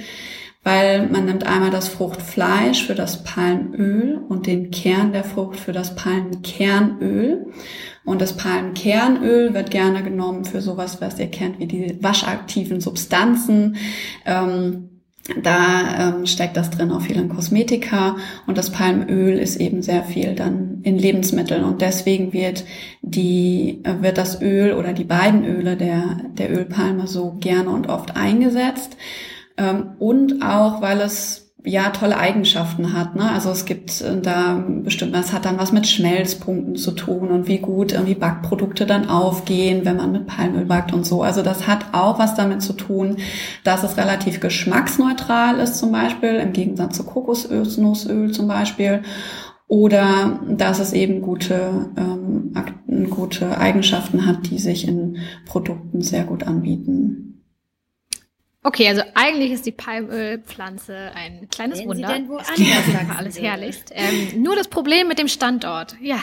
weil 0.64 1.08
man 1.08 1.26
nimmt 1.26 1.46
einmal 1.46 1.72
das 1.72 1.90
Fruchtfleisch 1.90 2.86
für 2.86 2.96
das 2.96 3.24
Palmöl 3.24 4.22
und 4.30 4.48
den 4.48 4.72
Kern 4.72 5.12
der 5.12 5.26
Frucht 5.26 5.60
für 5.60 5.74
das 5.74 5.96
Palmkernöl. 5.96 7.48
Und 8.06 8.22
das 8.22 8.38
Palmkernöl 8.38 9.54
wird 9.54 9.72
gerne 9.72 10.04
genommen 10.04 10.46
für 10.46 10.62
sowas, 10.62 11.02
was 11.02 11.20
ihr 11.20 11.28
kennt, 11.28 11.60
wie 11.60 11.68
die 11.68 11.98
waschaktiven 12.02 12.80
Substanzen. 12.80 13.78
Ähm, 14.26 14.90
da 15.42 16.10
ähm, 16.10 16.26
steckt 16.26 16.58
das 16.58 16.70
drin 16.70 16.92
auch 16.92 17.02
viel 17.02 17.16
in 17.16 17.30
Kosmetika 17.30 18.18
und 18.46 18.58
das 18.58 18.72
Palmöl 18.72 19.38
ist 19.38 19.56
eben 19.56 19.82
sehr 19.82 20.04
viel 20.04 20.36
dann 20.36 20.82
in 20.84 20.98
Lebensmitteln 20.98 21.64
und 21.64 21.82
deswegen 21.82 22.34
wird 22.34 22.66
die 23.02 23.80
äh, 23.86 24.02
wird 24.02 24.18
das 24.18 24.42
Öl 24.42 24.74
oder 24.74 24.92
die 24.92 25.06
beiden 25.06 25.46
Öle 25.46 25.78
der 25.78 26.18
der 26.34 26.52
Ölpalme 26.52 27.08
so 27.08 27.38
gerne 27.40 27.70
und 27.70 27.88
oft 27.88 28.18
eingesetzt 28.18 28.98
ähm, 29.58 29.96
und 30.00 30.42
auch 30.44 30.82
weil 30.82 31.02
es 31.02 31.44
ja 31.66 31.92
tolle 31.92 32.18
Eigenschaften 32.18 32.94
hat. 32.94 33.16
Ne? 33.16 33.32
Also 33.32 33.50
es 33.50 33.66
gibt 33.66 34.02
äh, 34.02 34.20
da 34.20 34.64
bestimmt, 34.68 35.16
es 35.16 35.32
hat 35.32 35.46
dann 35.46 35.58
was 35.58 35.72
mit 35.72 35.88
Schmelzpunkten 35.88 36.76
zu 36.76 36.92
tun 36.92 37.30
und 37.30 37.48
wie 37.48 37.60
gut 37.60 37.94
irgendwie 37.94 38.16
Backprodukte 38.16 38.86
dann 38.86 39.10
aufgehen, 39.10 39.86
wenn 39.86 39.98
man 39.98 40.12
mit 40.12 40.28
Palmöl 40.28 40.66
backt 40.66 40.94
und 40.94 41.06
so. 41.06 41.24
Also 41.24 41.42
das 41.42 41.68
hat 41.68 41.86
auch 41.94 42.20
was 42.20 42.36
damit 42.36 42.62
zu 42.62 42.74
tun, 42.74 43.18
dass 43.64 43.84
es 43.84 43.98
relativ 43.98 44.40
geschmacksneutral 44.40 45.60
ist 45.60 45.76
zum 45.76 45.92
Beispiel, 45.92 46.36
im 46.36 46.54
Gegensatz 46.54 46.98
zu 46.98 47.04
Kokosnussöl 47.06 48.32
zum 48.32 48.48
Beispiel. 48.48 49.02
Oder 49.68 50.40
dass 50.50 50.80
es 50.80 50.94
eben 50.94 51.22
gute, 51.22 51.90
ähm, 51.98 52.54
gute 53.10 53.58
Eigenschaften 53.58 54.28
hat, 54.28 54.50
die 54.52 54.60
sich 54.60 54.88
in 54.88 55.18
Produkten 55.48 56.02
sehr 56.02 56.26
gut 56.26 56.44
anbieten. 56.44 57.33
Okay, 58.64 58.88
also 58.88 59.02
eigentlich 59.14 59.52
ist 59.52 59.66
die 59.66 59.74
Palmölpflanze 59.74 61.12
ein 61.16 61.50
kleines 61.50 61.80
Sehen 61.80 61.90
Wunder. 61.90 62.08
Sie 62.08 62.14
denn 62.14 62.30
wo 62.30 62.40
Fall 62.40 63.16
alles 63.18 63.40
herrlichst. 63.40 63.92
Ähm, 63.94 64.42
nur 64.42 64.56
das 64.56 64.70
Problem 64.70 65.10
mit 65.10 65.20
dem 65.20 65.28
Standort. 65.28 65.98
Ja. 66.02 66.18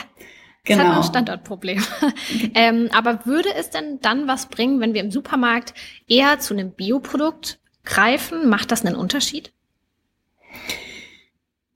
Es 0.63 0.67
Genau. 0.75 0.83
hat 0.83 0.87
noch 0.89 0.97
ein 0.97 1.03
Standortproblem. 1.03 1.83
ähm, 2.55 2.89
aber 2.93 3.25
würde 3.25 3.49
es 3.55 3.69
denn 3.69 3.99
dann 4.01 4.27
was 4.27 4.47
bringen, 4.47 4.79
wenn 4.79 4.93
wir 4.93 5.01
im 5.01 5.11
Supermarkt 5.11 5.73
eher 6.07 6.39
zu 6.39 6.53
einem 6.53 6.71
Bioprodukt 6.71 7.59
greifen? 7.83 8.47
Macht 8.49 8.71
das 8.71 8.85
einen 8.85 8.95
Unterschied? 8.95 9.51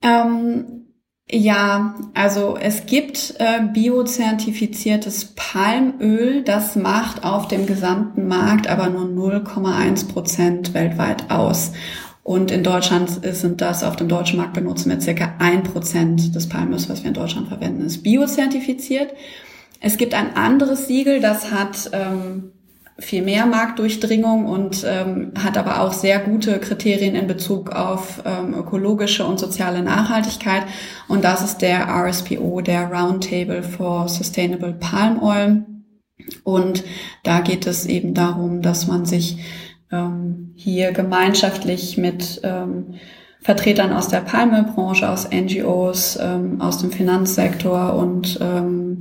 Ähm, 0.02 0.85
ja, 1.28 1.96
also 2.14 2.56
es 2.56 2.86
gibt 2.86 3.34
äh, 3.38 3.60
biozertifiziertes 3.72 5.32
Palmöl, 5.34 6.44
das 6.44 6.76
macht 6.76 7.24
auf 7.24 7.48
dem 7.48 7.66
gesamten 7.66 8.28
Markt 8.28 8.68
aber 8.68 8.88
nur 8.88 9.06
0,1 9.06 10.08
Prozent 10.08 10.72
weltweit 10.72 11.30
aus. 11.30 11.72
Und 12.22 12.50
in 12.50 12.62
Deutschland 12.62 13.08
sind 13.08 13.60
das 13.60 13.84
auf 13.84 13.96
dem 13.96 14.08
deutschen 14.08 14.38
Markt 14.38 14.54
benutzen 14.54 14.90
wir 14.90 15.00
circa 15.00 15.34
ein 15.38 15.62
Prozent 15.62 16.34
des 16.34 16.48
Palmöls, 16.48 16.88
was 16.88 17.02
wir 17.02 17.08
in 17.08 17.14
Deutschland 17.14 17.48
verwenden, 17.48 17.84
ist 17.84 18.02
biozertifiziert. 18.02 19.12
Es 19.80 19.96
gibt 19.96 20.14
ein 20.14 20.36
anderes 20.36 20.86
Siegel, 20.88 21.20
das 21.20 21.52
hat 21.52 21.90
ähm, 21.92 22.52
viel 22.98 23.22
mehr 23.22 23.44
Marktdurchdringung 23.44 24.46
und 24.46 24.84
ähm, 24.86 25.32
hat 25.38 25.58
aber 25.58 25.82
auch 25.82 25.92
sehr 25.92 26.18
gute 26.18 26.58
Kriterien 26.58 27.14
in 27.14 27.26
Bezug 27.26 27.70
auf 27.70 28.22
ähm, 28.24 28.54
ökologische 28.54 29.26
und 29.26 29.38
soziale 29.38 29.82
Nachhaltigkeit. 29.82 30.64
Und 31.06 31.22
das 31.22 31.44
ist 31.44 31.58
der 31.58 31.88
RSPO, 31.88 32.62
der 32.62 32.90
Roundtable 32.90 33.62
for 33.62 34.08
Sustainable 34.08 34.72
Palm 34.72 35.22
Oil. 35.22 35.66
Und 36.42 36.84
da 37.22 37.40
geht 37.40 37.66
es 37.66 37.84
eben 37.84 38.14
darum, 38.14 38.62
dass 38.62 38.86
man 38.86 39.04
sich 39.04 39.38
ähm, 39.92 40.52
hier 40.56 40.92
gemeinschaftlich 40.92 41.98
mit 41.98 42.40
ähm, 42.44 42.94
Vertretern 43.42 43.92
aus 43.92 44.08
der 44.08 44.20
Palmölbranche, 44.20 45.08
aus 45.08 45.28
NGOs, 45.30 46.18
ähm, 46.20 46.62
aus 46.62 46.78
dem 46.78 46.90
Finanzsektor 46.90 47.94
und 47.94 48.38
ähm, 48.40 49.00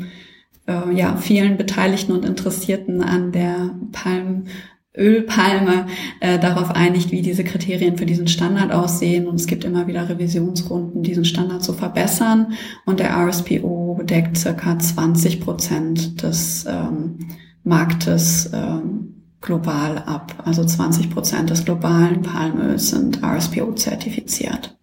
äh, 0.67 0.93
ja, 0.93 1.17
vielen 1.17 1.57
Beteiligten 1.57 2.11
und 2.11 2.25
Interessierten 2.25 3.01
an 3.01 3.31
der 3.31 3.71
Palmölpalme 3.91 5.87
äh, 6.19 6.39
darauf 6.39 6.71
einigt, 6.71 7.11
wie 7.11 7.21
diese 7.21 7.43
Kriterien 7.43 7.97
für 7.97 8.05
diesen 8.05 8.27
Standard 8.27 8.71
aussehen. 8.71 9.27
Und 9.27 9.35
es 9.35 9.47
gibt 9.47 9.63
immer 9.63 9.87
wieder 9.87 10.09
Revisionsrunden, 10.09 11.03
diesen 11.03 11.25
Standard 11.25 11.63
zu 11.63 11.73
verbessern. 11.73 12.53
Und 12.85 12.99
der 12.99 13.15
RSPO 13.15 14.01
deckt 14.03 14.37
circa 14.37 14.77
20 14.77 15.41
Prozent 15.41 16.23
des 16.23 16.65
ähm, 16.67 17.19
Marktes 17.63 18.49
ähm, 18.53 19.15
global 19.41 19.99
ab. 19.99 20.43
Also 20.43 20.65
20 20.65 21.11
Prozent 21.11 21.49
des 21.49 21.65
globalen 21.65 22.21
Palmöls 22.21 22.89
sind 22.89 23.23
RSPO 23.23 23.73
zertifiziert. 23.73 24.75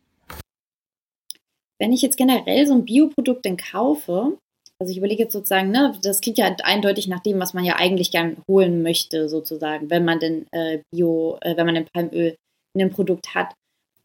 Wenn 1.78 1.92
ich 1.92 2.02
jetzt 2.02 2.16
generell 2.16 2.64
so 2.64 2.74
ein 2.74 2.84
Bioprodukt 2.84 3.44
denn 3.44 3.56
kaufe, 3.56 4.38
also 4.82 4.90
ich 4.90 4.98
überlege 4.98 5.22
jetzt 5.22 5.32
sozusagen, 5.32 5.70
ne, 5.70 5.96
das 6.02 6.20
klingt 6.20 6.38
ja 6.38 6.56
eindeutig 6.64 7.06
nach 7.06 7.20
dem, 7.20 7.38
was 7.38 7.54
man 7.54 7.64
ja 7.64 7.76
eigentlich 7.76 8.10
gern 8.10 8.38
holen 8.48 8.82
möchte, 8.82 9.28
sozusagen, 9.28 9.90
wenn 9.90 10.04
man 10.04 10.18
denn 10.18 10.46
äh, 10.50 10.80
Bio, 10.90 11.38
äh, 11.40 11.56
wenn 11.56 11.66
man 11.66 11.76
den 11.76 11.86
Palmöl 11.86 12.34
in 12.74 12.78
dem 12.80 12.90
Produkt 12.90 13.32
hat. 13.32 13.54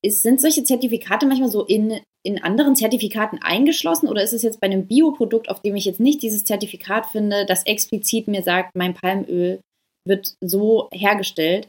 Ist, 0.04 0.22
sind 0.22 0.40
solche 0.40 0.64
Zertifikate 0.64 1.26
manchmal 1.26 1.50
so 1.50 1.66
in, 1.66 2.00
in 2.24 2.44
anderen 2.44 2.76
Zertifikaten 2.76 3.40
eingeschlossen 3.42 4.08
oder 4.08 4.22
ist 4.22 4.34
es 4.34 4.44
jetzt 4.44 4.60
bei 4.60 4.68
einem 4.68 4.86
Bioprodukt, 4.86 5.50
auf 5.50 5.64
dem 5.64 5.76
ich 5.76 5.86
jetzt 5.86 6.00
nicht 6.00 6.22
dieses 6.22 6.46
Zertifikat 6.46 7.08
finde, 7.08 7.48
das 7.48 7.66
explizit 7.66 8.28
mir 8.28 8.44
sagt, 8.44 8.76
mein 8.76 8.94
Palmöl 8.94 9.60
wird 10.08 10.36
so 10.42 10.90
hergestellt, 10.92 11.68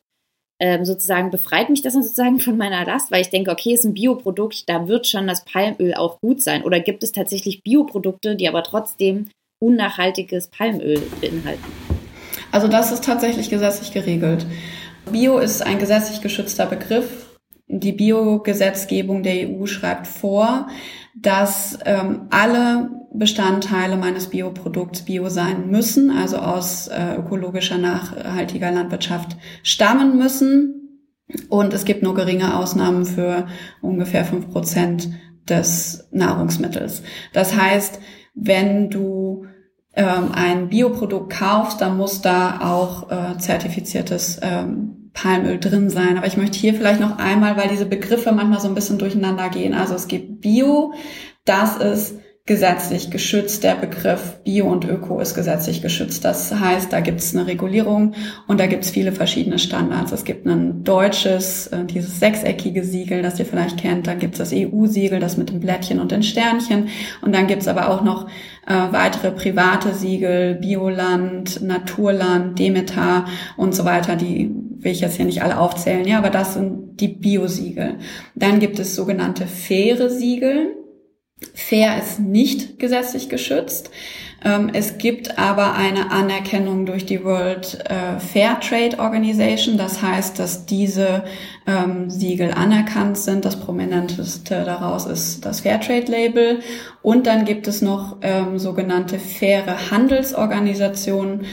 ähm, 0.60 0.84
sozusagen 0.84 1.30
befreit 1.30 1.70
mich 1.70 1.82
das 1.82 1.92
dann 1.92 2.02
sozusagen 2.02 2.40
von 2.40 2.56
meiner 2.56 2.84
Last, 2.84 3.10
weil 3.10 3.20
ich 3.20 3.30
denke, 3.30 3.50
okay, 3.50 3.74
ist 3.74 3.84
ein 3.84 3.94
Bioprodukt, 3.94 4.68
da 4.68 4.88
wird 4.88 5.06
schon 5.06 5.26
das 5.26 5.44
Palmöl 5.44 5.94
auch 5.94 6.20
gut 6.20 6.42
sein. 6.42 6.64
Oder 6.64 6.80
gibt 6.80 7.02
es 7.02 7.12
tatsächlich 7.12 7.62
Bioprodukte, 7.62 8.36
die 8.36 8.48
aber 8.48 8.62
trotzdem 8.62 9.28
unnachhaltiges 9.60 10.48
Palmöl 10.48 11.00
beinhalten? 11.20 11.64
Also 12.50 12.68
das 12.68 12.92
ist 12.92 13.04
tatsächlich 13.04 13.50
gesetzlich 13.50 13.92
geregelt. 13.92 14.46
Bio 15.10 15.38
ist 15.38 15.62
ein 15.62 15.78
gesetzlich 15.78 16.20
geschützter 16.20 16.66
Begriff. 16.66 17.36
Die 17.68 17.92
Biogesetzgebung 17.92 19.22
der 19.22 19.48
EU 19.48 19.66
schreibt 19.66 20.06
vor, 20.06 20.68
dass 21.14 21.78
ähm, 21.84 22.26
alle 22.30 22.90
Bestandteile 23.18 23.96
meines 23.96 24.28
Bioprodukts 24.28 25.02
bio 25.02 25.28
sein 25.28 25.70
müssen, 25.70 26.10
also 26.10 26.38
aus 26.38 26.88
äh, 26.88 27.16
ökologischer, 27.16 27.78
nachhaltiger 27.78 28.70
Landwirtschaft 28.70 29.36
stammen 29.62 30.18
müssen. 30.18 30.74
Und 31.48 31.74
es 31.74 31.84
gibt 31.84 32.02
nur 32.02 32.14
geringe 32.14 32.56
Ausnahmen 32.56 33.04
für 33.04 33.46
ungefähr 33.82 34.24
fünf 34.24 34.50
Prozent 34.50 35.10
des 35.48 36.08
Nahrungsmittels. 36.10 37.02
Das 37.32 37.56
heißt, 37.56 38.00
wenn 38.34 38.88
du 38.88 39.46
ähm, 39.94 40.30
ein 40.32 40.68
Bioprodukt 40.68 41.30
kaufst, 41.30 41.80
dann 41.80 41.96
muss 41.96 42.22
da 42.22 42.60
auch 42.62 43.10
äh, 43.10 43.38
zertifiziertes 43.38 44.38
ähm, 44.42 45.10
Palmöl 45.12 45.58
drin 45.58 45.90
sein. 45.90 46.16
Aber 46.16 46.26
ich 46.26 46.36
möchte 46.36 46.58
hier 46.58 46.74
vielleicht 46.74 47.00
noch 47.00 47.18
einmal, 47.18 47.56
weil 47.56 47.68
diese 47.68 47.86
Begriffe 47.86 48.32
manchmal 48.32 48.60
so 48.60 48.68
ein 48.68 48.74
bisschen 48.74 48.98
durcheinander 48.98 49.48
gehen. 49.48 49.74
Also 49.74 49.94
es 49.94 50.06
gibt 50.06 50.40
Bio, 50.40 50.94
das 51.44 51.76
ist 51.78 52.14
gesetzlich 52.48 53.10
geschützt. 53.10 53.62
Der 53.62 53.74
Begriff 53.74 54.38
Bio 54.42 54.66
und 54.66 54.88
Öko 54.88 55.20
ist 55.20 55.34
gesetzlich 55.34 55.82
geschützt. 55.82 56.24
Das 56.24 56.52
heißt, 56.52 56.90
da 56.90 57.00
gibt 57.00 57.20
es 57.20 57.36
eine 57.36 57.46
Regulierung 57.46 58.14
und 58.46 58.58
da 58.58 58.66
gibt 58.66 58.84
es 58.84 58.90
viele 58.90 59.12
verschiedene 59.12 59.58
Standards. 59.58 60.12
Es 60.12 60.24
gibt 60.24 60.46
ein 60.46 60.82
deutsches, 60.82 61.66
äh, 61.68 61.84
dieses 61.84 62.18
sechseckige 62.18 62.84
Siegel, 62.84 63.20
das 63.20 63.38
ihr 63.38 63.44
vielleicht 63.44 63.76
kennt. 63.76 64.06
Dann 64.06 64.18
gibt 64.18 64.34
es 64.34 64.38
das 64.38 64.52
EU-Siegel, 64.54 65.20
das 65.20 65.36
mit 65.36 65.50
dem 65.50 65.60
Blättchen 65.60 66.00
und 66.00 66.10
den 66.10 66.22
Sternchen. 66.22 66.88
Und 67.20 67.34
dann 67.34 67.46
gibt 67.46 67.62
es 67.62 67.68
aber 67.68 67.90
auch 67.90 68.02
noch 68.02 68.28
äh, 68.66 68.72
weitere 68.92 69.30
private 69.30 69.92
Siegel, 69.92 70.54
Bioland, 70.54 71.62
Naturland, 71.62 72.58
Demeter 72.58 73.26
und 73.58 73.74
so 73.74 73.84
weiter. 73.84 74.16
Die 74.16 74.50
will 74.78 74.92
ich 74.92 75.02
jetzt 75.02 75.16
hier 75.16 75.26
nicht 75.26 75.42
alle 75.42 75.58
aufzählen, 75.58 76.08
ja, 76.08 76.16
aber 76.16 76.30
das 76.30 76.54
sind 76.54 76.98
die 76.98 77.08
Biosiegel. 77.08 77.96
Dann 78.34 78.58
gibt 78.58 78.78
es 78.78 78.96
sogenannte 78.96 79.46
faire 79.46 80.08
Siegel. 80.08 80.77
Fair 81.54 81.98
ist 81.98 82.18
nicht 82.20 82.78
gesetzlich 82.78 83.28
geschützt. 83.28 83.90
Ähm, 84.44 84.70
es 84.72 84.98
gibt 84.98 85.36
aber 85.38 85.74
eine 85.74 86.12
Anerkennung 86.12 86.86
durch 86.86 87.04
die 87.04 87.24
World 87.24 87.78
äh, 87.88 88.20
Fair 88.20 88.60
Trade 88.60 88.98
Organization. 88.98 89.76
Das 89.76 90.00
heißt, 90.00 90.38
dass 90.38 90.64
diese 90.64 91.24
ähm, 91.66 92.08
Siegel 92.08 92.52
anerkannt 92.52 93.18
sind. 93.18 93.44
Das 93.44 93.58
prominenteste 93.58 94.62
daraus 94.64 95.06
ist 95.06 95.44
das 95.44 95.60
Fairtrade 95.60 96.10
Label. 96.10 96.60
Und 97.02 97.26
dann 97.26 97.44
gibt 97.44 97.66
es 97.66 97.82
noch 97.82 98.18
ähm, 98.22 98.58
sogenannte 98.58 99.18
faire 99.18 99.90
Handelsorganisationen, 99.90 101.44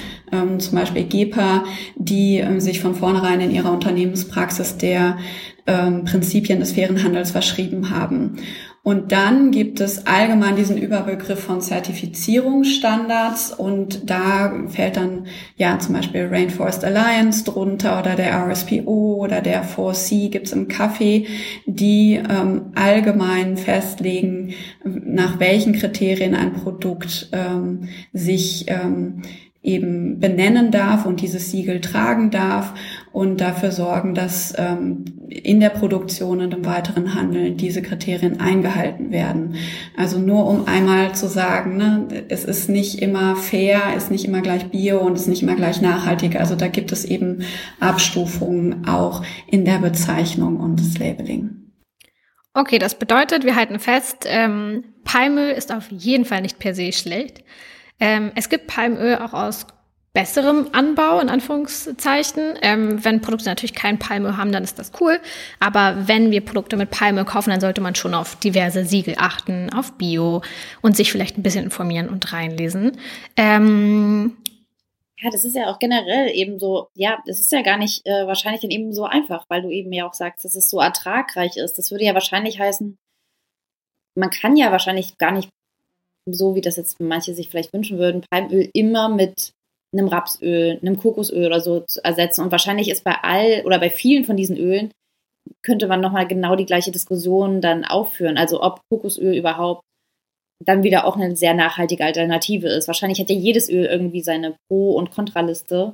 zum 0.57 0.77
Beispiel 0.77 1.03
GEPA, 1.03 1.63
die 1.95 2.43
sich 2.57 2.81
von 2.81 2.93
vornherein 2.95 3.39
in 3.39 3.51
ihrer 3.51 3.71
Unternehmenspraxis 3.71 4.77
der 4.77 5.17
Prinzipien 5.65 6.59
des 6.59 6.73
fairen 6.73 7.01
Handels 7.03 7.31
verschrieben 7.31 7.91
haben. 7.91 8.37
Und 8.85 9.11
dann 9.11 9.49
gibt 9.49 9.79
es 9.79 10.05
allgemein 10.05 10.55
diesen 10.55 10.77
Überbegriff 10.77 11.39
von 11.39 11.59
Zertifizierungsstandards 11.59 13.51
und 13.51 14.07
da 14.11 14.53
fällt 14.67 14.97
dann 14.97 15.25
ja 15.55 15.79
zum 15.79 15.95
Beispiel 15.95 16.27
Rainforest 16.27 16.85
Alliance 16.85 17.43
drunter 17.43 17.99
oder 17.99 18.13
der 18.13 18.37
RSPO 18.47 19.15
oder 19.23 19.41
der 19.41 19.65
4C 19.65 20.29
gibt's 20.29 20.51
im 20.51 20.67
Kaffee, 20.67 21.25
die 21.65 22.21
ähm, 22.29 22.73
allgemein 22.75 23.57
festlegen, 23.57 24.53
nach 24.83 25.39
welchen 25.39 25.73
Kriterien 25.73 26.35
ein 26.35 26.53
Produkt 26.53 27.29
ähm, 27.31 27.89
sich 28.13 28.65
ähm, 28.67 29.23
eben 29.65 30.19
benennen 30.19 30.71
darf 30.71 31.05
und 31.05 31.21
dieses 31.21 31.51
Siegel 31.51 31.81
tragen 31.81 32.29
darf 32.29 32.73
und 33.11 33.41
dafür 33.41 33.71
sorgen, 33.71 34.13
dass 34.13 34.53
ähm, 34.57 35.05
in 35.29 35.59
der 35.59 35.69
Produktion 35.69 36.41
und 36.41 36.53
im 36.53 36.65
weiteren 36.65 37.15
Handeln 37.15 37.57
diese 37.57 37.81
Kriterien 37.81 38.39
eingehalten 38.39 39.11
werden. 39.11 39.55
Also 39.97 40.19
nur 40.19 40.45
um 40.47 40.67
einmal 40.67 41.15
zu 41.15 41.27
sagen, 41.27 41.77
ne, 41.77 42.25
es 42.29 42.45
ist 42.45 42.69
nicht 42.69 43.01
immer 43.01 43.35
fair, 43.35 43.81
ist 43.97 44.11
nicht 44.11 44.25
immer 44.25 44.41
gleich 44.41 44.65
bio 44.65 44.99
und 44.99 45.15
ist 45.15 45.27
nicht 45.27 45.41
immer 45.41 45.55
gleich 45.55 45.81
nachhaltig. 45.81 46.39
Also 46.39 46.55
da 46.55 46.67
gibt 46.67 46.91
es 46.91 47.03
eben 47.03 47.43
Abstufungen 47.79 48.87
auch 48.87 49.23
in 49.47 49.65
der 49.65 49.79
Bezeichnung 49.79 50.57
und 50.57 50.79
das 50.79 50.97
Labeling. 50.99 51.65
Okay, 52.53 52.79
das 52.79 52.95
bedeutet, 52.95 53.43
wir 53.43 53.55
halten 53.55 53.79
fest, 53.79 54.25
ähm, 54.27 54.85
Palmöl 55.03 55.51
ist 55.51 55.73
auf 55.73 55.91
jeden 55.91 56.23
Fall 56.23 56.41
nicht 56.41 56.57
per 56.59 56.73
se 56.73 56.93
schlecht. 56.93 57.43
Ähm, 57.99 58.31
es 58.35 58.49
gibt 58.49 58.67
Palmöl 58.67 59.15
auch 59.17 59.33
aus 59.33 59.67
besserem 60.15 60.69
Anbau, 60.71 61.19
in 61.19 61.29
Anführungszeichen. 61.29 62.57
Ähm, 62.61 63.03
wenn 63.03 63.21
Produkte 63.21 63.49
natürlich 63.49 63.75
kein 63.75 63.99
Palmöl 63.99 64.37
haben, 64.37 64.51
dann 64.51 64.63
ist 64.63 64.79
das 64.79 64.93
cool. 65.01 65.19
Aber 65.59 66.07
wenn 66.07 66.31
wir 66.31 66.43
Produkte 66.43 66.77
mit 66.77 66.89
Palmöl 66.89 67.25
kaufen, 67.25 67.49
dann 67.49 67.59
sollte 67.59 67.81
man 67.81 67.95
schon 67.95 68.15
auf 68.15 68.37
diverse 68.37 68.85
Siegel 68.85 69.15
achten, 69.17 69.71
auf 69.73 69.91
Bio 69.97 70.41
und 70.81 70.95
sich 70.95 71.11
vielleicht 71.11 71.37
ein 71.37 71.43
bisschen 71.43 71.65
informieren 71.65 72.09
und 72.09 72.31
reinlesen. 72.31 72.97
Ähm, 73.35 74.37
ja, 75.19 75.29
das 75.31 75.43
ist 75.43 75.55
ja 75.55 75.67
auch 75.67 75.79
generell 75.79 76.29
eben 76.33 76.59
so, 76.59 76.87
ja, 76.93 77.21
das 77.25 77.39
ist 77.39 77.51
ja 77.51 77.61
gar 77.61 77.77
nicht 77.77 78.05
äh, 78.05 78.25
wahrscheinlich 78.25 78.61
dann 78.61 78.71
eben 78.71 78.93
so 78.93 79.03
einfach, 79.03 79.45
weil 79.49 79.63
du 79.63 79.69
eben 79.69 79.91
ja 79.91 80.07
auch 80.07 80.13
sagst, 80.13 80.45
dass 80.45 80.55
es 80.55 80.69
so 80.69 80.79
ertragreich 80.79 81.57
ist. 81.57 81.77
Das 81.77 81.91
würde 81.91 82.05
ja 82.05 82.13
wahrscheinlich 82.13 82.59
heißen, 82.59 82.97
man 84.15 84.29
kann 84.29 84.55
ja 84.55 84.71
wahrscheinlich 84.71 85.17
gar 85.17 85.31
nicht 85.31 85.49
so 86.29 86.55
wie 86.55 86.61
das 86.61 86.75
jetzt 86.75 86.99
manche 86.99 87.33
sich 87.33 87.49
vielleicht 87.49 87.73
wünschen 87.73 87.97
würden, 87.97 88.23
Palmöl 88.29 88.69
immer 88.73 89.09
mit 89.09 89.51
einem 89.93 90.07
Rapsöl, 90.07 90.79
einem 90.81 90.97
Kokosöl 90.97 91.45
oder 91.45 91.59
so 91.59 91.81
zu 91.81 92.03
ersetzen. 92.03 92.41
Und 92.41 92.51
wahrscheinlich 92.51 92.89
ist 92.89 93.03
bei 93.03 93.15
all 93.21 93.61
oder 93.65 93.79
bei 93.79 93.89
vielen 93.89 94.25
von 94.25 94.35
diesen 94.35 94.57
Ölen 94.57 94.91
könnte 95.63 95.87
man 95.87 96.01
nochmal 96.01 96.27
genau 96.27 96.55
die 96.55 96.65
gleiche 96.65 96.91
Diskussion 96.91 97.61
dann 97.61 97.85
aufführen. 97.85 98.37
Also 98.37 98.61
ob 98.61 98.81
Kokosöl 98.89 99.35
überhaupt 99.35 99.81
dann 100.63 100.83
wieder 100.83 101.05
auch 101.05 101.17
eine 101.17 101.35
sehr 101.35 101.53
nachhaltige 101.53 102.05
Alternative 102.05 102.67
ist. 102.67 102.87
Wahrscheinlich 102.87 103.19
hat 103.19 103.29
ja 103.29 103.35
jedes 103.35 103.69
Öl 103.69 103.85
irgendwie 103.85 104.21
seine 104.21 104.55
Pro- 104.67 104.95
und 104.95 105.11
Kontraliste. 105.11 105.93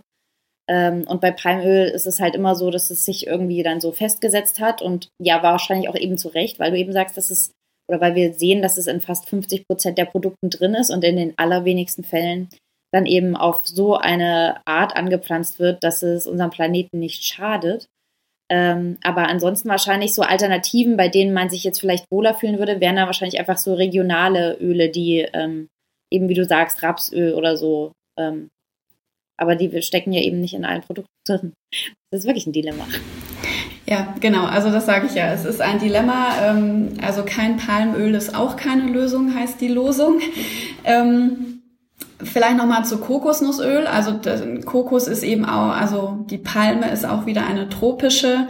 Ähm, 0.70 1.04
und 1.08 1.22
bei 1.22 1.32
Palmöl 1.32 1.88
ist 1.88 2.06
es 2.06 2.20
halt 2.20 2.36
immer 2.36 2.56
so, 2.56 2.70
dass 2.70 2.92
es 2.92 3.04
sich 3.04 3.28
irgendwie 3.28 3.64
dann 3.64 3.82
so 3.82 3.92
festgesetzt 3.92 4.60
hat 4.60 4.82
und 4.82 5.10
ja, 5.20 5.42
wahrscheinlich 5.42 5.90
auch 5.90 5.96
eben 5.96 6.18
zu 6.18 6.30
Recht, 6.30 6.60
weil 6.60 6.72
du 6.72 6.78
eben 6.78 6.94
sagst, 6.94 7.18
dass 7.18 7.32
es 7.32 7.52
oder 7.92 8.00
weil 8.00 8.16
wir 8.16 8.34
sehen, 8.34 8.62
dass 8.62 8.78
es 8.78 8.88
in 8.88 9.02
fast 9.02 9.28
50 9.28 9.68
Prozent 9.68 9.98
der 9.98 10.06
Produkten 10.06 10.50
drin 10.50 10.76
ist 10.76 10.92
und 10.92 11.04
in 11.04 11.18
den 11.18 11.38
allerwenigsten 11.38 12.06
Fällen 12.06 12.48
dann 12.94 13.06
eben 13.06 13.36
auf 13.36 13.68
so 13.68 13.98
eine 13.98 14.62
Art 14.66 14.96
angepflanzt 14.96 15.60
wird, 15.60 15.84
dass 15.84 16.02
es 16.02 16.26
unserem 16.26 16.52
Planeten 16.52 17.00
nicht 17.00 17.24
schadet. 17.26 17.88
Ähm, 18.50 18.98
aber 19.04 19.28
ansonsten 19.28 19.68
wahrscheinlich 19.68 20.14
so 20.14 20.22
Alternativen, 20.22 20.96
bei 20.96 21.10
denen 21.10 21.34
man 21.34 21.50
sich 21.50 21.64
jetzt 21.66 21.80
vielleicht 21.80 22.06
wohler 22.10 22.34
fühlen 22.34 22.60
würde, 22.60 22.80
wären 22.80 22.96
dann 22.96 23.08
wahrscheinlich 23.08 23.39
einfach 23.39 23.58
so 23.58 23.74
regionale 23.74 24.58
Öle, 24.60 24.89
die 24.89 25.20
ähm, 25.34 25.68
eben, 26.12 26.30
wie 26.30 26.34
du 26.34 26.46
sagst, 26.46 26.84
Rapsöl 26.84 27.34
oder 27.34 27.58
so. 27.58 27.92
Ähm, 28.18 28.50
aber 29.38 29.56
die 29.56 29.82
stecken 29.82 30.14
ja 30.14 30.22
eben 30.22 30.39
nicht 30.39 30.54
in 30.54 30.66
allen 30.66 30.82
Produkten 30.82 31.12
drin. 31.28 31.54
Das 32.12 32.22
ist 32.22 32.26
wirklich 32.26 32.48
ein 32.48 32.54
Dilemma. 32.54 32.88
Ja, 33.88 34.14
genau. 34.20 34.46
Also 34.46 34.70
das 34.70 34.86
sage 34.86 35.08
ich 35.08 35.16
ja. 35.16 35.32
Es 35.32 35.46
ist 35.46 35.62
ein 35.62 35.80
Dilemma. 35.80 36.30
Ähm, 36.44 36.90
also 37.06 37.24
kein 37.26 37.58
Palmöl 37.58 38.14
ist 38.16 38.36
auch 38.36 38.56
keine 38.56 38.84
Lösung, 38.84 39.36
heißt 39.36 39.60
die 39.60 39.68
Losung. 39.68 40.20
Ähm, 40.84 41.62
vielleicht 42.24 42.58
nochmal 42.58 42.86
zu 42.86 43.00
Kokosnussöl. 43.00 43.88
Also 43.88 44.20
Kokos 44.66 45.08
ist 45.08 45.24
eben 45.24 45.46
auch, 45.46 45.76
also 45.76 46.26
die 46.30 46.38
Palme 46.38 46.90
ist 46.92 47.06
auch 47.06 47.26
wieder 47.26 47.46
eine 47.46 47.70
tropische 47.70 48.48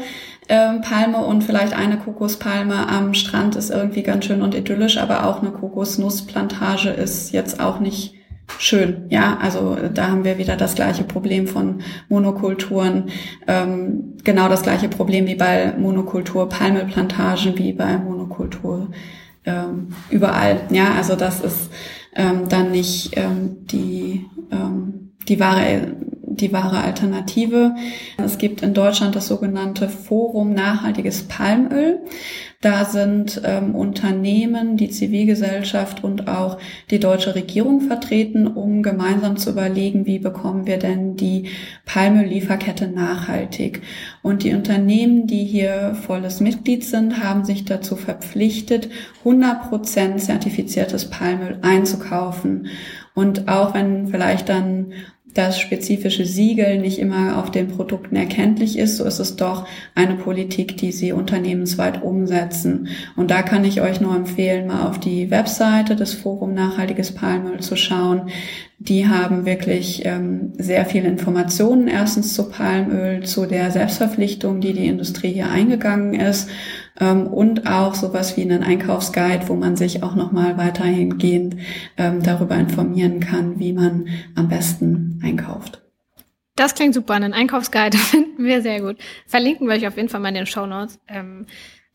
ähm, 0.49 0.81
Palme 0.81 1.19
und 1.19 1.43
vielleicht 1.43 1.73
eine 1.73 1.97
Kokospalme 1.97 2.87
am 2.87 3.13
Strand 3.13 3.55
ist 3.55 3.69
irgendwie 3.69 4.03
ganz 4.03 4.25
schön 4.25 4.41
und 4.41 4.53
idyllisch, 4.53 4.97
aber 4.97 5.25
auch 5.25 5.41
eine 5.41 5.51
Kokosnussplantage 5.51 6.89
ist 6.89 7.31
jetzt 7.31 7.59
auch 7.59 7.79
nicht 7.79 8.15
schön. 8.59 9.05
Ja, 9.09 9.37
also 9.41 9.77
da 9.93 10.07
haben 10.07 10.23
wir 10.23 10.37
wieder 10.37 10.55
das 10.55 10.75
gleiche 10.75 11.03
Problem 11.03 11.47
von 11.47 11.81
Monokulturen, 12.09 13.09
ähm, 13.47 14.15
genau 14.23 14.49
das 14.49 14.63
gleiche 14.63 14.89
Problem 14.89 15.27
wie 15.27 15.35
bei 15.35 15.73
Monokultur 15.77 16.49
Palmelplantagen, 16.49 17.57
wie 17.57 17.73
bei 17.73 17.97
Monokultur 17.97 18.89
ähm, 19.45 19.89
überall. 20.09 20.61
Ja, 20.69 20.93
also 20.93 21.15
das 21.15 21.41
ist 21.41 21.69
ähm, 22.15 22.47
dann 22.49 22.71
nicht 22.71 23.11
ähm, 23.17 23.65
die 23.65 24.25
ähm, 24.51 25.11
die 25.27 25.39
wahre 25.39 25.95
die 26.35 26.51
wahre 26.53 26.79
Alternative. 26.79 27.75
Es 28.17 28.37
gibt 28.37 28.61
in 28.61 28.73
Deutschland 28.73 29.15
das 29.15 29.27
sogenannte 29.27 29.89
Forum 29.89 30.53
Nachhaltiges 30.53 31.23
Palmöl. 31.23 31.99
Da 32.61 32.85
sind 32.85 33.41
ähm, 33.43 33.73
Unternehmen, 33.73 34.77
die 34.77 34.91
Zivilgesellschaft 34.91 36.03
und 36.03 36.27
auch 36.27 36.59
die 36.91 36.99
deutsche 36.99 37.33
Regierung 37.33 37.81
vertreten, 37.81 38.45
um 38.45 38.83
gemeinsam 38.83 39.37
zu 39.37 39.49
überlegen, 39.49 40.05
wie 40.05 40.19
bekommen 40.19 40.67
wir 40.67 40.77
denn 40.77 41.15
die 41.15 41.49
Palmöllieferkette 41.85 42.87
nachhaltig. 42.87 43.81
Und 44.21 44.43
die 44.43 44.53
Unternehmen, 44.53 45.25
die 45.25 45.43
hier 45.43 45.95
volles 46.05 46.39
Mitglied 46.39 46.83
sind, 46.83 47.23
haben 47.23 47.45
sich 47.45 47.65
dazu 47.65 47.95
verpflichtet, 47.95 48.89
100 49.19 49.69
Prozent 49.69 50.21
zertifiziertes 50.21 51.09
Palmöl 51.09 51.57
einzukaufen. 51.63 52.67
Und 53.15 53.47
auch 53.47 53.73
wenn 53.73 54.07
vielleicht 54.07 54.49
dann 54.49 54.93
das 55.33 55.59
spezifische 55.59 56.25
Siegel 56.25 56.79
nicht 56.79 56.99
immer 56.99 57.37
auf 57.37 57.51
den 57.51 57.67
Produkten 57.67 58.15
erkenntlich 58.15 58.77
ist, 58.77 58.97
so 58.97 59.05
ist 59.05 59.19
es 59.19 59.35
doch 59.35 59.67
eine 59.95 60.15
Politik, 60.15 60.77
die 60.77 60.91
sie 60.91 61.11
unternehmensweit 61.11 62.03
umsetzen. 62.03 62.89
Und 63.15 63.31
da 63.31 63.41
kann 63.41 63.63
ich 63.63 63.81
euch 63.81 64.01
nur 64.01 64.15
empfehlen, 64.15 64.67
mal 64.67 64.87
auf 64.87 64.99
die 64.99 65.31
Webseite 65.31 65.95
des 65.95 66.13
Forum 66.13 66.53
Nachhaltiges 66.53 67.13
Palmöl 67.13 67.59
zu 67.59 67.75
schauen. 67.75 68.29
Die 68.79 69.07
haben 69.07 69.45
wirklich 69.45 70.05
ähm, 70.05 70.53
sehr 70.57 70.85
viele 70.85 71.07
Informationen 71.07 71.87
erstens 71.87 72.33
zu 72.33 72.49
Palmöl, 72.49 73.23
zu 73.23 73.45
der 73.45 73.71
Selbstverpflichtung, 73.71 74.59
die 74.59 74.73
die 74.73 74.87
Industrie 74.87 75.33
hier 75.33 75.49
eingegangen 75.49 76.13
ist 76.13 76.49
ähm, 76.99 77.27
und 77.27 77.67
auch 77.67 77.95
sowas 77.95 78.37
wie 78.37 78.41
einen 78.41 78.63
Einkaufsguide, 78.63 79.47
wo 79.47 79.55
man 79.55 79.75
sich 79.75 80.03
auch 80.03 80.15
nochmal 80.15 80.57
weiterhingehend 80.57 81.57
ähm, 81.97 82.21
darüber 82.21 82.55
informieren 82.55 83.19
kann, 83.19 83.59
wie 83.59 83.73
man 83.73 84.07
am 84.35 84.47
besten 84.47 85.19
einkauft. 85.23 85.81
Das 86.55 86.75
klingt 86.75 86.93
super. 86.93 87.13
Einen 87.13 87.33
Einkaufsguide 87.33 87.97
finden 87.97 88.43
wir 88.43 88.61
sehr 88.61 88.81
gut. 88.81 88.97
Verlinken 89.25 89.67
wir 89.67 89.75
euch 89.75 89.87
auf 89.87 89.97
jeden 89.97 90.09
Fall 90.09 90.19
mal 90.19 90.29
in 90.29 90.35
den 90.35 90.45
Show 90.45 90.65
Notes. 90.65 90.99
Ähm, 91.07 91.45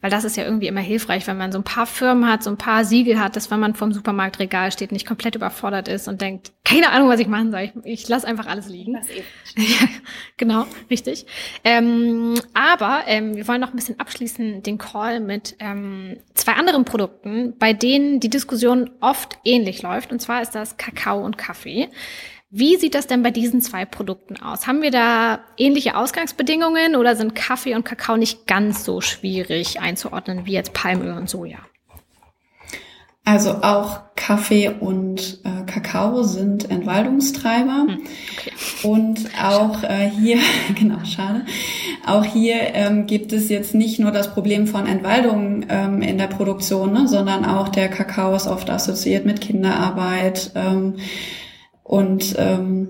Weil 0.03 0.11
das 0.11 0.24
ist 0.24 0.36
ja 0.36 0.44
irgendwie 0.44 0.66
immer 0.66 0.82
hilfreich, 0.82 1.26
wenn 1.26 1.38
man 1.38 1.53
so 1.53 1.59
ein 1.59 1.64
paar 1.64 1.86
Firmen 1.86 2.30
hat, 2.30 2.42
so 2.42 2.51
ein 2.51 2.59
paar 2.59 2.84
Siegel 2.84 3.18
hat, 3.18 3.34
dass 3.34 3.51
wenn 3.51 3.61
man 3.61 3.74
vorm 3.74 3.92
Supermarktregal 3.92 4.70
steht, 4.70 4.92
nicht 4.92 5.07
komplett 5.07 5.34
überfordert 5.34 5.88
ist 5.88 6.07
und 6.07 6.20
denkt, 6.20 6.53
keine 6.64 6.90
Ahnung, 6.90 7.09
was 7.09 7.18
ich 7.18 7.28
machen 7.28 7.51
soll. 7.51 7.61
Ich, 7.61 7.72
ich 7.84 8.09
lasse 8.09 8.26
einfach 8.26 8.47
alles 8.47 8.68
liegen. 8.68 8.94
ja, 9.57 9.88
genau, 10.36 10.66
richtig. 10.90 11.26
Ähm, 11.64 12.34
aber 12.53 13.05
ähm, 13.07 13.36
wir 13.36 13.49
wollen 13.49 13.61
noch 13.61 13.70
ein 13.70 13.76
bisschen 13.76 13.99
abschließen 13.99 14.62
den 14.62 14.76
Call 14.76 15.20
mit 15.20 15.57
ähm, 15.61 16.18
zwei 16.34 16.53
anderen 16.53 16.84
Produkten, 16.84 17.57
bei 17.59 17.72
denen 17.72 18.20
die 18.20 18.30
Diskussion 18.30 18.90
oft 19.01 19.38
ähnlich 19.44 19.80
läuft. 19.80 20.12
Und 20.12 20.20
zwar 20.20 20.42
ist 20.42 20.55
das 20.55 20.76
Kakao 20.76 21.24
und 21.24 21.38
Kaffee. 21.38 21.88
Wie 22.51 22.76
sieht 22.76 22.94
das 22.94 23.09
denn 23.09 23.22
bei 23.22 23.32
diesen 23.32 23.61
zwei 23.61 23.84
Produkten 23.84 24.36
aus? 24.36 24.66
Haben 24.66 24.80
wir 24.80 24.92
da 24.92 25.40
ähnliche 25.57 25.97
Ausgangsbedingungen 25.97 26.94
oder 26.94 27.16
sind 27.16 27.34
Kaffee 27.34 27.74
und 27.74 27.84
Kakao 27.84 28.16
nicht 28.16 28.47
ganz 28.47 28.84
so 28.84 29.01
schwierig 29.01 29.80
einzuordnen 29.80 30.47
wie 30.47 30.53
jetzt 30.53 30.72
Palmöl 30.72 31.12
und 31.12 31.28
Soja? 31.28 31.59
Also 33.24 33.51
auch 33.62 34.03
Kaffee 34.14 34.68
und 34.68 35.40
äh, 35.42 35.64
Kakao 35.66 36.22
sind 36.22 36.70
Entwaldungstreiber. 36.70 37.86
Hm, 37.88 37.99
okay. 38.38 38.53
Und 38.84 39.28
auch 39.42 39.82
äh, 39.82 40.09
hier, 40.09 40.38
genau, 40.78 41.05
schade, 41.05 41.44
auch 42.07 42.24
hier 42.24 42.74
ähm, 42.74 43.09
gibt 43.09 43.32
es 43.32 43.49
jetzt 43.49 43.74
nicht 43.74 43.99
nur 43.99 44.12
das 44.12 44.32
Problem 44.32 44.68
von 44.68 44.86
Entwaldung 44.86 45.66
ähm, 45.68 46.03
in 46.03 46.18
der 46.18 46.28
Produktion, 46.28 46.92
ne, 46.92 47.09
sondern 47.09 47.44
auch 47.44 47.68
der 47.68 47.88
Kakao 47.88 48.36
ist 48.36 48.47
oft 48.47 48.70
assoziiert 48.70 49.26
mit 49.26 49.40
Kinderarbeit. 49.40 50.53
Ähm, 50.55 50.94
und 51.87 52.34
ähm, 52.37 52.89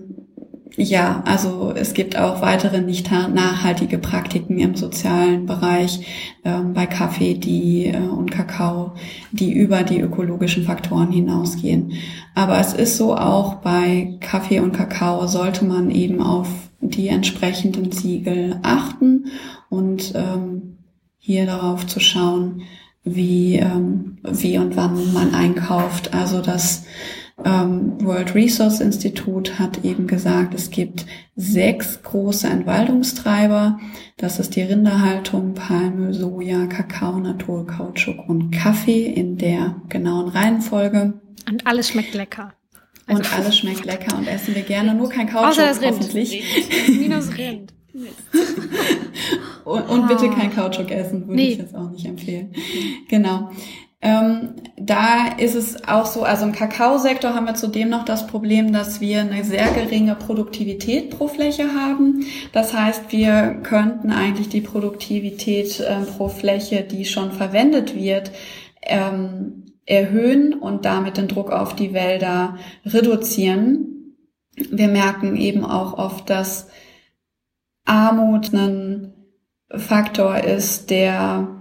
ja, 0.79 1.23
also 1.27 1.73
es 1.75 1.95
gibt 1.95 2.19
auch 2.19 2.43
weitere 2.43 2.81
nicht 2.81 3.11
nachhaltige 3.11 3.99
Praktiken 3.99 4.59
im 4.59 4.75
sozialen 4.75 5.47
Bereich 5.47 6.07
ähm, 6.45 6.75
bei 6.75 6.87
Kaffee 6.87 7.35
die, 7.35 7.87
äh, 7.87 7.99
und 7.99 8.31
Kakao, 8.31 8.93
die 9.33 9.53
über 9.53 9.83
die 9.83 10.01
ökologischen 10.01 10.65
Faktoren 10.65 11.11
hinausgehen. 11.11 11.93
Aber 12.35 12.59
es 12.59 12.75
ist 12.75 12.97
so, 12.97 13.17
auch 13.17 13.57
bei 13.57 14.17
Kaffee 14.21 14.61
und 14.61 14.73
Kakao 14.73 15.27
sollte 15.27 15.65
man 15.65 15.91
eben 15.91 16.21
auf 16.21 16.49
die 16.81 17.09
entsprechenden 17.09 17.93
Siegel 17.93 18.59
achten 18.63 19.27
und 19.71 20.13
ähm, 20.15 20.79
hier 21.19 21.47
darauf 21.47 21.87
zu 21.87 22.01
schauen, 22.01 22.63
wie, 23.03 23.57
ähm, 23.57 24.19
wie 24.23 24.59
und 24.59 24.77
wann 24.77 25.13
man 25.13 25.35
einkauft. 25.35 26.13
Also 26.13 26.41
ähm, 26.41 26.85
World 27.37 28.35
Resource 28.35 28.81
Institute 28.81 29.59
hat 29.59 29.85
eben 29.85 30.07
gesagt, 30.07 30.55
es 30.55 30.71
gibt 30.71 31.05
sechs 31.35 32.03
große 32.03 32.47
Entwaldungstreiber. 32.47 33.79
Das 34.17 34.39
ist 34.39 34.57
die 34.57 34.63
Rinderhaltung, 34.63 35.55
Palme, 35.55 36.15
Soja, 36.15 36.67
Kakao, 36.67 37.19
Naturkautschuk 37.19 38.27
und 38.29 38.53
Kaffee 38.53 39.07
in 39.07 39.37
der 39.37 39.77
genauen 39.89 40.29
Reihenfolge. 40.29 41.21
Und 41.49 41.67
alles 41.67 41.91
schmeckt 41.91 42.15
lecker. 42.15 42.55
Also 43.07 43.23
und 43.23 43.39
alles 43.39 43.59
schmeckt 43.59 43.85
lecker 43.85 44.17
und 44.17 44.27
essen 44.27 44.55
wir 44.55 44.63
gerne, 44.63 44.95
nur 44.95 45.11
kein 45.11 45.29
Kautschuk 45.29 45.51
Außer 45.51 45.67
das 45.67 45.81
Rind. 45.81 45.93
hoffentlich. 45.93 46.43
Minus 46.89 47.37
Rind. 47.37 47.73
und, 49.65 49.83
und, 49.89 50.09
bitte 50.09 50.29
kein 50.31 50.55
Kautschuk 50.55 50.91
essen, 50.91 51.27
würde 51.27 51.37
nee. 51.37 51.53
ich 51.53 51.59
jetzt 51.59 51.75
auch 51.75 51.91
nicht 51.91 52.05
empfehlen. 52.05 52.53
Genau. 53.09 53.51
Ähm, 54.07 54.55
da 54.77 55.37
ist 55.37 55.57
es 55.57 55.89
auch 55.89 56.07
so, 56.07 56.23
also 56.23 56.45
im 56.45 56.53
Kakaosektor 56.53 57.35
haben 57.35 57.47
wir 57.47 57.57
zudem 57.57 57.89
noch 57.89 58.05
das 58.05 58.29
Problem, 58.29 58.73
dass 58.73 59.01
wir 59.01 59.23
eine 59.23 59.43
sehr 59.43 59.69
geringe 59.73 60.15
Produktivität 60.15 61.11
pro 61.11 61.27
Fläche 61.27 61.75
haben. 61.75 62.25
Das 62.53 62.73
heißt, 62.73 63.11
wir 63.11 63.63
könnten 63.65 64.13
eigentlich 64.13 64.49
die 64.49 64.61
Produktivität 64.61 65.81
äh, 65.81 66.03
pro 66.03 66.29
Fläche, 66.29 66.85
die 66.85 67.05
schon 67.05 67.33
verwendet 67.33 67.97
wird, 67.97 68.31
ähm, 68.83 69.73
erhöhen 69.87 70.55
und 70.55 70.85
damit 70.85 71.17
den 71.17 71.27
Druck 71.27 71.51
auf 71.51 71.75
die 71.75 71.93
Wälder 71.93 72.59
reduzieren. 72.85 74.15
Wir 74.55 74.87
merken 74.87 75.35
eben 75.35 75.65
auch 75.65 75.99
oft, 75.99 76.31
dass 76.31 76.69
Armut 77.85 78.53
ein 78.53 79.15
Faktor 79.69 80.39
ist, 80.39 80.91
der 80.91 81.56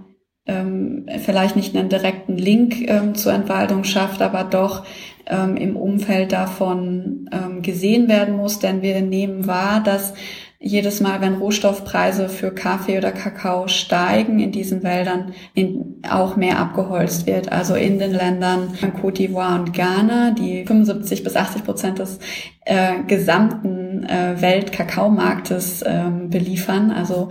ähm, 0.46 1.06
vielleicht 1.24 1.56
nicht 1.56 1.76
einen 1.76 1.88
direkten 1.88 2.36
Link 2.36 2.88
ähm, 2.88 3.14
zur 3.14 3.32
Entwaldung 3.32 3.84
schafft, 3.84 4.22
aber 4.22 4.44
doch 4.44 4.84
ähm, 5.26 5.56
im 5.56 5.76
Umfeld 5.76 6.32
davon 6.32 7.28
ähm, 7.32 7.62
gesehen 7.62 8.08
werden 8.08 8.36
muss, 8.36 8.58
denn 8.58 8.82
wir 8.82 9.00
nehmen 9.00 9.46
wahr, 9.46 9.82
dass 9.82 10.14
jedes 10.58 11.00
Mal, 11.00 11.20
wenn 11.20 11.34
Rohstoffpreise 11.34 12.28
für 12.28 12.50
Kaffee 12.50 12.96
oder 12.96 13.12
Kakao 13.12 13.68
steigen, 13.68 14.40
in 14.40 14.52
diesen 14.52 14.82
Wäldern 14.82 15.34
in, 15.54 16.02
auch 16.08 16.36
mehr 16.36 16.58
abgeholzt 16.58 17.26
wird. 17.26 17.52
Also 17.52 17.74
in 17.74 17.98
den 17.98 18.12
Ländern 18.12 18.72
Côte 19.00 19.18
d'Ivoire 19.18 19.60
und 19.60 19.74
Ghana, 19.74 20.30
die 20.32 20.64
75 20.64 21.22
bis 21.22 21.36
80 21.36 21.64
Prozent 21.64 21.98
des 21.98 22.18
äh, 22.64 23.02
gesamten 23.06 24.04
äh, 24.04 24.40
Weltkakaomarktes 24.40 25.84
ähm, 25.86 26.30
beliefern. 26.30 26.90
Also 26.90 27.28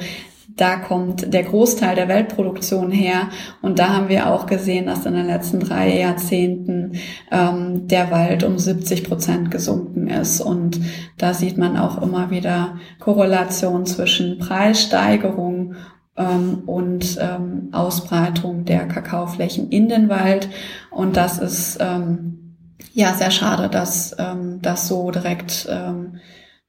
da 0.56 0.78
kommt 0.78 1.34
der 1.34 1.44
Großteil 1.44 1.96
der 1.96 2.08
Weltproduktion 2.08 2.90
her. 2.90 3.30
Und 3.62 3.80
da 3.80 3.90
haben 3.90 4.08
wir 4.08 4.32
auch 4.32 4.46
gesehen, 4.46 4.86
dass 4.86 5.06
in 5.06 5.14
den 5.14 5.28
letzten 5.28 5.60
drei 5.60 6.00
Jahrzehnten 6.00 6.94
ähm, 7.30 7.88
der 7.88 8.10
Wald 8.10 8.44
um 8.44 8.58
70 8.58 9.04
Prozent 9.04 9.52
gesunken 9.52 10.08
ist. 10.08 10.40
Und 10.40 10.80
da 11.18 11.34
sieht 11.34 11.58
man 11.58 11.76
auch 11.78 12.02
immer 12.02 12.32
wieder 12.32 12.78
Korrelation 13.00 13.86
zwischen 13.86 14.40
Preissteigerung 14.40 15.76
ähm, 16.16 16.64
und 16.66 17.18
ähm, 17.20 17.70
Ausbreitung 17.74 18.64
der 18.64 18.88
Kakaoflächen 18.88 19.70
in 19.70 19.90
den 19.90 20.08
Wald. 20.08 20.48
Und 20.90 21.18
das 21.18 21.38
ist 21.38 21.80
ähm, 21.82 22.56
ja 22.94 23.14
sehr 23.14 23.32
schade, 23.32 23.68
dass 23.68 24.16
ähm, 24.18 24.60
das 24.62 24.88
so 24.88 25.12
direkt 25.12 25.68
ähm, 25.70 26.20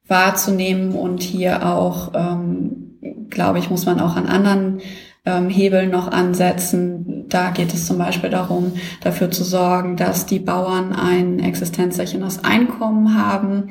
wahrzunehmen 0.09 0.93
und 0.93 1.22
hier 1.22 1.66
auch 1.66 2.12
ähm, 2.14 2.86
glaube 3.30 3.58
ich, 3.58 3.70
muss 3.70 3.86
man 3.86 4.00
auch 4.00 4.16
an 4.16 4.26
anderen 4.26 4.80
ähm, 5.24 5.50
Hebeln 5.50 5.90
noch 5.90 6.10
ansetzen. 6.10 7.26
Da 7.28 7.50
geht 7.50 7.74
es 7.74 7.86
zum 7.86 7.98
Beispiel 7.98 8.30
darum, 8.30 8.72
dafür 9.02 9.30
zu 9.30 9.44
sorgen, 9.44 9.96
dass 9.96 10.26
die 10.26 10.38
Bauern 10.38 10.92
ein 10.92 11.40
existenzsicherndes 11.40 12.44
Einkommen 12.44 13.20
haben. 13.20 13.70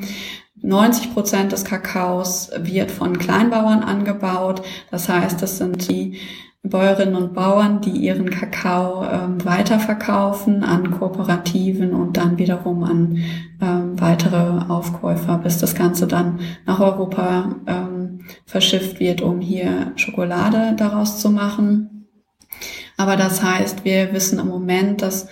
90 0.61 1.13
Prozent 1.13 1.51
des 1.51 1.63
Kakaos 1.63 2.51
wird 2.57 2.91
von 2.91 3.17
Kleinbauern 3.17 3.83
angebaut. 3.83 4.61
Das 4.91 5.09
heißt, 5.09 5.41
das 5.41 5.57
sind 5.57 5.89
die 5.89 6.17
Bäuerinnen 6.69 7.15
und 7.15 7.33
Bauern, 7.33 7.81
die 7.81 7.91
ihren 7.91 8.29
Kakao 8.29 9.03
ähm, 9.03 9.43
weiterverkaufen 9.45 10.63
an 10.63 10.91
Kooperativen 10.91 11.93
und 11.93 12.17
dann 12.17 12.37
wiederum 12.37 12.83
an 12.83 13.19
ähm, 13.61 13.99
weitere 13.99 14.65
Aufkäufer, 14.67 15.37
bis 15.37 15.59
das 15.59 15.75
Ganze 15.75 16.07
dann 16.07 16.39
nach 16.65 16.79
Europa 16.79 17.55
ähm, 17.67 17.94
verschifft 18.45 18.99
wird, 18.99 19.21
um 19.21 19.41
hier 19.41 19.93
Schokolade 19.95 20.75
daraus 20.77 21.19
zu 21.19 21.29
machen. 21.29 22.07
Aber 22.97 23.15
das 23.17 23.43
heißt, 23.43 23.85
wir 23.85 24.13
wissen 24.13 24.39
im 24.39 24.47
Moment, 24.47 25.01
dass 25.01 25.27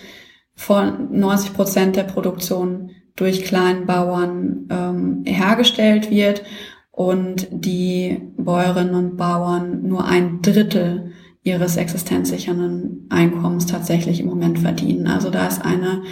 von 0.55 1.17
90 1.17 1.53
Prozent 1.53 1.95
der 1.95 2.03
Produktion 2.03 2.91
durch 3.15 3.43
Kleinbauern 3.43 4.67
ähm, 4.69 5.23
hergestellt 5.25 6.09
wird 6.09 6.43
und 6.91 7.47
die 7.51 8.21
Bäuerinnen 8.37 8.95
und 8.95 9.17
Bauern 9.17 9.87
nur 9.87 10.05
ein 10.05 10.41
Drittel 10.41 11.11
ihres 11.43 11.75
existenzsichernden 11.75 13.07
Einkommens 13.09 13.65
tatsächlich 13.65 14.19
im 14.19 14.27
Moment 14.27 14.59
verdienen. 14.59 15.07
Also 15.07 15.29
da 15.29 15.47
ist 15.47 15.63
eine 15.63 16.03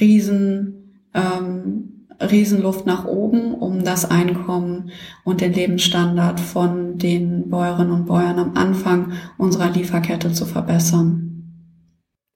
riesen, 0.00 1.04
ähm, 1.14 1.99
Riesenluft 2.20 2.86
nach 2.86 3.04
oben, 3.04 3.54
um 3.54 3.84
das 3.84 4.10
Einkommen 4.10 4.92
und 5.24 5.40
den 5.40 5.52
Lebensstandard 5.52 6.40
von 6.40 6.98
den 6.98 7.48
Bäuerinnen 7.48 7.92
und 7.92 8.06
Bäuern 8.06 8.38
am 8.38 8.56
Anfang 8.56 9.12
unserer 9.38 9.70
Lieferkette 9.70 10.32
zu 10.32 10.46
verbessern. 10.46 11.26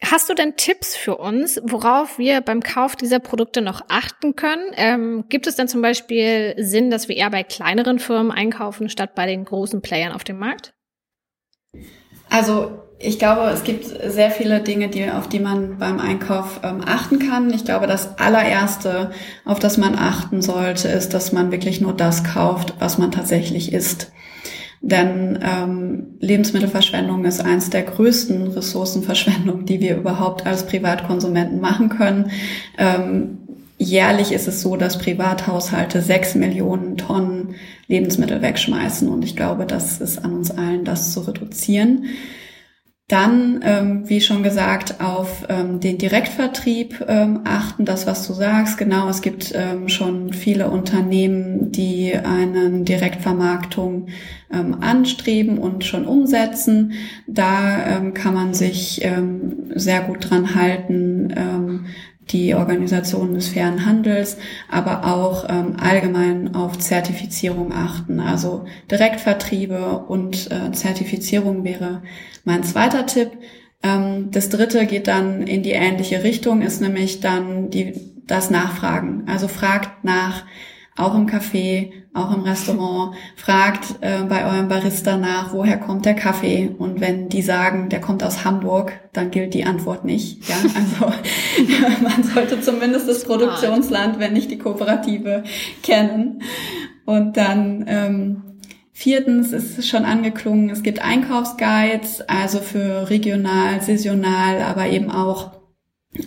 Hast 0.03 0.29
du 0.29 0.35
denn 0.35 0.57
Tipps 0.57 0.97
für 0.97 1.17
uns, 1.17 1.61
worauf 1.65 2.19
wir 2.19 2.41
beim 2.41 2.63
Kauf 2.63 2.95
dieser 2.95 3.21
Produkte 3.21 3.63
noch 3.63 3.83
achten 3.89 4.37
können? 4.37 4.71
Ähm, 4.75 5.25
gibt 5.29 5.47
es 5.47 5.57
denn 5.57 5.69
zum 5.69 5.81
Beispiel 5.81 6.55
Sinn, 6.59 6.91
dass 6.91 7.09
wir 7.09 7.17
eher 7.17 7.31
bei 7.31 7.43
kleineren 7.43 7.99
Firmen 7.99 8.31
einkaufen, 8.31 8.89
statt 8.91 9.15
bei 9.15 9.27
den 9.27 9.45
großen 9.45 9.81
Playern 9.81 10.13
auf 10.13 10.25
dem 10.25 10.39
Markt? 10.39 10.75
Also 12.35 12.73
ich 12.99 13.21
glaube, 13.21 13.43
es 13.51 13.63
gibt 13.63 13.85
sehr 13.85 14.33
viele 14.33 14.61
Dinge, 14.61 14.89
die, 14.89 15.09
auf 15.09 15.29
die 15.29 15.39
man 15.39 15.79
beim 15.79 16.01
Einkauf 16.01 16.59
ähm, 16.65 16.81
achten 16.85 17.21
kann. 17.21 17.55
Ich 17.55 17.65
glaube, 17.65 17.87
das 17.87 18.19
allererste, 18.19 19.13
auf 19.45 19.61
das 19.61 19.79
man 19.79 19.95
achten 19.95 20.43
sollte, 20.43 20.89
ist, 20.89 21.15
dass 21.15 21.31
man 21.31 21.53
wirklich 21.53 21.81
nur 21.81 21.93
das 21.93 22.25
kauft, 22.25 22.75
was 22.81 22.99
man 22.99 23.13
tatsächlich 23.13 23.73
isst. 23.73 24.11
Denn 24.81 25.39
ähm, 25.43 26.17
Lebensmittelverschwendung 26.19 27.25
ist 27.25 27.41
eines 27.41 27.71
der 27.71 27.85
größten 27.85 28.49
Ressourcenverschwendungen, 28.49 29.65
die 29.65 29.81
wir 29.81 29.97
überhaupt 29.97 30.45
als 30.45 30.67
Privatkonsumenten 30.67 31.61
machen 31.61 31.89
können. 31.89 32.33
Ähm, 32.77 33.44
jährlich 33.85 34.33
ist 34.33 34.49
es 34.49 34.61
so, 34.63 34.77
dass 34.77 34.99
Privathaushalte 34.99 36.01
sechs 36.01 36.35
Millionen 36.35 36.97
Tonnen 36.97 37.55
Lebensmittel 37.87 38.43
wegschmeißen. 38.43 39.09
Und 39.09 39.25
ich 39.25 39.37
glaube, 39.37 39.67
das 39.67 40.01
ist 40.01 40.25
an 40.25 40.35
uns 40.35 40.51
allen, 40.51 40.85
das 40.85 41.13
zu 41.13 41.21
reduzieren. 41.21 42.07
Dann, 43.07 43.61
ähm, 43.63 44.09
wie 44.09 44.23
schon 44.23 44.43
gesagt, 44.43 45.03
auf 45.03 45.45
ähm, 45.51 45.79
den 45.79 45.99
Direktvertrieb 45.99 47.05
ähm, 47.07 47.41
achten, 47.45 47.85
das, 47.85 48.07
was 48.07 48.27
du 48.27 48.33
sagst. 48.33 48.79
Genau, 48.79 49.11
es 49.11 49.21
gibt 49.21 49.53
ähm, 49.55 49.91
schon 49.91 50.33
viele 50.33 50.71
Unternehmen, 50.71 51.71
die 51.71 52.15
eine 52.15 52.83
Direktvermarktung 52.83 54.07
ähm, 54.51 54.79
anstreben 54.81 55.59
und 55.59 55.85
schon 55.85 56.07
umsetzen. 56.07 56.93
Da 57.27 57.99
ähm, 57.99 58.15
kann 58.15 58.33
man 58.33 58.55
sich 58.55 59.07
sehr 59.75 60.01
gut 60.01 60.31
dran 60.31 60.55
halten, 60.55 61.85
die 62.31 62.55
Organisation 62.55 63.35
des 63.35 63.49
fairen 63.49 63.85
Handels, 63.85 64.39
aber 64.71 65.07
auch 65.07 65.47
ähm, 65.49 65.77
allgemein 65.79 66.55
auf 66.55 66.79
Zertifizierung 66.79 67.73
achten. 67.73 68.21
Also 68.21 68.65
Direktvertriebe 68.91 70.05
und 70.09 70.51
äh, 70.51 70.73
Zertifizierung 70.73 71.65
wäre 71.65 72.03
mein 72.45 72.63
zweiter 72.63 73.07
Tipp. 73.07 73.31
Ähm, 73.83 74.31
das 74.31 74.49
dritte 74.49 74.87
geht 74.87 75.07
dann 75.07 75.43
in 75.43 75.63
die 75.63 75.73
ähnliche 75.73 76.25
Richtung, 76.25 76.63
ist 76.63 76.81
nämlich 76.81 77.21
dann 77.21 77.71
die, 77.71 77.95
das 78.27 78.51
Nachfragen. 78.51 79.25
Also 79.27 79.49
fragt 79.49 80.05
nach, 80.05 80.45
auch 80.97 81.15
im 81.15 81.27
Café, 81.27 81.93
auch 82.15 82.33
im 82.33 82.43
Restaurant, 82.43 83.17
fragt 83.37 83.97
äh, 84.01 84.23
bei 84.29 84.45
eurem 84.45 84.69
Barista 84.69 85.17
nach, 85.17 85.53
woher 85.53 85.79
kommt 85.79 86.07
der 86.07 86.15
Kaffee? 86.15 86.75
Und 86.79 87.01
wenn 87.01 87.29
die 87.29 87.43
sagen, 87.43 87.89
der 87.89 88.01
kommt 88.01 88.23
aus 88.23 88.45
Hamburg, 88.45 88.93
dann 89.13 89.33
gilt 89.33 89.53
die 89.53 89.65
Antwort 89.65 90.05
nicht. 90.05 90.49
Ja, 90.49 90.55
also 90.63 91.13
man 92.03 92.23
sollte 92.23 92.61
zumindest 92.61 93.09
das 93.09 93.25
Produktionsland, 93.25 94.21
wenn 94.21 94.33
nicht 94.33 94.51
die 94.51 94.59
Kooperative, 94.59 95.43
kennen. 95.83 96.43
Und 97.05 97.37
dann 97.37 97.85
ähm, 97.89 98.43
Viertens 98.93 99.53
ist 99.53 99.87
schon 99.89 100.05
angeklungen, 100.05 100.71
es 100.71 100.85
gibt 100.85 101.05
Einkaufsguides, 101.05 102.23
also 102.29 102.61
für 102.61 103.11
regional, 103.11 103.83
saisonal, 103.83 104.63
aber 104.63 104.87
eben 104.87 105.11
auch 105.11 105.51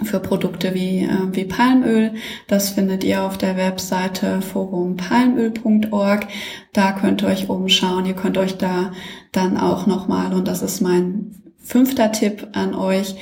für 0.03 0.19
Produkte 0.19 0.73
wie, 0.73 1.03
äh, 1.03 1.09
wie 1.31 1.45
Palmöl. 1.45 2.13
Das 2.47 2.71
findet 2.71 3.03
ihr 3.03 3.23
auf 3.23 3.37
der 3.37 3.57
Webseite 3.57 4.41
forumpalmöl.org. 4.41 6.27
Da 6.73 6.91
könnt 6.93 7.21
ihr 7.21 7.29
euch 7.29 7.49
umschauen. 7.49 8.05
Ihr 8.05 8.15
könnt 8.15 8.37
euch 8.37 8.57
da 8.57 8.91
dann 9.31 9.57
auch 9.57 9.87
nochmal, 9.87 10.33
und 10.33 10.47
das 10.47 10.61
ist 10.61 10.81
mein 10.81 11.35
fünfter 11.57 12.11
Tipp 12.11 12.47
an 12.53 12.73
euch, 12.73 13.15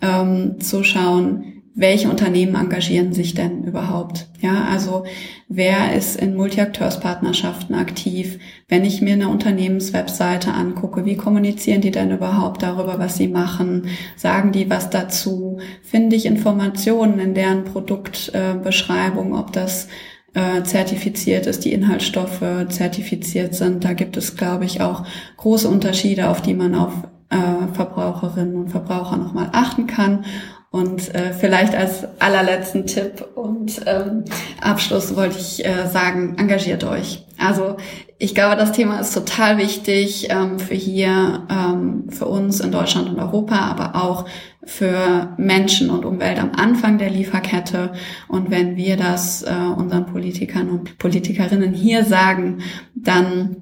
ähm, 0.00 0.60
zu 0.60 0.82
schauen, 0.84 1.61
welche 1.74 2.10
Unternehmen 2.10 2.54
engagieren 2.54 3.14
sich 3.14 3.34
denn 3.34 3.64
überhaupt? 3.64 4.28
Ja, 4.40 4.64
also 4.70 5.04
wer 5.48 5.94
ist 5.94 6.16
in 6.16 6.36
Multiakteurspartnerschaften 6.36 7.74
aktiv? 7.74 8.38
Wenn 8.68 8.84
ich 8.84 9.00
mir 9.00 9.14
eine 9.14 9.28
Unternehmenswebseite 9.28 10.52
angucke, 10.52 11.06
wie 11.06 11.16
kommunizieren 11.16 11.80
die 11.80 11.90
denn 11.90 12.10
überhaupt 12.10 12.62
darüber, 12.62 12.98
was 12.98 13.16
sie 13.16 13.28
machen? 13.28 13.88
Sagen 14.16 14.52
die 14.52 14.68
was 14.68 14.90
dazu? 14.90 15.60
Finde 15.82 16.14
ich 16.16 16.26
Informationen 16.26 17.18
in 17.18 17.34
deren 17.34 17.64
Produktbeschreibung, 17.64 19.34
ob 19.34 19.52
das 19.52 19.88
äh, 20.34 20.62
zertifiziert 20.64 21.46
ist, 21.46 21.64
die 21.64 21.72
Inhaltsstoffe 21.72 22.44
zertifiziert 22.68 23.54
sind. 23.54 23.84
Da 23.84 23.94
gibt 23.94 24.18
es, 24.18 24.36
glaube 24.36 24.66
ich, 24.66 24.82
auch 24.82 25.04
große 25.38 25.68
Unterschiede, 25.68 26.28
auf 26.28 26.42
die 26.42 26.54
man 26.54 26.74
auf 26.74 26.92
äh, 27.32 27.72
Verbraucherinnen 27.72 28.56
und 28.56 28.68
Verbraucher 28.68 29.16
nochmal 29.16 29.48
achten 29.52 29.86
kann. 29.86 30.24
Und 30.72 31.14
äh, 31.14 31.34
vielleicht 31.34 31.74
als 31.74 32.06
allerletzten 32.18 32.86
Tipp 32.86 33.26
und 33.34 33.82
ähm, 33.84 34.24
Abschluss 34.58 35.14
wollte 35.14 35.38
ich 35.38 35.62
äh, 35.64 35.86
sagen, 35.86 36.36
engagiert 36.38 36.82
euch. 36.82 37.26
Also 37.38 37.76
ich 38.18 38.34
glaube, 38.34 38.56
das 38.56 38.72
Thema 38.72 38.98
ist 38.98 39.12
total 39.12 39.58
wichtig 39.58 40.28
ähm, 40.30 40.58
für 40.58 40.74
hier, 40.74 41.46
ähm, 41.50 42.04
für 42.08 42.24
uns 42.24 42.60
in 42.60 42.72
Deutschland 42.72 43.10
und 43.10 43.18
Europa, 43.18 43.56
aber 43.56 44.02
auch 44.02 44.24
für 44.64 45.34
Menschen 45.36 45.90
und 45.90 46.06
Umwelt 46.06 46.38
am 46.38 46.52
Anfang 46.52 46.96
der 46.96 47.10
Lieferkette. 47.10 47.92
Und 48.28 48.50
wenn 48.50 48.76
wir 48.76 48.96
das 48.96 49.42
äh, 49.42 49.52
unseren 49.76 50.06
Politikern 50.06 50.70
und 50.70 50.96
Politikerinnen 50.96 51.74
hier 51.74 52.04
sagen, 52.06 52.62
dann 52.94 53.56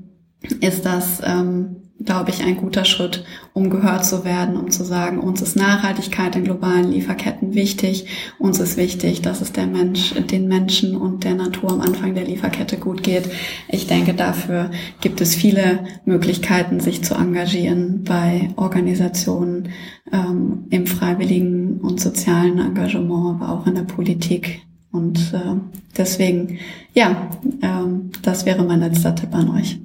ist 0.60 0.86
das 0.86 1.20
ähm, 1.24 1.89
glaube 2.04 2.30
ich, 2.30 2.42
ein 2.42 2.56
guter 2.56 2.84
Schritt, 2.84 3.24
um 3.52 3.68
gehört 3.68 4.04
zu 4.04 4.24
werden, 4.24 4.56
um 4.56 4.70
zu 4.70 4.84
sagen, 4.84 5.18
uns 5.18 5.42
ist 5.42 5.56
Nachhaltigkeit 5.56 6.34
in 6.34 6.44
globalen 6.44 6.90
Lieferketten 6.90 7.54
wichtig. 7.54 8.06
Uns 8.38 8.58
ist 8.58 8.76
wichtig, 8.76 9.20
dass 9.20 9.40
es 9.40 9.52
der 9.52 9.66
Mensch, 9.66 10.14
den 10.14 10.48
Menschen 10.48 10.96
und 10.96 11.24
der 11.24 11.34
Natur 11.34 11.72
am 11.72 11.80
Anfang 11.80 12.14
der 12.14 12.24
Lieferkette 12.24 12.78
gut 12.78 13.02
geht. 13.02 13.28
Ich 13.68 13.86
denke, 13.86 14.14
dafür 14.14 14.70
gibt 15.00 15.20
es 15.20 15.34
viele 15.34 15.84
Möglichkeiten, 16.06 16.80
sich 16.80 17.04
zu 17.04 17.14
engagieren 17.14 18.02
bei 18.04 18.50
Organisationen 18.56 19.68
ähm, 20.10 20.64
im 20.70 20.86
freiwilligen 20.86 21.80
und 21.80 22.00
sozialen 22.00 22.58
Engagement, 22.58 23.42
aber 23.42 23.52
auch 23.52 23.66
in 23.66 23.74
der 23.74 23.82
Politik. 23.82 24.62
Und 24.90 25.34
äh, 25.34 25.56
deswegen, 25.96 26.58
ja, 26.94 27.30
ähm, 27.62 28.10
das 28.22 28.46
wäre 28.46 28.64
mein 28.64 28.80
letzter 28.80 29.14
Tipp 29.14 29.34
an 29.34 29.50
euch. 29.50 29.78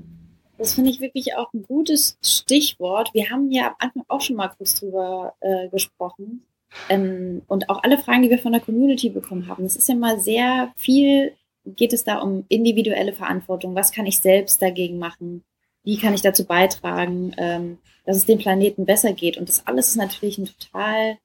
Das 0.57 0.73
finde 0.73 0.89
ich 0.89 1.01
wirklich 1.01 1.35
auch 1.35 1.53
ein 1.53 1.63
gutes 1.63 2.17
Stichwort. 2.23 3.13
Wir 3.13 3.29
haben 3.29 3.51
ja 3.51 3.67
am 3.67 3.75
Anfang 3.79 4.03
auch 4.07 4.21
schon 4.21 4.37
mal 4.37 4.47
kurz 4.49 4.79
drüber 4.79 5.33
äh, 5.41 5.67
gesprochen. 5.69 6.45
Ähm, 6.89 7.41
und 7.47 7.69
auch 7.69 7.83
alle 7.83 7.97
Fragen, 7.97 8.23
die 8.23 8.29
wir 8.29 8.39
von 8.39 8.51
der 8.51 8.61
Community 8.61 9.09
bekommen 9.09 9.47
haben. 9.47 9.65
Es 9.65 9.75
ist 9.75 9.89
ja 9.89 9.95
mal 9.95 10.19
sehr 10.19 10.71
viel, 10.75 11.33
geht 11.65 11.93
es 11.93 12.03
da 12.03 12.19
um 12.19 12.45
individuelle 12.49 13.13
Verantwortung. 13.13 13.75
Was 13.75 13.91
kann 13.91 14.05
ich 14.05 14.19
selbst 14.19 14.61
dagegen 14.61 14.97
machen? 14.97 15.43
Wie 15.83 15.97
kann 15.97 16.13
ich 16.13 16.21
dazu 16.21 16.45
beitragen, 16.45 17.33
ähm, 17.37 17.77
dass 18.05 18.17
es 18.17 18.25
dem 18.25 18.39
Planeten 18.39 18.85
besser 18.85 19.13
geht? 19.13 19.37
Und 19.37 19.49
das 19.49 19.67
alles 19.67 19.89
ist 19.89 19.95
natürlich 19.97 20.37
ein 20.37 20.49
total, 20.59 21.17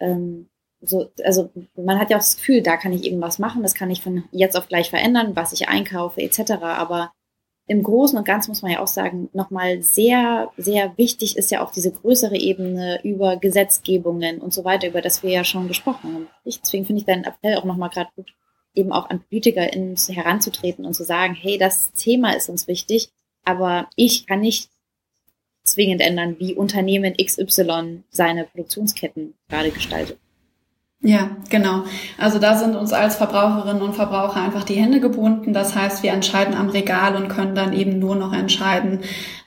ähm, 0.00 0.48
so, 0.80 1.10
also 1.24 1.50
man 1.76 1.98
hat 1.98 2.10
ja 2.10 2.16
auch 2.16 2.22
das 2.22 2.36
Gefühl, 2.36 2.62
da 2.62 2.76
kann 2.76 2.92
ich 2.92 3.04
eben 3.04 3.20
was 3.20 3.38
machen, 3.38 3.62
das 3.62 3.74
kann 3.74 3.90
ich 3.90 4.02
von 4.02 4.24
jetzt 4.32 4.56
auf 4.56 4.68
gleich 4.68 4.90
verändern, 4.90 5.36
was 5.36 5.52
ich 5.52 5.68
einkaufe 5.68 6.20
etc. 6.20 6.52
Aber 6.62 7.12
im 7.66 7.82
Großen 7.82 8.18
und 8.18 8.24
Ganzen 8.24 8.50
muss 8.50 8.62
man 8.62 8.72
ja 8.72 8.80
auch 8.80 8.88
sagen, 8.88 9.30
nochmal 9.32 9.82
sehr, 9.82 10.50
sehr 10.56 10.96
wichtig 10.98 11.36
ist 11.36 11.50
ja 11.50 11.64
auch 11.64 11.72
diese 11.72 11.92
größere 11.92 12.36
Ebene 12.36 13.00
über 13.04 13.36
Gesetzgebungen 13.36 14.40
und 14.40 14.52
so 14.52 14.64
weiter, 14.64 14.88
über 14.88 15.00
das 15.00 15.22
wir 15.22 15.30
ja 15.30 15.44
schon 15.44 15.68
gesprochen 15.68 16.12
haben. 16.12 16.28
Deswegen 16.44 16.84
finde 16.84 17.00
ich 17.00 17.06
deinen 17.06 17.24
Appell 17.24 17.56
auch 17.56 17.64
nochmal 17.64 17.90
gerade 17.90 18.10
gut, 18.16 18.34
eben 18.74 18.92
auch 18.92 19.08
an 19.08 19.22
PolitikerInnen 19.22 19.96
heranzutreten 19.96 20.84
und 20.84 20.94
zu 20.94 21.04
sagen, 21.04 21.34
hey, 21.34 21.56
das 21.56 21.92
Thema 21.92 22.32
ist 22.32 22.48
uns 22.48 22.66
wichtig, 22.66 23.10
aber 23.44 23.88
ich 23.96 24.26
kann 24.26 24.40
nicht 24.40 24.70
zwingend 25.62 26.00
ändern, 26.00 26.36
wie 26.40 26.54
Unternehmen 26.54 27.14
XY 27.16 28.02
seine 28.10 28.44
Produktionsketten 28.44 29.34
gerade 29.48 29.70
gestaltet. 29.70 30.18
Ja, 31.04 31.30
genau. 31.50 31.82
Also 32.16 32.38
da 32.38 32.56
sind 32.56 32.76
uns 32.76 32.92
als 32.92 33.16
Verbraucherinnen 33.16 33.82
und 33.82 33.94
Verbraucher 33.94 34.40
einfach 34.40 34.62
die 34.62 34.76
Hände 34.76 35.00
gebunden. 35.00 35.52
Das 35.52 35.74
heißt, 35.74 36.04
wir 36.04 36.12
entscheiden 36.12 36.54
am 36.54 36.68
Regal 36.68 37.16
und 37.16 37.28
können 37.28 37.56
dann 37.56 37.72
eben 37.72 37.98
nur 37.98 38.14
noch 38.14 38.32
entscheiden 38.32 39.00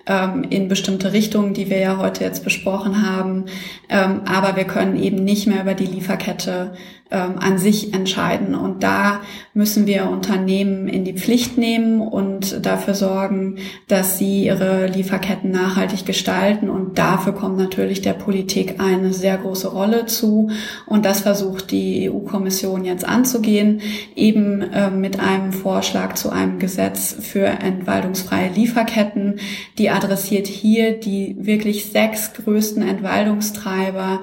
ähm, 0.06 0.44
in 0.50 0.68
bestimmte 0.68 1.14
Richtungen, 1.14 1.54
die 1.54 1.70
wir 1.70 1.80
ja 1.80 1.98
heute 1.98 2.26
jetzt 2.26 2.44
besprochen 2.44 3.10
haben. 3.10 3.46
Ähm, 3.88 4.24
aber 4.26 4.58
wir 4.58 4.66
können 4.66 5.02
eben 5.02 5.24
nicht 5.24 5.48
mehr 5.48 5.62
über 5.62 5.76
die 5.76 5.86
Lieferkette 5.86 6.74
ähm, 7.12 7.36
an 7.40 7.60
sich 7.60 7.94
entscheiden. 7.94 8.56
Und 8.56 8.82
da 8.82 9.22
müssen 9.54 9.86
wir 9.86 10.10
Unternehmen 10.10 10.88
in 10.88 11.06
die 11.06 11.14
Pflicht 11.14 11.56
nehmen 11.58 12.02
und 12.02 12.66
dafür 12.66 12.96
sorgen, 12.96 13.58
dass 13.88 14.18
sie 14.18 14.46
ihre 14.46 14.88
Lieferketten 14.88 15.52
nachhaltig 15.52 16.06
gestalten. 16.06 16.70
Und 16.70 16.98
dafür 16.98 17.34
kommt 17.34 17.58
natürlich 17.58 18.02
der 18.02 18.14
Politik 18.14 18.80
eine 18.80 19.14
sehr 19.14 19.38
große 19.38 19.68
Rolle 19.68 20.08
zu. 20.08 20.50
Und 20.88 21.06
das 21.06 21.22
versucht 21.22 21.72
die 21.72 22.10
EU-Kommission 22.10 22.86
jetzt 22.86 23.08
anzugehen, 23.08 23.82
eben 24.16 24.62
äh, 24.62 24.90
mit 24.90 25.20
einem 25.20 25.54
Vorschlag 25.54 26.16
zu 26.16 26.32
einem 26.32 26.58
Gesetz 26.58 27.16
für 27.20 27.46
entwaldungsfreie 27.46 28.50
Lieferketten. 28.50 29.40
Die 29.78 29.92
adressiert 29.92 30.48
hier 30.48 31.00
die 31.00 31.36
wirklich 31.40 31.86
sechs 31.86 32.34
größten 32.34 32.82
Entwaldungstreiber 32.82 34.22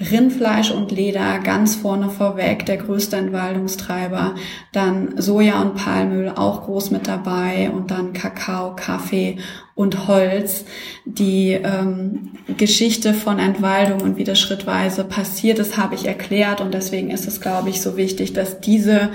Rindfleisch 0.00 0.72
und 0.72 0.90
Leder 0.90 1.38
ganz 1.38 1.76
vorne 1.76 2.10
vorweg, 2.10 2.66
der 2.66 2.78
größte 2.78 3.16
Entwaldungstreiber. 3.16 4.34
Dann 4.72 5.14
Soja 5.20 5.62
und 5.62 5.76
Palmöl 5.76 6.30
auch 6.34 6.64
groß 6.64 6.90
mit 6.90 7.06
dabei 7.06 7.70
und 7.70 7.92
dann 7.92 8.12
Kakao, 8.12 8.74
Kaffee 8.74 9.38
und 9.76 10.08
Holz. 10.08 10.64
Die 11.04 11.52
ähm, 11.52 12.32
Geschichte 12.56 13.14
von 13.14 13.38
Entwaldung 13.38 14.00
und 14.00 14.16
wie 14.16 14.24
das 14.24 14.40
schrittweise 14.40 15.04
passiert 15.04 15.60
ist, 15.60 15.76
habe 15.76 15.94
ich 15.94 16.06
erklärt 16.06 16.60
und 16.60 16.74
deswegen 16.74 17.10
ist 17.10 17.28
es, 17.28 17.40
glaube 17.40 17.70
ich, 17.70 17.80
so 17.80 17.96
wichtig, 17.96 18.32
dass 18.32 18.60
diese 18.60 19.10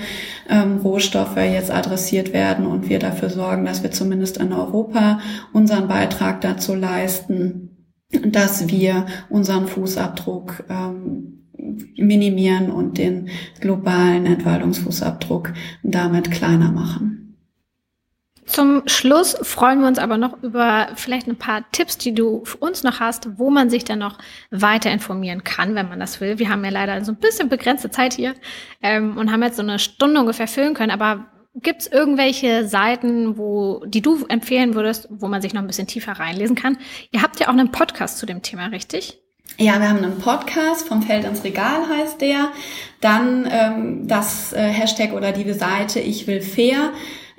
ähm, 0.48 0.78
Rohstoffe 0.78 1.36
jetzt 1.36 1.70
adressiert 1.70 2.32
werden 2.32 2.66
und 2.66 2.88
wir 2.88 2.98
dafür 2.98 3.28
sorgen, 3.28 3.66
dass 3.66 3.82
wir 3.82 3.90
zumindest 3.90 4.38
in 4.38 4.52
Europa 4.52 5.20
unseren 5.52 5.88
Beitrag 5.88 6.40
dazu 6.40 6.74
leisten, 6.74 7.69
dass 8.10 8.68
wir 8.68 9.06
unseren 9.28 9.66
Fußabdruck 9.66 10.64
ähm, 10.68 11.46
minimieren 11.96 12.70
und 12.70 12.98
den 12.98 13.28
globalen 13.60 14.26
Entwaldungsfußabdruck 14.26 15.52
damit 15.82 16.30
kleiner 16.30 16.72
machen. 16.72 17.20
Zum 18.46 18.82
Schluss 18.86 19.36
freuen 19.42 19.80
wir 19.80 19.86
uns 19.86 20.00
aber 20.00 20.18
noch 20.18 20.42
über 20.42 20.88
vielleicht 20.96 21.28
ein 21.28 21.36
paar 21.36 21.70
Tipps, 21.70 21.98
die 21.98 22.12
du 22.12 22.44
für 22.44 22.56
uns 22.56 22.82
noch 22.82 22.98
hast, 22.98 23.38
wo 23.38 23.48
man 23.48 23.70
sich 23.70 23.84
dann 23.84 24.00
noch 24.00 24.18
weiter 24.50 24.90
informieren 24.90 25.44
kann, 25.44 25.76
wenn 25.76 25.88
man 25.88 26.00
das 26.00 26.20
will. 26.20 26.40
Wir 26.40 26.48
haben 26.48 26.64
ja 26.64 26.70
leider 26.72 27.04
so 27.04 27.12
ein 27.12 27.18
bisschen 27.18 27.48
begrenzte 27.48 27.90
Zeit 27.90 28.14
hier 28.14 28.34
ähm, 28.82 29.16
und 29.16 29.30
haben 29.30 29.44
jetzt 29.44 29.56
so 29.56 29.62
eine 29.62 29.78
Stunde 29.78 30.18
ungefähr 30.18 30.48
füllen 30.48 30.74
können, 30.74 30.90
aber 30.90 31.26
Gibt 31.54 31.82
es 31.82 31.86
irgendwelche 31.88 32.66
Seiten, 32.68 33.36
wo, 33.36 33.84
die 33.84 34.02
du 34.02 34.24
empfehlen 34.26 34.74
würdest, 34.74 35.08
wo 35.10 35.26
man 35.26 35.42
sich 35.42 35.52
noch 35.52 35.62
ein 35.62 35.66
bisschen 35.66 35.88
tiefer 35.88 36.12
reinlesen 36.12 36.54
kann? 36.54 36.78
Ihr 37.10 37.22
habt 37.22 37.40
ja 37.40 37.46
auch 37.48 37.52
einen 37.52 37.72
Podcast 37.72 38.18
zu 38.18 38.26
dem 38.26 38.42
Thema, 38.42 38.66
richtig? 38.66 39.18
Ja, 39.58 39.80
wir 39.80 39.88
haben 39.88 39.98
einen 39.98 40.18
Podcast, 40.18 40.86
vom 40.86 41.02
Feld 41.02 41.24
ins 41.24 41.42
Regal 41.42 41.88
heißt 41.88 42.20
der. 42.20 42.52
Dann 43.00 43.48
ähm, 43.50 44.06
das 44.06 44.52
äh, 44.52 44.60
Hashtag 44.60 45.12
oder 45.12 45.32
die 45.32 45.52
Seite 45.52 45.98
Ich 45.98 46.26
will 46.26 46.40
fair. 46.40 46.92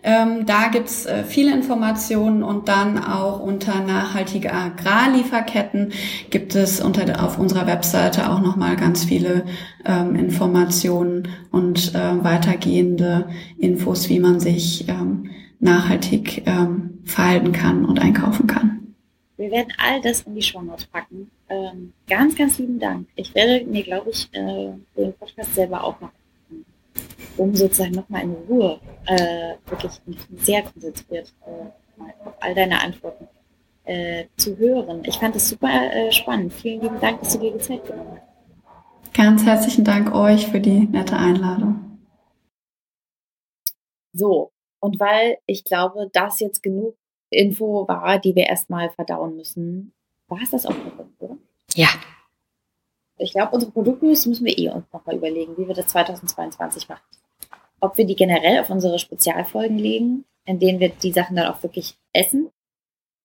Ähm, 0.03 0.45
da 0.47 0.69
gibt's 0.69 1.05
äh, 1.05 1.23
viele 1.23 1.53
Informationen 1.53 2.41
und 2.41 2.67
dann 2.67 2.97
auch 2.97 3.39
unter 3.39 3.81
nachhaltige 3.81 4.51
Agrarlieferketten 4.51 5.93
gibt 6.31 6.55
es 6.55 6.81
unter 6.81 7.23
auf 7.23 7.37
unserer 7.37 7.67
Webseite 7.67 8.31
auch 8.31 8.41
nochmal 8.41 8.75
ganz 8.77 9.03
viele 9.03 9.45
ähm, 9.85 10.15
Informationen 10.15 11.27
und 11.51 11.93
äh, 11.93 12.23
weitergehende 12.23 13.29
Infos, 13.59 14.09
wie 14.09 14.19
man 14.19 14.39
sich 14.39 14.87
ähm, 14.87 15.29
nachhaltig 15.59 16.47
ähm, 16.47 16.99
verhalten 17.05 17.51
kann 17.51 17.85
und 17.85 17.99
einkaufen 17.99 18.47
kann. 18.47 18.95
Wir 19.37 19.51
werden 19.51 19.73
all 19.77 20.01
das 20.01 20.21
in 20.21 20.35
die 20.35 20.41
Show 20.41 20.61
Notes 20.61 20.85
packen. 20.85 21.29
Ähm, 21.49 21.93
ganz, 22.07 22.35
ganz 22.35 22.57
lieben 22.57 22.79
Dank. 22.79 23.07
Ich 23.15 23.33
werde 23.35 23.65
mir, 23.65 23.83
glaube 23.83 24.09
ich, 24.09 24.29
äh, 24.33 24.69
den 24.97 25.13
Podcast 25.13 25.53
selber 25.53 25.83
auch 25.83 25.99
noch 26.01 26.11
um 27.37 27.55
sozusagen 27.55 27.93
nochmal 27.93 28.23
in 28.23 28.35
Ruhe 28.49 28.79
äh, 29.05 29.55
wirklich 29.65 30.01
sehr 30.37 30.63
konzentriert 30.63 31.33
äh, 31.45 32.03
auf 32.25 32.33
all 32.39 32.55
deine 32.55 32.81
Antworten 32.81 33.27
äh, 33.85 34.25
zu 34.37 34.57
hören. 34.57 35.03
Ich 35.05 35.17
fand 35.17 35.35
es 35.35 35.49
super 35.49 35.69
äh, 35.69 36.11
spannend. 36.11 36.53
Vielen 36.53 36.81
lieben 36.81 36.99
Dank, 36.99 37.19
dass 37.21 37.33
du 37.33 37.39
dir 37.39 37.51
die 37.51 37.59
Zeit 37.59 37.85
genommen 37.85 38.11
hast. 38.11 39.13
Ganz 39.13 39.43
herzlichen 39.43 39.83
Dank 39.83 40.13
euch 40.13 40.47
für 40.47 40.59
die 40.59 40.87
nette 40.87 41.17
Einladung. 41.17 41.99
So, 44.13 44.51
und 44.79 44.99
weil 44.99 45.37
ich 45.45 45.63
glaube, 45.63 46.09
dass 46.11 46.39
jetzt 46.39 46.63
genug 46.63 46.95
Info 47.29 47.87
war, 47.87 48.19
die 48.19 48.35
wir 48.35 48.47
erstmal 48.47 48.89
verdauen 48.89 49.35
müssen, 49.35 49.93
war 50.27 50.39
es 50.41 50.51
das 50.51 50.65
auch 50.65 50.73
für 50.73 51.03
uns, 51.03 51.11
oder? 51.19 51.37
Ja, 51.75 51.89
ich 53.21 53.33
glaube, 53.33 53.53
unsere 53.53 53.71
Produktnews 53.71 54.25
müssen 54.25 54.45
wir 54.45 54.57
eh 54.57 54.69
uns 54.69 54.85
nochmal 54.91 55.15
überlegen, 55.15 55.55
wie 55.57 55.67
wir 55.67 55.75
das 55.75 55.87
2022 55.87 56.89
machen. 56.89 57.03
Ob 57.81 57.97
wir 57.97 58.05
die 58.05 58.15
generell 58.15 58.59
auf 58.59 58.69
unsere 58.69 58.99
Spezialfolgen 58.99 59.77
legen, 59.77 60.25
in 60.45 60.59
denen 60.59 60.79
wir 60.79 60.89
die 60.89 61.11
Sachen 61.11 61.35
dann 61.35 61.47
auch 61.47 61.61
wirklich 61.63 61.95
essen, 62.13 62.49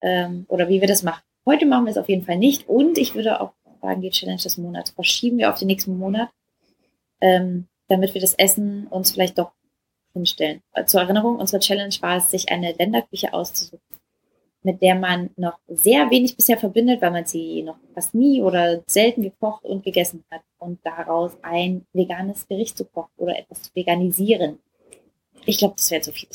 ähm, 0.02 0.46
oder 0.48 0.68
wie 0.68 0.80
wir 0.80 0.88
das 0.88 1.02
machen. 1.02 1.22
Heute 1.44 1.66
machen 1.66 1.84
wir 1.86 1.90
es 1.92 1.98
auf 1.98 2.08
jeden 2.08 2.24
Fall 2.24 2.38
nicht. 2.38 2.68
Und 2.68 2.98
ich 2.98 3.14
würde 3.14 3.40
auch 3.40 3.52
sagen, 3.80 4.02
die 4.02 4.10
Challenge 4.10 4.42
des 4.42 4.58
Monats 4.58 4.90
verschieben 4.90 5.38
wir 5.38 5.50
auf 5.50 5.58
den 5.58 5.68
nächsten 5.68 5.96
Monat, 5.96 6.30
ähm, 7.20 7.68
damit 7.88 8.14
wir 8.14 8.20
das 8.20 8.34
Essen 8.34 8.88
uns 8.88 9.12
vielleicht 9.12 9.38
doch 9.38 9.52
hinstellen. 10.12 10.62
Zur 10.86 11.02
Erinnerung, 11.02 11.36
unsere 11.36 11.60
Challenge 11.60 11.94
war 12.00 12.16
es, 12.16 12.30
sich 12.30 12.48
eine 12.50 12.72
Länderküche 12.72 13.32
auszusuchen 13.32 13.80
mit 14.66 14.82
der 14.82 14.96
man 14.96 15.30
noch 15.36 15.60
sehr 15.68 16.10
wenig 16.10 16.36
bisher 16.36 16.58
verbindet, 16.58 17.00
weil 17.00 17.12
man 17.12 17.24
sie 17.24 17.62
noch 17.62 17.76
fast 17.94 18.14
nie 18.14 18.42
oder 18.42 18.82
selten 18.88 19.22
gekocht 19.22 19.64
und 19.64 19.84
gegessen 19.84 20.24
hat 20.28 20.42
und 20.58 20.80
daraus 20.84 21.32
ein 21.42 21.86
veganes 21.92 22.48
Gericht 22.48 22.76
zu 22.76 22.84
kochen 22.84 23.12
oder 23.16 23.38
etwas 23.38 23.62
zu 23.62 23.70
veganisieren. 23.74 24.58
Ich 25.44 25.58
glaube, 25.58 25.74
das 25.76 25.88
wäre 25.92 26.02
zu 26.02 26.12
viel. 26.12 26.28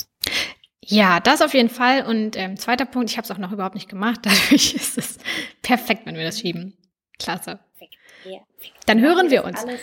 Ja, 0.83 1.19
das 1.19 1.41
auf 1.41 1.53
jeden 1.53 1.69
Fall. 1.69 2.05
Und 2.05 2.37
ähm, 2.37 2.55
zweiter 2.55 2.85
Punkt, 2.85 3.11
ich 3.11 3.17
habe 3.17 3.25
es 3.25 3.31
auch 3.31 3.37
noch 3.37 3.51
überhaupt 3.51 3.75
nicht 3.75 3.89
gemacht. 3.89 4.21
Dadurch 4.23 4.73
ist 4.75 4.97
es 4.97 5.17
perfekt, 5.61 6.05
wenn 6.05 6.15
wir 6.15 6.23
das 6.23 6.39
schieben. 6.39 6.77
Klasse. 7.19 7.59
Perfekt. 7.77 7.97
Ja, 8.23 8.39
Dann 8.85 9.01
hören 9.01 9.29
wir 9.29 9.43
uns. 9.43 9.59
Alles 9.59 9.81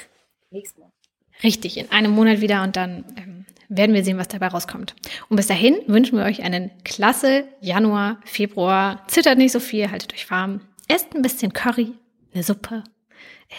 nächsten 0.50 0.80
Monat. 0.80 0.94
Richtig, 1.42 1.76
in 1.76 1.90
einem 1.90 2.12
Monat 2.12 2.40
wieder 2.40 2.62
und 2.62 2.76
dann 2.76 3.04
ähm, 3.16 3.37
werden 3.68 3.94
wir 3.94 4.04
sehen, 4.04 4.18
was 4.18 4.28
dabei 4.28 4.48
rauskommt. 4.48 4.94
Und 5.28 5.36
bis 5.36 5.46
dahin 5.46 5.76
wünschen 5.86 6.18
wir 6.18 6.24
euch 6.24 6.42
einen 6.42 6.70
klasse 6.84 7.44
Januar, 7.60 8.20
Februar. 8.24 9.04
Zittert 9.08 9.38
nicht 9.38 9.52
so 9.52 9.60
viel, 9.60 9.90
haltet 9.90 10.14
euch 10.14 10.30
warm. 10.30 10.60
Esst 10.88 11.14
ein 11.14 11.22
bisschen 11.22 11.52
Curry, 11.52 11.92
eine 12.32 12.42
Suppe, 12.42 12.84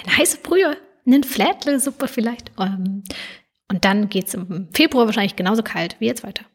eine 0.03 0.18
heiße 0.18 0.39
Brühe, 0.41 0.78
eine 1.05 1.24
Flätle-Suppe 1.24 2.07
vielleicht. 2.07 2.51
Ähm, 2.60 3.03
und 3.70 3.86
dann 3.86 4.10
geht's 4.10 4.34
im 4.34 4.70
Februar 4.74 5.05
wahrscheinlich 5.05 5.36
genauso 5.36 5.62
kalt 5.62 5.95
wie 5.99 6.07
jetzt 6.07 6.24
weiter. 6.24 6.45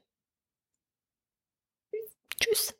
Tschüss. 2.40 2.74